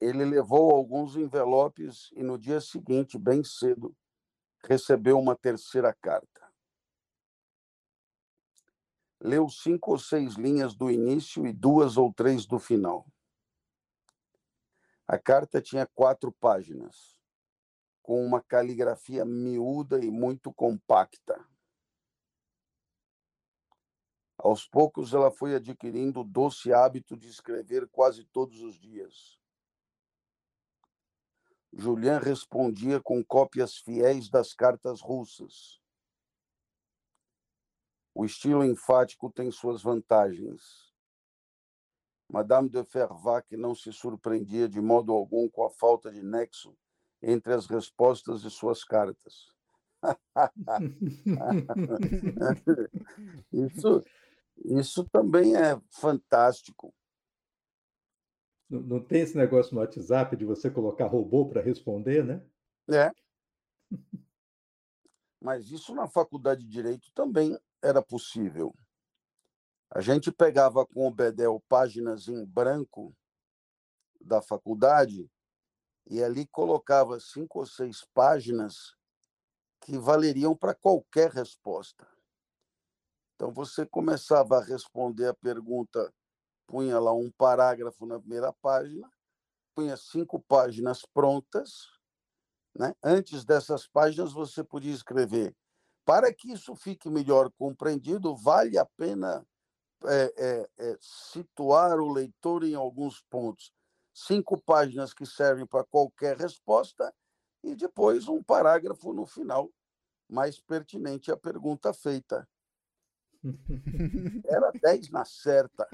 ele 0.00 0.24
levou 0.24 0.72
alguns 0.72 1.14
envelopes 1.16 2.10
e 2.12 2.24
no 2.24 2.36
dia 2.36 2.60
seguinte, 2.60 3.16
bem 3.16 3.44
cedo, 3.44 3.94
recebeu 4.64 5.18
uma 5.18 5.36
terceira 5.36 5.94
carta. 5.94 6.45
Leu 9.20 9.48
cinco 9.48 9.92
ou 9.92 9.98
seis 9.98 10.34
linhas 10.34 10.74
do 10.74 10.90
início 10.90 11.46
e 11.46 11.52
duas 11.52 11.96
ou 11.96 12.12
três 12.12 12.46
do 12.46 12.58
final. 12.58 13.06
A 15.06 15.18
carta 15.18 15.60
tinha 15.60 15.86
quatro 15.86 16.32
páginas 16.32 17.16
com 18.02 18.24
uma 18.24 18.40
caligrafia 18.40 19.24
miúda 19.24 19.98
e 19.98 20.10
muito 20.10 20.52
compacta. 20.52 21.44
Aos 24.38 24.64
poucos, 24.64 25.12
ela 25.12 25.30
foi 25.30 25.56
adquirindo 25.56 26.20
o 26.20 26.24
doce 26.24 26.72
hábito 26.72 27.16
de 27.16 27.28
escrever 27.28 27.88
quase 27.88 28.24
todos 28.24 28.62
os 28.62 28.78
dias. 28.78 29.40
Julian 31.72 32.18
respondia 32.18 33.00
com 33.00 33.24
cópias 33.24 33.76
fiéis 33.78 34.28
das 34.28 34.54
cartas 34.54 35.00
russas. 35.00 35.80
O 38.18 38.24
estilo 38.24 38.64
enfático 38.64 39.30
tem 39.30 39.50
suas 39.50 39.82
vantagens. 39.82 40.90
Madame 42.26 42.70
de 42.70 42.82
Fervac 42.82 43.54
não 43.58 43.74
se 43.74 43.92
surpreendia 43.92 44.66
de 44.66 44.80
modo 44.80 45.12
algum 45.12 45.50
com 45.50 45.66
a 45.66 45.70
falta 45.70 46.10
de 46.10 46.22
nexo 46.22 46.74
entre 47.20 47.52
as 47.52 47.66
respostas 47.66 48.40
de 48.40 48.48
suas 48.48 48.82
cartas. 48.82 49.54
isso, 53.52 54.02
isso 54.64 55.04
também 55.10 55.54
é 55.54 55.78
fantástico. 55.90 56.94
Não, 58.66 58.80
não 58.80 59.04
tem 59.04 59.20
esse 59.20 59.36
negócio 59.36 59.74
no 59.74 59.82
WhatsApp 59.82 60.34
de 60.38 60.46
você 60.46 60.70
colocar 60.70 61.04
robô 61.04 61.50
para 61.50 61.60
responder, 61.60 62.24
né? 62.24 62.42
É. 62.88 63.12
Mas 65.38 65.70
isso 65.70 65.94
na 65.94 66.08
faculdade 66.08 66.64
de 66.64 66.70
Direito 66.70 67.12
também 67.12 67.54
era 67.86 68.02
possível. 68.02 68.74
A 69.90 70.00
gente 70.00 70.32
pegava 70.32 70.84
com 70.84 71.06
o 71.06 71.10
Bedel 71.10 71.62
páginas 71.68 72.26
em 72.26 72.44
branco 72.44 73.16
da 74.20 74.42
faculdade 74.42 75.30
e 76.08 76.22
ali 76.22 76.46
colocava 76.46 77.20
cinco 77.20 77.60
ou 77.60 77.66
seis 77.66 78.04
páginas 78.12 78.96
que 79.80 79.96
valeriam 79.96 80.56
para 80.56 80.74
qualquer 80.74 81.30
resposta. 81.30 82.06
Então 83.34 83.52
você 83.52 83.86
começava 83.86 84.58
a 84.58 84.64
responder 84.64 85.28
a 85.28 85.34
pergunta, 85.34 86.12
punha 86.66 86.98
lá 86.98 87.12
um 87.12 87.30
parágrafo 87.30 88.04
na 88.04 88.18
primeira 88.18 88.52
página, 88.52 89.08
punha 89.74 89.96
cinco 89.96 90.40
páginas 90.40 91.02
prontas. 91.14 91.86
Né? 92.74 92.94
Antes 93.02 93.44
dessas 93.44 93.86
páginas, 93.86 94.32
você 94.32 94.64
podia 94.64 94.92
escrever. 94.92 95.54
Para 96.06 96.32
que 96.32 96.52
isso 96.52 96.76
fique 96.76 97.10
melhor 97.10 97.50
compreendido, 97.58 98.36
vale 98.36 98.78
a 98.78 98.86
pena 98.86 99.44
é, 100.04 100.32
é, 100.36 100.70
é, 100.78 100.98
situar 101.00 101.98
o 101.98 102.12
leitor 102.12 102.62
em 102.62 102.76
alguns 102.76 103.20
pontos 103.22 103.72
cinco 104.14 104.56
páginas 104.56 105.12
que 105.12 105.26
servem 105.26 105.66
para 105.66 105.84
qualquer 105.84 106.36
resposta 106.36 107.12
e 107.62 107.74
depois 107.74 108.28
um 108.28 108.40
parágrafo 108.40 109.12
no 109.12 109.26
final 109.26 109.68
mais 110.28 110.60
pertinente 110.60 111.32
à 111.32 111.36
pergunta 111.36 111.92
feita. 111.92 112.48
Era 114.46 114.70
10 114.70 115.10
na 115.10 115.24
certa. 115.24 115.88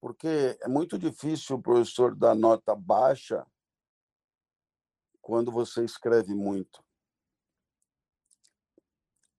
Porque 0.00 0.58
é 0.60 0.68
muito 0.68 0.98
difícil 0.98 1.56
o 1.56 1.62
professor 1.62 2.16
dar 2.16 2.34
nota 2.34 2.74
baixa 2.74 3.46
quando 5.20 5.52
você 5.52 5.84
escreve 5.84 6.34
muito. 6.34 6.85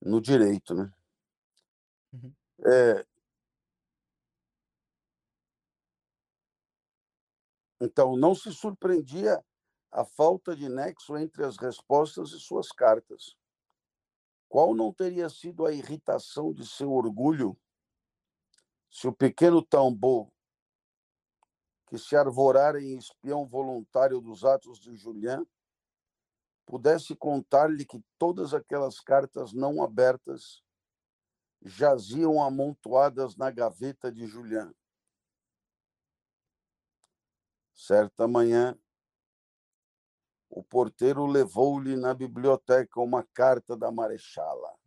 No 0.02 0.22
direito, 0.22 0.74
né? 0.74 0.92
Uhum. 2.14 2.34
É, 2.66 3.06
então, 7.82 8.16
não 8.18 8.34
se 8.34 8.52
surpreendia 8.52 9.44
a 9.92 10.04
falta 10.04 10.56
de 10.56 10.68
nexo 10.68 11.16
entre 11.18 11.44
as 11.44 11.58
respostas 11.58 12.32
e 12.32 12.40
suas 12.40 12.70
cartas. 12.72 13.36
Qual 14.50 14.74
não 14.74 14.94
teria 14.94 15.30
sido 15.30 15.66
a 15.66 15.74
irritação 15.74 16.54
de 16.54 16.66
seu 16.66 16.92
orgulho 16.92 17.58
se 18.90 19.08
o 19.08 19.14
pequeno 19.14 19.62
tambor, 19.62 20.28
que 21.88 21.98
se 21.98 22.16
arvorara 22.16 22.82
em 22.82 22.98
espião 22.98 23.46
voluntário 23.46 24.20
dos 24.20 24.44
atos 24.44 24.80
de 24.80 24.96
Julián, 24.96 25.46
pudesse 26.68 27.16
contar-lhe 27.16 27.86
que 27.86 28.04
todas 28.20 28.54
aquelas 28.54 29.00
cartas 29.00 29.54
não 29.54 29.82
abertas 29.82 30.62
jaziam 31.62 32.44
amontoadas 32.44 33.38
na 33.38 33.50
gaveta 33.50 34.12
de 34.12 34.28
Julián. 34.28 34.72
Certa 37.74 38.28
manhã, 38.28 38.78
o 40.50 40.62
porteiro 40.62 41.26
levou-lhe 41.26 41.96
na 41.96 42.14
biblioteca 42.14 43.00
uma 43.00 43.24
carta 43.34 43.76
da 43.78 43.90
marechala. 43.90 44.78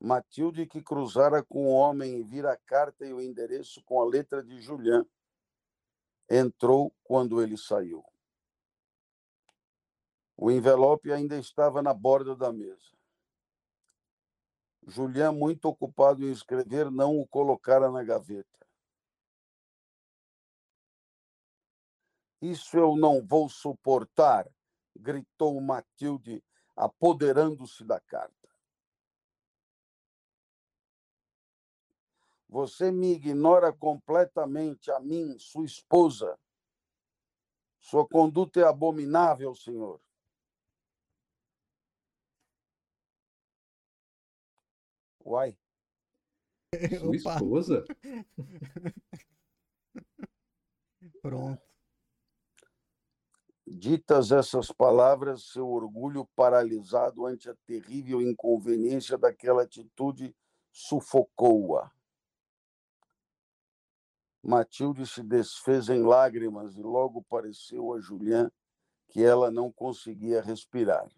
Matilde, 0.00 0.66
que 0.66 0.82
cruzara 0.82 1.42
com 1.44 1.66
o 1.66 1.70
homem 1.70 2.18
e 2.18 2.22
vira 2.24 2.52
a 2.52 2.56
carta 2.56 3.06
e 3.06 3.12
o 3.12 3.20
endereço 3.20 3.82
com 3.84 4.00
a 4.00 4.04
letra 4.04 4.42
de 4.42 4.60
Julián, 4.60 5.06
entrou 6.28 6.92
quando 7.04 7.40
ele 7.40 7.56
saiu. 7.56 8.04
O 10.36 10.50
envelope 10.50 11.12
ainda 11.12 11.38
estava 11.38 11.82
na 11.82 11.94
borda 11.94 12.34
da 12.34 12.52
mesa. 12.52 12.92
Julián, 14.86 15.32
muito 15.32 15.66
ocupado 15.66 16.24
em 16.24 16.30
escrever, 16.30 16.90
não 16.90 17.18
o 17.18 17.26
colocara 17.26 17.90
na 17.90 18.02
gaveta. 18.02 18.66
Isso 22.42 22.76
eu 22.76 22.94
não 22.94 23.24
vou 23.24 23.48
suportar, 23.48 24.46
gritou 24.94 25.58
Matilde, 25.60 26.44
apoderando-se 26.76 27.84
da 27.84 27.98
carta. 28.00 28.34
Você 32.48 32.92
me 32.92 33.12
ignora 33.12 33.72
completamente 33.72 34.90
a 34.90 35.00
mim, 35.00 35.38
sua 35.38 35.64
esposa. 35.64 36.38
Sua 37.80 38.06
conduta 38.06 38.60
é 38.60 38.64
abominável, 38.64 39.54
senhor. 39.54 40.00
Uai. 45.24 45.56
Sua 46.98 47.16
esposa? 47.16 47.84
Pronto. 51.22 51.62
Ditas 53.66 54.30
essas 54.30 54.70
palavras, 54.70 55.44
seu 55.44 55.66
orgulho 55.68 56.26
paralisado 56.36 57.26
ante 57.26 57.48
a 57.48 57.54
terrível 57.66 58.20
inconveniência 58.20 59.16
daquela 59.16 59.62
atitude 59.62 60.36
sufocou-a. 60.70 61.90
Matilde 64.42 65.06
se 65.06 65.22
desfez 65.22 65.88
em 65.88 66.02
lágrimas 66.02 66.76
e 66.76 66.82
logo 66.82 67.22
pareceu 67.22 67.94
a 67.94 68.00
Julián 68.00 68.52
que 69.08 69.24
ela 69.24 69.50
não 69.50 69.72
conseguia 69.72 70.42
respirar. 70.42 71.10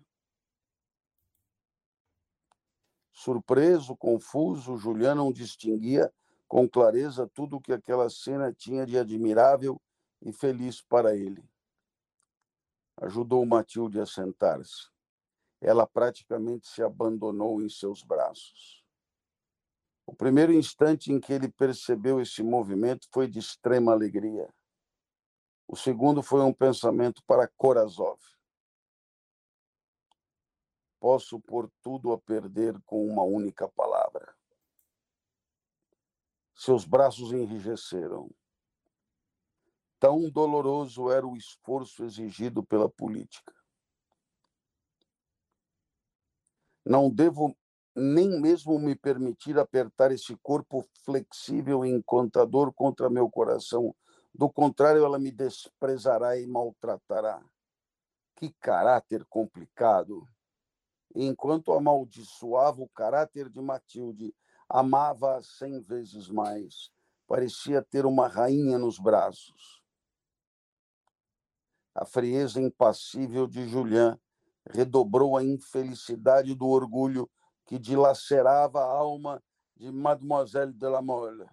Surpreso, 3.17 3.97
confuso, 3.97 4.77
Julián 4.77 5.17
não 5.17 5.33
distinguia 5.33 6.13
com 6.47 6.69
clareza 6.69 7.29
tudo 7.35 7.57
o 7.57 7.61
que 7.61 7.73
aquela 7.73 8.09
cena 8.09 8.53
tinha 8.53 8.87
de 8.87 8.97
admirável 8.99 9.81
e 10.23 10.33
feliz 10.33 10.81
para 10.83 11.17
ele 11.17 11.43
ajudou 12.99 13.45
Matilde 13.45 14.01
a 14.01 14.07
sentar-se. 14.07 14.89
Ela 15.61 15.87
praticamente 15.87 16.67
se 16.67 16.83
abandonou 16.83 17.63
em 17.63 17.69
seus 17.69 18.03
braços. 18.03 18.85
O 20.07 20.15
primeiro 20.15 20.53
instante 20.53 21.13
em 21.13 21.19
que 21.19 21.33
ele 21.33 21.49
percebeu 21.49 22.21
esse 22.21 22.43
movimento 22.43 23.09
foi 23.13 23.27
de 23.27 23.39
extrema 23.39 23.93
alegria. 23.93 24.49
O 25.67 25.77
segundo 25.77 26.23
foi 26.23 26.43
um 26.43 26.53
pensamento 26.53 27.23
para 27.25 27.49
Korazov. 27.49 28.21
Posso 31.07 31.39
pôr 31.39 31.71
tudo 31.85 32.11
a 32.11 32.19
perder 32.19 32.83
com 32.85 33.07
uma 33.07 33.23
única 33.23 33.69
palavra. 33.69 34.35
Seus 36.53 36.85
braços 36.85 37.31
enrijeceram. 37.31 38.29
Tão 40.01 40.29
doloroso 40.29 41.09
era 41.09 41.25
o 41.25 41.37
esforço 41.37 42.03
exigido 42.03 42.61
pela 42.61 42.89
política. 42.89 43.55
Não 46.85 47.09
devo 47.09 47.57
nem 47.95 48.41
mesmo 48.41 48.77
me 48.77 48.97
permitir 48.97 49.61
apertar 49.61 50.11
esse 50.11 50.37
corpo 50.39 50.85
flexível 51.05 51.85
e 51.85 51.89
encantador 51.89 52.73
contra 52.73 53.09
meu 53.09 53.31
coração. 53.31 53.95
Do 54.35 54.51
contrário, 54.51 55.05
ela 55.05 55.21
me 55.21 55.31
desprezará 55.31 56.37
e 56.37 56.49
maltratará. 56.49 57.41
Que 58.35 58.53
caráter 58.55 59.25
complicado! 59.27 60.27
Enquanto 61.19 61.73
amaldiçoava 61.73 62.83
o 62.83 62.89
caráter 62.89 63.49
de 63.49 63.61
Matilde, 63.61 64.35
amava-a 64.69 65.43
cem 65.43 65.81
vezes 65.81 66.29
mais. 66.29 66.91
Parecia 67.27 67.83
ter 67.83 68.07
uma 68.07 68.29
rainha 68.29 68.79
nos 68.79 68.99
braços 68.99 69.77
a 71.97 72.05
frieza 72.05 72.61
impassível 72.61 73.47
de 73.47 73.67
Julián 73.67 74.19
redobrou 74.71 75.35
a 75.35 75.43
infelicidade 75.43 76.55
do 76.55 76.67
orgulho 76.67 77.29
que 77.65 77.79
dilacerava 77.79 78.81
a 78.81 78.85
alma 78.85 79.43
de 79.75 79.91
Mademoiselle 79.91 80.75
de 80.75 80.89
la 80.89 81.01
Mole. 81.01 81.47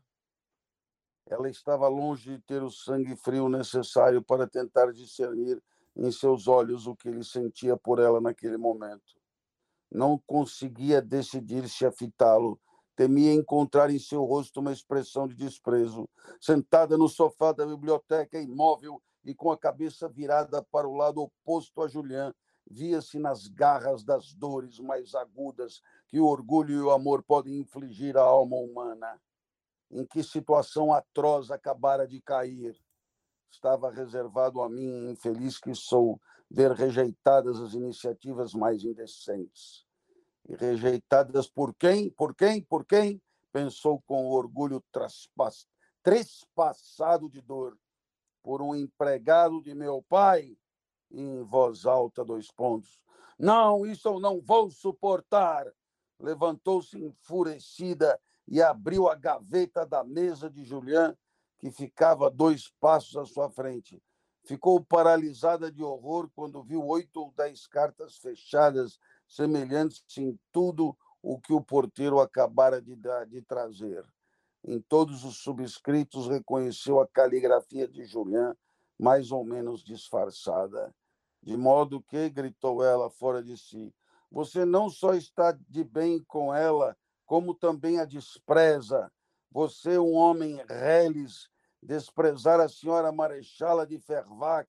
Ela 1.25 1.49
estava 1.49 1.87
longe 1.87 2.31
de 2.31 2.41
ter 2.41 2.61
o 2.61 2.69
sangue 2.69 3.15
frio 3.15 3.47
necessário 3.47 4.21
para 4.21 4.45
tentar 4.45 4.91
discernir 4.91 5.63
em 5.95 6.11
seus 6.11 6.47
olhos 6.47 6.87
o 6.87 6.95
que 6.95 7.07
ele 7.07 7.23
sentia 7.23 7.77
por 7.77 7.99
ela 7.99 8.19
naquele 8.19 8.57
momento. 8.57 9.22
Não 9.93 10.17
conseguia 10.25 10.99
decidir-se 10.99 11.85
a 11.85 11.91
fitá-lo. 11.91 12.59
Temia 12.95 13.31
encontrar 13.31 13.91
em 13.91 13.99
seu 13.99 14.23
rosto 14.23 14.59
uma 14.59 14.73
expressão 14.73 15.27
de 15.27 15.35
desprezo. 15.35 16.09
Sentada 16.41 16.97
no 16.97 17.07
sofá 17.07 17.51
da 17.51 17.63
biblioteca, 17.63 18.41
imóvel 18.41 18.99
e 19.23 19.35
com 19.35 19.51
a 19.51 19.57
cabeça 19.57 20.09
virada 20.09 20.63
para 20.63 20.87
o 20.87 20.95
lado 20.95 21.21
oposto 21.21 21.81
a 21.81 21.87
Julián, 21.87 22.33
via-se 22.69 23.19
nas 23.19 23.47
garras 23.47 24.03
das 24.03 24.33
dores 24.33 24.79
mais 24.79 25.13
agudas 25.13 25.79
que 26.07 26.19
o 26.19 26.25
orgulho 26.25 26.73
e 26.73 26.81
o 26.81 26.91
amor 26.91 27.23
podem 27.23 27.59
infligir 27.59 28.17
à 28.17 28.21
alma 28.21 28.57
humana. 28.57 29.21
Em 29.91 30.05
que 30.05 30.23
situação 30.23 30.91
atroz 30.91 31.51
acabara 31.51 32.07
de 32.07 32.19
cair. 32.19 32.75
Estava 33.51 33.91
reservado 33.91 34.61
a 34.61 34.69
mim, 34.69 35.11
infeliz 35.11 35.59
que 35.59 35.75
sou, 35.75 36.19
ver 36.49 36.71
rejeitadas 36.71 37.59
as 37.59 37.73
iniciativas 37.73 38.53
mais 38.53 38.83
indecentes. 38.83 39.82
E 40.47 40.55
rejeitadas 40.55 41.47
por 41.47 41.73
quem? 41.73 42.09
Por 42.09 42.35
quem? 42.35 42.61
Por 42.61 42.85
quem? 42.85 43.21
Pensou 43.51 44.01
com 44.01 44.27
orgulho 44.27 44.83
trespassado 46.01 47.29
de 47.29 47.41
dor 47.41 47.77
por 48.41 48.61
um 48.61 48.75
empregado 48.75 49.61
de 49.61 49.73
meu 49.73 50.03
pai, 50.03 50.57
em 51.09 51.41
voz 51.43 51.85
alta, 51.85 52.25
dois 52.25 52.51
pontos. 52.51 53.01
Não, 53.39 53.85
isso 53.85 54.07
eu 54.07 54.19
não 54.19 54.41
vou 54.41 54.69
suportar. 54.69 55.65
Levantou-se 56.19 56.97
enfurecida 56.99 58.19
e 58.47 58.61
abriu 58.61 59.07
a 59.07 59.15
gaveta 59.15 59.85
da 59.85 60.03
mesa 60.03 60.49
de 60.49 60.63
Julián, 60.63 61.15
que 61.57 61.71
ficava 61.71 62.29
dois 62.29 62.69
passos 62.79 63.15
à 63.15 63.25
sua 63.25 63.49
frente. 63.49 64.01
Ficou 64.45 64.83
paralisada 64.83 65.71
de 65.71 65.81
horror 65.81 66.29
quando 66.35 66.61
viu 66.61 66.85
oito 66.85 67.21
ou 67.21 67.33
dez 67.35 67.65
cartas 67.65 68.17
fechadas, 68.17 68.99
semelhantes 69.35 70.03
em 70.17 70.39
tudo 70.51 70.95
o 71.21 71.39
que 71.39 71.53
o 71.53 71.61
porteiro 71.61 72.19
acabara 72.19 72.81
de, 72.81 72.95
de 73.27 73.41
trazer. 73.41 74.05
Em 74.63 74.79
todos 74.79 75.23
os 75.23 75.37
subscritos 75.37 76.27
reconheceu 76.27 76.99
a 76.99 77.07
caligrafia 77.07 77.87
de 77.87 78.05
Julián, 78.05 78.55
mais 78.99 79.31
ou 79.31 79.43
menos 79.43 79.83
disfarçada. 79.83 80.93
De 81.41 81.57
modo 81.57 82.01
que, 82.01 82.29
gritou 82.29 82.83
ela 82.83 83.09
fora 83.09 83.43
de 83.43 83.57
si, 83.57 83.93
você 84.31 84.65
não 84.65 84.89
só 84.89 85.13
está 85.13 85.51
de 85.51 85.83
bem 85.83 86.23
com 86.23 86.53
ela, 86.53 86.95
como 87.25 87.53
também 87.53 87.99
a 87.99 88.05
despreza. 88.05 89.11
Você, 89.51 89.97
um 89.99 90.13
homem 90.13 90.63
reles, 90.67 91.49
desprezar 91.81 92.59
a 92.59 92.69
senhora 92.69 93.11
Marechala 93.11 93.85
de 93.85 93.99
Fervac. 93.99 94.67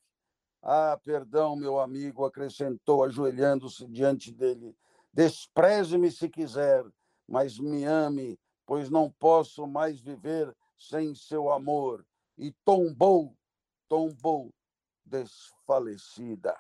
Ah, 0.67 0.99
perdão, 1.05 1.55
meu 1.55 1.79
amigo, 1.79 2.25
acrescentou, 2.25 3.05
ajoelhando-se 3.05 3.87
diante 3.87 4.33
dele. 4.33 4.75
Despreze-me 5.12 6.11
se 6.11 6.27
quiser, 6.27 6.83
mas 7.29 7.59
me 7.59 7.85
ame, 7.85 8.41
pois 8.65 8.89
não 8.89 9.11
posso 9.11 9.67
mais 9.67 10.01
viver 10.01 10.51
sem 10.75 11.15
seu 11.15 11.53
amor. 11.53 12.03
E 12.39 12.51
tombou, 12.65 13.37
tombou, 13.87 14.55
desfalecida. 15.05 16.57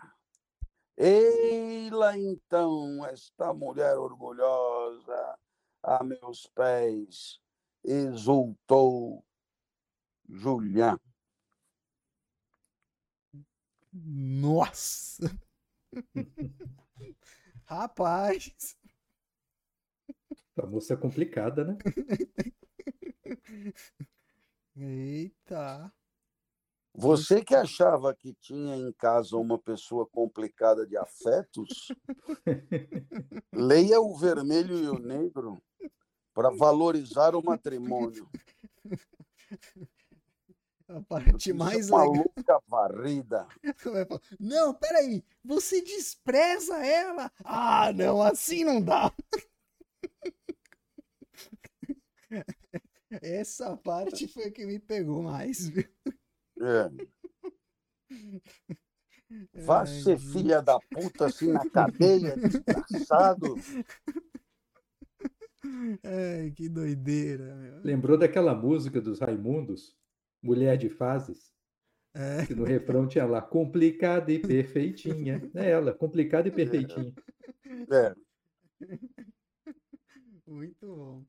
Eila 0.98 2.18
então, 2.18 3.06
esta 3.06 3.54
mulher 3.54 3.96
orgulhosa, 3.96 5.38
a 5.82 6.04
meus 6.04 6.46
pés, 6.54 7.40
exultou 7.82 9.24
Julián. 10.28 11.00
Nossa! 13.94 15.30
Rapaz! 17.64 18.76
A 20.56 20.66
moça 20.66 20.94
é 20.94 20.96
complicada, 20.96 21.64
né? 21.64 21.78
Eita! 24.76 25.92
Você 26.92 27.44
que 27.44 27.54
achava 27.54 28.12
que 28.14 28.34
tinha 28.34 28.76
em 28.76 28.92
casa 28.92 29.36
uma 29.36 29.58
pessoa 29.58 30.06
complicada 30.06 30.84
de 30.86 30.96
afetos, 30.96 31.92
leia 33.52 34.00
o 34.00 34.16
vermelho 34.16 34.76
e 34.78 34.88
o 34.88 34.98
negro 34.98 35.62
para 36.32 36.50
valorizar 36.50 37.36
o 37.36 37.42
matrimônio. 37.42 38.28
A 40.86 41.00
parte 41.00 41.52
mais 41.52 41.88
uma 41.88 42.04
legal. 42.04 42.24
louca 42.36 42.60
varrida. 42.68 43.46
Não, 44.38 44.74
peraí, 44.74 45.24
você 45.42 45.80
despreza 45.80 46.76
ela? 46.84 47.32
Ah, 47.42 47.90
não, 47.94 48.22
assim 48.22 48.64
não 48.64 48.82
dá. 48.82 49.10
Essa 53.22 53.76
parte 53.78 54.28
foi 54.28 54.50
que 54.50 54.66
me 54.66 54.78
pegou 54.78 55.22
mais, 55.22 55.68
viu? 55.68 55.84
É. 56.60 56.90
Vá 59.54 59.80
Ai, 59.80 59.86
ser 59.86 60.18
gente. 60.18 60.32
filha 60.32 60.60
da 60.60 60.78
puta 60.80 61.26
assim 61.26 61.50
na 61.50 61.68
cadeia, 61.70 62.36
desgraçado. 62.36 63.54
Ai, 66.02 66.50
que 66.54 66.68
doideira, 66.68 67.54
meu. 67.54 67.80
Lembrou 67.82 68.18
daquela 68.18 68.54
música 68.54 69.00
dos 69.00 69.18
Raimundos, 69.20 69.96
Mulher 70.44 70.76
de 70.76 70.90
Fases? 70.90 71.50
É, 72.12 72.46
Que 72.46 72.54
no 72.54 72.64
refrão 72.64 73.08
tinha 73.08 73.24
lá, 73.24 73.40
complicada 73.40 74.30
e 74.30 74.38
perfeitinha. 74.38 75.50
É 75.54 75.70
ela, 75.70 75.94
complicada 75.94 76.46
e 76.46 76.50
perfeitinha. 76.50 77.12
É. 77.90 78.14
muito 80.46 80.86
bom. 80.86 81.24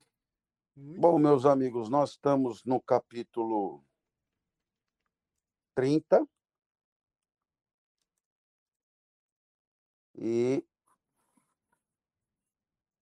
Muito 0.75 0.99
Bom, 0.99 1.17
meus 1.17 1.45
amigos, 1.45 1.89
nós 1.89 2.11
estamos 2.11 2.65
no 2.65 2.81
capítulo 2.81 3.81
30. 5.73 6.27
E 10.17 10.61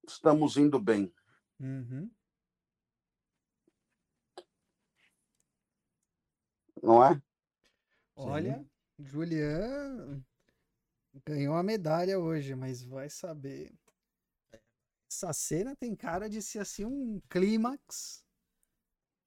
estamos 0.08 0.58
indo 0.58 0.80
bem. 0.80 1.12
Uhum. 1.60 2.10
Não 6.84 7.02
é? 7.02 7.22
Olha, 8.14 8.64
Julian 9.00 10.22
ganhou 11.26 11.56
a 11.56 11.64
medalha 11.64 12.20
hoje, 12.20 12.54
mas 12.56 12.84
vai 12.84 13.10
saber. 13.10 13.74
Essa 15.10 15.32
cena 15.32 15.76
tem 15.78 15.96
cara 15.96 16.30
de 16.30 16.42
ser 16.42 16.60
assim 16.60 16.84
um 16.84 17.22
clímax 17.30 18.26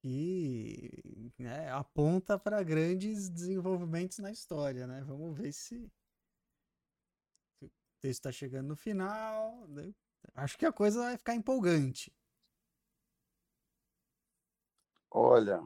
que 0.03 1.33
né, 1.39 1.71
aponta 1.71 2.39
para 2.39 2.63
grandes 2.63 3.31
desenvolvimentos 3.31 4.19
na 4.19 4.31
história, 4.31 4.87
né? 4.87 5.03
Vamos 5.03 5.35
ver 5.39 5.53
se 5.53 5.91
se 7.59 7.65
o 7.65 7.71
texto 8.03 8.21
está 8.21 8.33
chegando 8.33 8.69
no 8.69 8.77
final. 8.77 9.67
né? 9.69 9.95
Acho 10.35 10.59
que 10.59 10.67
a 10.67 10.73
coisa 10.73 11.01
vai 11.01 11.17
ficar 11.17 11.35
empolgante. 11.35 12.13
Olha. 15.11 15.63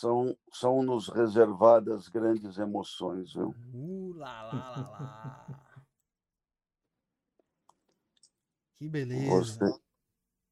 São, 0.00 0.36
são 0.52 0.80
nos 0.80 1.08
reservadas 1.08 2.08
grandes 2.08 2.56
emoções, 2.56 3.32
viu? 3.32 3.52
Uh, 3.74 4.12
lá, 4.14 4.42
lá, 4.42 4.70
lá, 4.70 4.90
lá. 4.90 5.84
Que 8.76 8.88
beleza. 8.88 9.58
Você, 9.58 9.80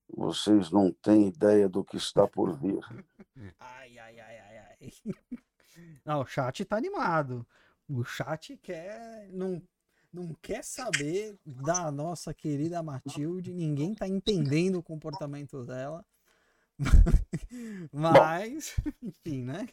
vocês 0.08 0.70
não 0.72 0.92
têm 0.92 1.28
ideia 1.28 1.68
do 1.68 1.84
que 1.84 1.96
está 1.96 2.26
por 2.26 2.58
vir. 2.58 2.80
Ai, 3.60 3.96
ai, 3.98 4.18
ai, 4.18 4.38
ai, 4.38 4.58
ai. 4.58 4.92
Não, 6.04 6.22
o 6.22 6.26
chat 6.26 6.64
tá 6.64 6.76
animado. 6.76 7.46
O 7.88 8.02
chat 8.02 8.56
quer. 8.56 9.28
Não, 9.30 9.62
não 10.12 10.34
quer 10.42 10.64
saber 10.64 11.38
da 11.44 11.90
nossa 11.92 12.34
querida 12.34 12.82
Matilde. 12.82 13.52
Ninguém 13.52 13.94
tá 13.94 14.08
entendendo 14.08 14.78
o 14.78 14.82
comportamento 14.82 15.64
dela. 15.64 16.04
Mas, 17.92 18.76
enfim, 19.02 19.42
né? 19.42 19.68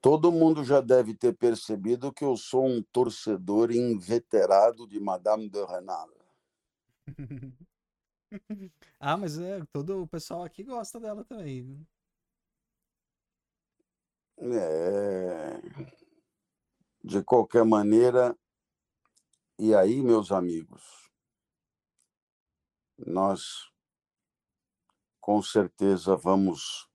Todo 0.00 0.30
mundo 0.30 0.64
já 0.64 0.80
deve 0.80 1.14
ter 1.14 1.36
percebido 1.36 2.12
que 2.12 2.24
eu 2.24 2.36
sou 2.36 2.66
um 2.66 2.82
torcedor 2.82 3.72
inveterado 3.72 4.86
de 4.86 5.00
Madame 5.00 5.48
de 5.48 5.64
Renal. 5.64 6.08
Ah, 8.98 9.16
mas 9.16 9.38
é, 9.38 9.64
todo 9.72 10.02
o 10.02 10.06
pessoal 10.06 10.42
aqui 10.42 10.64
gosta 10.64 10.98
dela 10.98 11.24
também. 11.24 11.62
viu? 11.62 11.86
É... 14.52 15.60
De 17.02 17.22
qualquer 17.22 17.64
maneira, 17.64 18.36
e 19.58 19.74
aí, 19.74 20.02
meus 20.02 20.32
amigos, 20.32 21.08
nós 22.98 23.70
com 25.26 25.42
certeza 25.42 26.14
vamos 26.14 26.88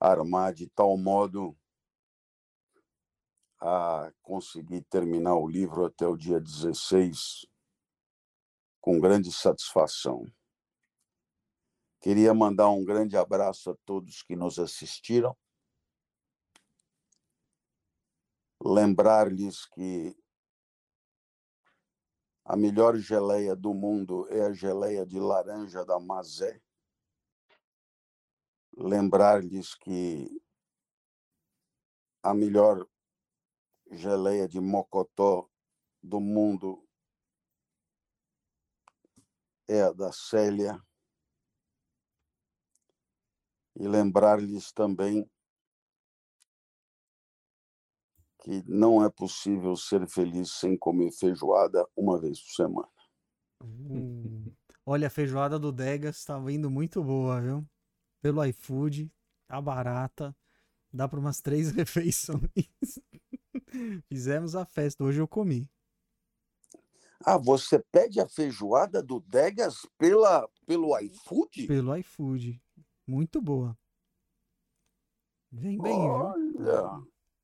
armar 0.00 0.52
de 0.52 0.68
tal 0.70 0.96
modo 0.98 1.56
a 3.60 4.12
conseguir 4.20 4.82
terminar 4.90 5.36
o 5.36 5.46
livro 5.46 5.84
até 5.84 6.04
o 6.04 6.16
dia 6.16 6.40
16 6.40 7.46
com 8.80 8.98
grande 8.98 9.30
satisfação. 9.30 10.26
Queria 12.00 12.34
mandar 12.34 12.70
um 12.70 12.84
grande 12.84 13.16
abraço 13.16 13.70
a 13.70 13.76
todos 13.86 14.20
que 14.20 14.34
nos 14.34 14.58
assistiram. 14.58 15.38
Lembrar-lhes 18.60 19.64
que 19.66 20.18
a 22.44 22.56
melhor 22.56 22.96
geleia 22.96 23.54
do 23.54 23.72
mundo 23.72 24.26
é 24.28 24.46
a 24.46 24.52
geleia 24.52 25.06
de 25.06 25.20
laranja 25.20 25.84
da 25.84 26.00
Mazé. 26.00 26.60
Lembrar-lhes 28.82 29.74
que 29.74 30.42
a 32.22 32.32
melhor 32.32 32.88
geleia 33.90 34.48
de 34.48 34.58
mocotó 34.58 35.46
do 36.02 36.18
mundo 36.18 36.82
é 39.68 39.82
a 39.82 39.92
da 39.92 40.10
Célia. 40.12 40.82
E 43.76 43.86
lembrar-lhes 43.86 44.72
também 44.72 45.30
que 48.42 48.64
não 48.66 49.04
é 49.04 49.10
possível 49.10 49.76
ser 49.76 50.08
feliz 50.08 50.52
sem 50.52 50.74
comer 50.74 51.12
feijoada 51.12 51.86
uma 51.94 52.18
vez 52.18 52.40
por 52.40 52.52
semana. 52.52 52.88
Uh, 53.62 54.50
Olha, 54.86 55.08
a 55.08 55.10
feijoada 55.10 55.58
do 55.58 55.70
Degas 55.70 56.24
tá 56.24 56.38
vindo 56.38 56.70
muito 56.70 57.04
boa, 57.04 57.40
viu? 57.42 57.68
Pelo 58.20 58.44
iFood, 58.44 59.10
tá 59.46 59.60
barata. 59.60 60.36
Dá 60.92 61.08
para 61.08 61.20
umas 61.20 61.40
três 61.40 61.70
refeições. 61.72 62.98
Fizemos 64.08 64.54
a 64.54 64.64
festa, 64.64 65.04
hoje 65.04 65.20
eu 65.20 65.28
comi. 65.28 65.68
Ah, 67.24 67.36
você 67.36 67.78
pede 67.92 68.18
a 68.20 68.26
feijoada 68.28 69.02
do 69.02 69.20
Degas 69.20 69.86
pela, 69.98 70.48
pelo 70.66 70.98
iFood? 70.98 71.66
Pelo 71.66 71.96
iFood. 71.96 72.60
Muito 73.06 73.40
boa. 73.40 73.78
Vem 75.52 75.78
bem, 75.78 75.98
viu? 76.00 76.10
Olha, 76.10 77.02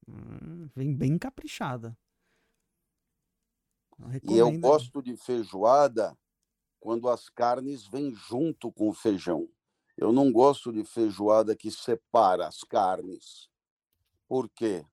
Hum, 0.09 0.68
Vem 0.74 0.95
bem 0.95 1.18
caprichada. 1.18 1.97
Eu 4.22 4.33
e 4.33 4.39
eu 4.39 4.61
gosto 4.61 5.03
de 5.03 5.16
feijoada 5.16 6.16
quando 6.79 7.09
as 7.09 7.29
carnes 7.29 7.87
vêm 7.87 8.14
junto 8.14 8.70
com 8.72 8.89
o 8.89 8.95
feijão. 8.95 9.49
Eu 9.97 10.12
não 10.12 10.32
gosto 10.32 10.72
de 10.72 10.84
feijoada 10.84 11.57
que 11.57 11.70
separa 11.70 12.47
as 12.47 12.62
carnes. 12.64 13.49
Por 14.28 14.49
quê? 14.51 14.86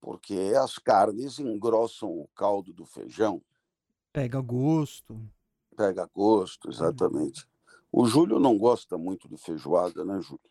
Porque 0.00 0.34
as 0.60 0.76
carnes 0.76 1.38
engrossam 1.38 2.10
o 2.10 2.26
caldo 2.34 2.72
do 2.72 2.84
feijão. 2.84 3.40
Pega 4.12 4.40
gosto. 4.42 5.14
Pega 5.74 6.04
gosto, 6.14 6.68
exatamente. 6.68 7.46
O 7.90 8.04
Júlio 8.06 8.38
não 8.38 8.58
gosta 8.58 8.98
muito 8.98 9.26
de 9.26 9.38
feijoada, 9.38 10.04
né, 10.04 10.20
Júlio? 10.20 10.50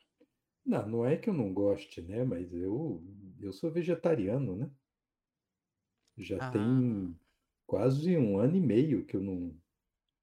Não, 0.64 0.88
não 0.88 1.06
é 1.06 1.18
que 1.18 1.30
eu 1.30 1.34
não 1.34 1.52
goste, 1.54 2.00
né? 2.02 2.24
Mas 2.24 2.54
eu, 2.54 3.04
eu 3.42 3.52
sou 3.52 3.72
vegetariano, 3.72 4.56
né? 4.56 4.72
Já 6.18 6.38
Ah. 6.40 6.52
tem 6.52 7.18
quase 7.66 8.18
um 8.18 8.38
ano 8.38 8.58
e 8.58 8.62
meio 8.62 9.06
que 9.06 9.16
eu 9.16 9.22
não. 9.22 9.56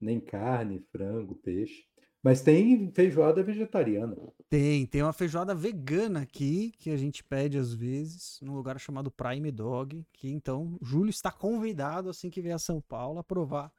Nem 0.01 0.21
carne, 0.21 0.81
frango, 0.81 1.37
peixe. 1.37 1.89
Mas 2.25 2.41
tem 2.41 2.91
feijoada 2.91 3.43
vegetariana. 3.43 4.17
Tem, 4.49 4.87
tem 4.87 5.03
uma 5.03 5.13
feijoada 5.13 5.55
vegana 5.55 6.23
aqui 6.23 6.73
que 6.79 6.89
a 6.89 6.97
gente 6.97 7.23
pede 7.23 7.59
às 7.59 7.75
vezes, 7.75 8.39
num 8.41 8.55
lugar 8.55 8.81
chamado 8.81 9.11
Prime 9.11 9.53
Dog, 9.53 10.07
que 10.11 10.31
então 10.31 10.79
Júlio 10.81 11.11
está 11.11 11.31
convidado 11.31 12.09
assim 12.09 12.31
que 12.31 12.41
vier 12.41 12.55
a 12.55 12.59
São 12.59 12.81
Paulo 12.81 13.19
a 13.19 13.23
provar 13.23 13.71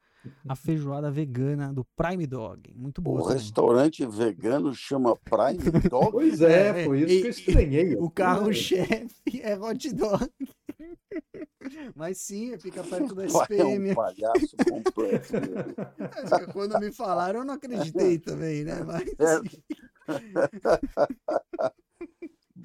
a 0.48 0.54
feijoada 0.56 1.10
vegana 1.10 1.72
do 1.72 1.84
Prime 1.96 2.26
Dog. 2.26 2.72
Muito 2.74 3.00
boa 3.00 3.20
O 3.20 3.22
também. 3.24 3.38
restaurante 3.38 4.06
vegano 4.06 4.74
chama 4.74 5.16
Prime 5.16 5.58
Dog. 5.90 6.10
Pois 6.12 6.40
é, 6.40 6.82
É, 6.82 6.84
foi 6.84 7.00
isso 7.00 7.12
e- 7.14 7.20
que 7.20 7.26
eu 7.26 7.30
estranhei. 7.30 7.96
O 7.96 8.10
carro-chefe 8.10 9.40
é 9.42 9.58
hot 9.58 9.92
dog. 9.94 10.30
Mas 11.96 12.18
sim, 12.18 12.56
fica 12.58 12.82
perto 12.84 13.14
da 13.14 13.26
Pai 13.26 13.46
é 13.50 13.54
SPM. 13.62 13.90
um 13.90 13.94
palhaço 13.94 14.56
completo. 14.68 15.32
Quando 16.52 16.78
me 16.78 16.92
falaram, 16.92 17.40
eu 17.40 17.44
não 17.44 17.54
acreditei 17.54 18.18
também, 18.18 18.62
né? 18.64 18.82
Mas 18.84 19.08
É. 19.18 19.40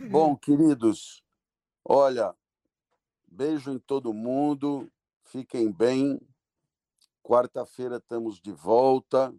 Bom, 0.09 0.35
queridos, 0.35 1.23
olha, 1.85 2.33
beijo 3.27 3.71
em 3.71 3.79
todo 3.79 4.13
mundo, 4.13 4.87
fiquem 5.23 5.71
bem. 5.71 6.19
Quarta-feira 7.23 7.97
estamos 7.97 8.39
de 8.39 8.51
volta. 8.51 9.33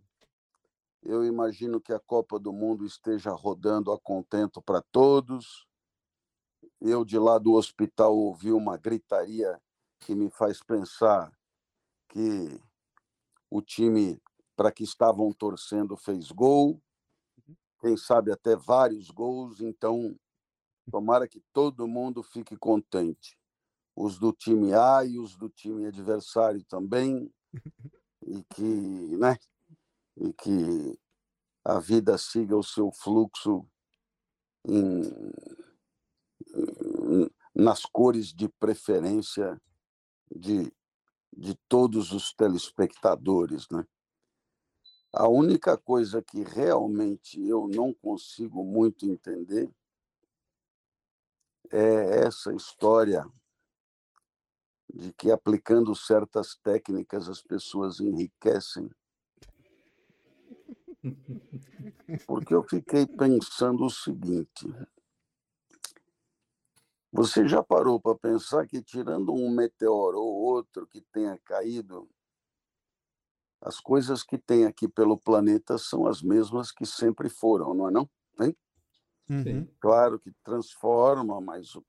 Eu 1.02 1.24
imagino 1.24 1.80
que 1.80 1.92
a 1.92 1.98
Copa 1.98 2.38
do 2.38 2.52
Mundo 2.52 2.86
esteja 2.86 3.30
rodando 3.32 3.92
a 3.92 3.98
contento 3.98 4.62
para 4.62 4.80
todos. 4.80 5.66
Eu, 6.80 7.04
de 7.04 7.18
lá 7.18 7.38
do 7.38 7.52
hospital, 7.52 8.16
ouvi 8.16 8.52
uma 8.52 8.76
gritaria 8.76 9.60
que 10.00 10.14
me 10.14 10.30
faz 10.30 10.62
pensar 10.62 11.32
que 12.08 12.60
o 13.50 13.60
time 13.60 14.20
para 14.56 14.70
que 14.70 14.84
estavam 14.84 15.32
torcendo 15.32 15.96
fez 15.96 16.30
gol 16.30 16.80
quem 17.82 17.96
sabe 17.96 18.30
até 18.30 18.54
vários 18.54 19.10
gols, 19.10 19.60
então 19.60 20.16
tomara 20.88 21.26
que 21.26 21.42
todo 21.52 21.88
mundo 21.88 22.22
fique 22.22 22.56
contente. 22.56 23.36
Os 23.96 24.20
do 24.20 24.32
time 24.32 24.72
A 24.72 25.04
e 25.04 25.18
os 25.18 25.36
do 25.36 25.50
time 25.50 25.86
adversário 25.86 26.64
também, 26.64 27.28
e 28.26 28.42
que, 28.44 29.16
né, 29.16 29.36
e 30.16 30.32
que 30.32 30.98
a 31.64 31.78
vida 31.78 32.16
siga 32.18 32.57
o 32.57 32.62
seu 32.62 32.90
fluxo 32.90 33.66
em, 34.66 35.03
nas 37.55 37.84
cores 37.84 38.32
de 38.32 38.48
preferência 38.48 39.61
de, 40.34 40.72
de 41.36 41.55
todos 41.68 42.12
os 42.12 42.32
telespectadores, 42.32 43.68
né? 43.70 43.86
A 45.14 45.28
única 45.28 45.76
coisa 45.76 46.22
que 46.22 46.42
realmente 46.42 47.38
eu 47.46 47.68
não 47.68 47.92
consigo 47.92 48.64
muito 48.64 49.05
entender 49.05 49.70
é 51.70 52.24
essa 52.26 52.55
história 52.55 53.24
de 54.93 55.12
que 55.14 55.30
aplicando 55.30 55.95
certas 55.95 56.55
técnicas 56.57 57.28
as 57.28 57.43
pessoas 57.43 58.01
enriquecem. 58.01 58.90
Porque 62.26 62.55
eu 62.55 62.62
fiquei 62.62 63.07
pensando 63.07 63.84
o 63.84 63.90
seguinte: 63.90 64.68
você 67.11 67.49
já 67.49 67.62
parou 67.62 68.01
para 68.01 68.18
pensar 68.18 68.66
que, 68.66 68.82
tirando 68.82 69.34
um 69.34 69.51
meteoro 69.51 70.18
ou 70.18 70.34
outro 70.34 70.86
que 70.86 71.01
tenha 71.12 71.38
caído, 71.45 72.09
as 73.61 73.80
coisas 73.80 74.22
que 74.22 74.36
tem 74.36 74.66
aqui 74.66 74.88
pelo 74.88 75.16
planeta 75.16 75.78
são 75.78 76.07
as 76.07 76.22
mesmas 76.22 76.72
que 76.72 76.84
sempre 76.84 77.28
foram, 77.28 77.74
não 77.74 77.88
é 77.88 77.90
não? 77.90 78.11
Hein? 78.40 78.57
Uhum. 79.28 79.43
Sim. 79.43 79.68
Claro 79.80 80.18
que 80.18 80.32
transforma, 80.45 81.40
mas 81.40 81.74
o, 81.74 81.84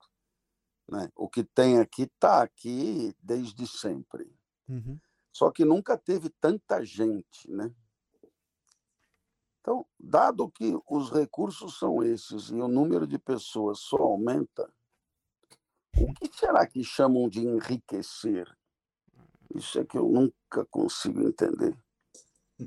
né, 0.88 1.10
o 1.16 1.28
que 1.28 1.44
tem 1.44 1.78
aqui 1.78 2.02
está 2.02 2.42
aqui 2.42 3.14
desde 3.22 3.66
sempre. 3.66 4.30
Uhum. 4.68 4.98
Só 5.32 5.50
que 5.50 5.64
nunca 5.64 5.98
teve 5.98 6.30
tanta 6.40 6.84
gente, 6.84 7.50
né? 7.50 7.74
Então, 9.60 9.86
dado 9.98 10.50
que 10.50 10.78
os 10.88 11.10
recursos 11.10 11.78
são 11.78 12.02
esses 12.02 12.50
e 12.50 12.54
o 12.54 12.68
número 12.68 13.06
de 13.06 13.18
pessoas 13.18 13.78
só 13.80 13.96
aumenta, 13.96 14.70
o 15.96 16.12
que 16.12 16.30
será 16.36 16.66
que 16.66 16.84
chamam 16.84 17.28
de 17.28 17.40
enriquecer? 17.40 18.46
Isso 19.54 19.78
é 19.78 19.84
que 19.84 19.96
eu 19.96 20.08
nunca 20.08 20.66
consigo 20.66 21.22
entender. 21.22 21.76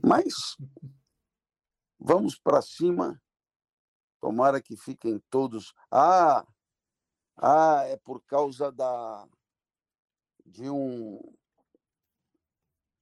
Mas 0.04 0.58
vamos 2.00 2.38
para 2.38 2.62
cima. 2.62 3.22
Tomara 4.20 4.62
que 4.62 4.76
fiquem 4.76 5.22
todos. 5.30 5.74
Ah, 5.92 6.46
ah, 7.38 7.84
é 7.86 7.98
por 7.98 8.22
causa 8.24 8.72
da 8.72 9.28
de 10.46 10.70
um 10.70 11.20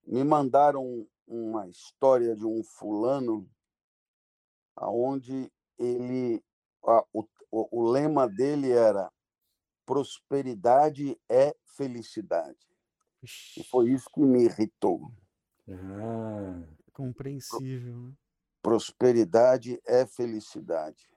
me 0.06 0.24
mandaram 0.24 1.08
uma 1.28 1.68
história 1.68 2.36
de 2.36 2.46
um 2.46 2.64
fulano 2.64 3.50
aonde 4.76 5.52
ele 5.78 6.44
a- 6.86 7.06
o, 7.14 7.24
o, 7.52 7.80
o 7.82 7.92
lema 7.92 8.28
dele 8.28 8.72
era 8.72 9.12
prosperidade 9.86 11.20
é 11.30 11.56
felicidade. 11.78 12.68
E 13.58 13.64
foi 13.64 13.92
isso 13.92 14.10
que 14.14 14.22
me 14.22 14.44
irritou. 14.46 15.12
Ah, 15.70 16.64
Compreensível, 16.94 18.02
né? 18.02 18.14
Prosperidade 18.62 19.80
é 19.86 20.06
felicidade. 20.06 21.08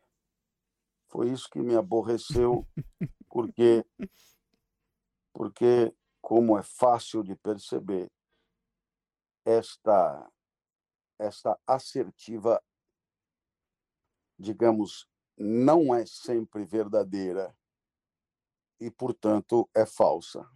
Foi 1.08 1.30
isso 1.30 1.48
que 1.50 1.60
me 1.60 1.74
aborreceu, 1.74 2.66
porque 3.28 3.84
porque 5.32 5.94
como 6.20 6.58
é 6.58 6.62
fácil 6.62 7.22
de 7.22 7.34
perceber, 7.36 8.10
esta 9.44 10.30
esta 11.18 11.58
assertiva 11.66 12.62
digamos, 14.38 15.08
não 15.36 15.94
é 15.94 16.06
sempre 16.06 16.64
verdadeira 16.64 17.54
e, 18.80 18.90
portanto, 18.90 19.68
é 19.74 19.84
falsa. 19.84 20.48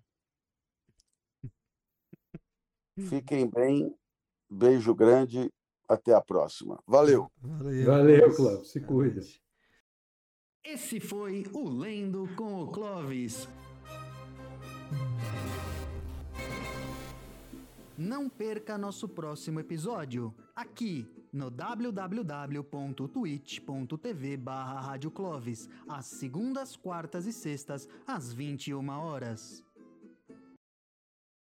Fiquem 3.09 3.49
bem, 3.49 3.99
beijo 4.49 4.95
grande, 4.95 5.53
até 5.89 6.15
a 6.15 6.21
próxima. 6.21 6.83
Valeu! 6.87 7.31
Valeu, 7.39 7.87
valeu. 7.87 8.37
Cláudio. 8.37 8.65
Se 8.65 8.81
cuida. 8.81 9.21
Esse 10.65 11.01
foi 11.01 11.45
o 11.53 11.69
Lendo 11.69 12.29
com 12.37 12.63
o 12.63 12.69
Clovis. 12.69 13.49
Não 17.99 18.29
perca 18.29 18.79
nosso 18.79 19.09
próximo 19.09 19.59
episódio, 19.59 20.33
aqui 20.55 21.05
no 21.33 21.51
www.twitch.tv 21.51 24.37
barra 24.37 24.97
às 25.89 26.07
segundas, 26.07 26.77
quartas 26.77 27.27
e 27.27 27.33
sextas, 27.33 27.89
às 28.07 28.33
21 28.33 28.89
horas. 28.89 29.65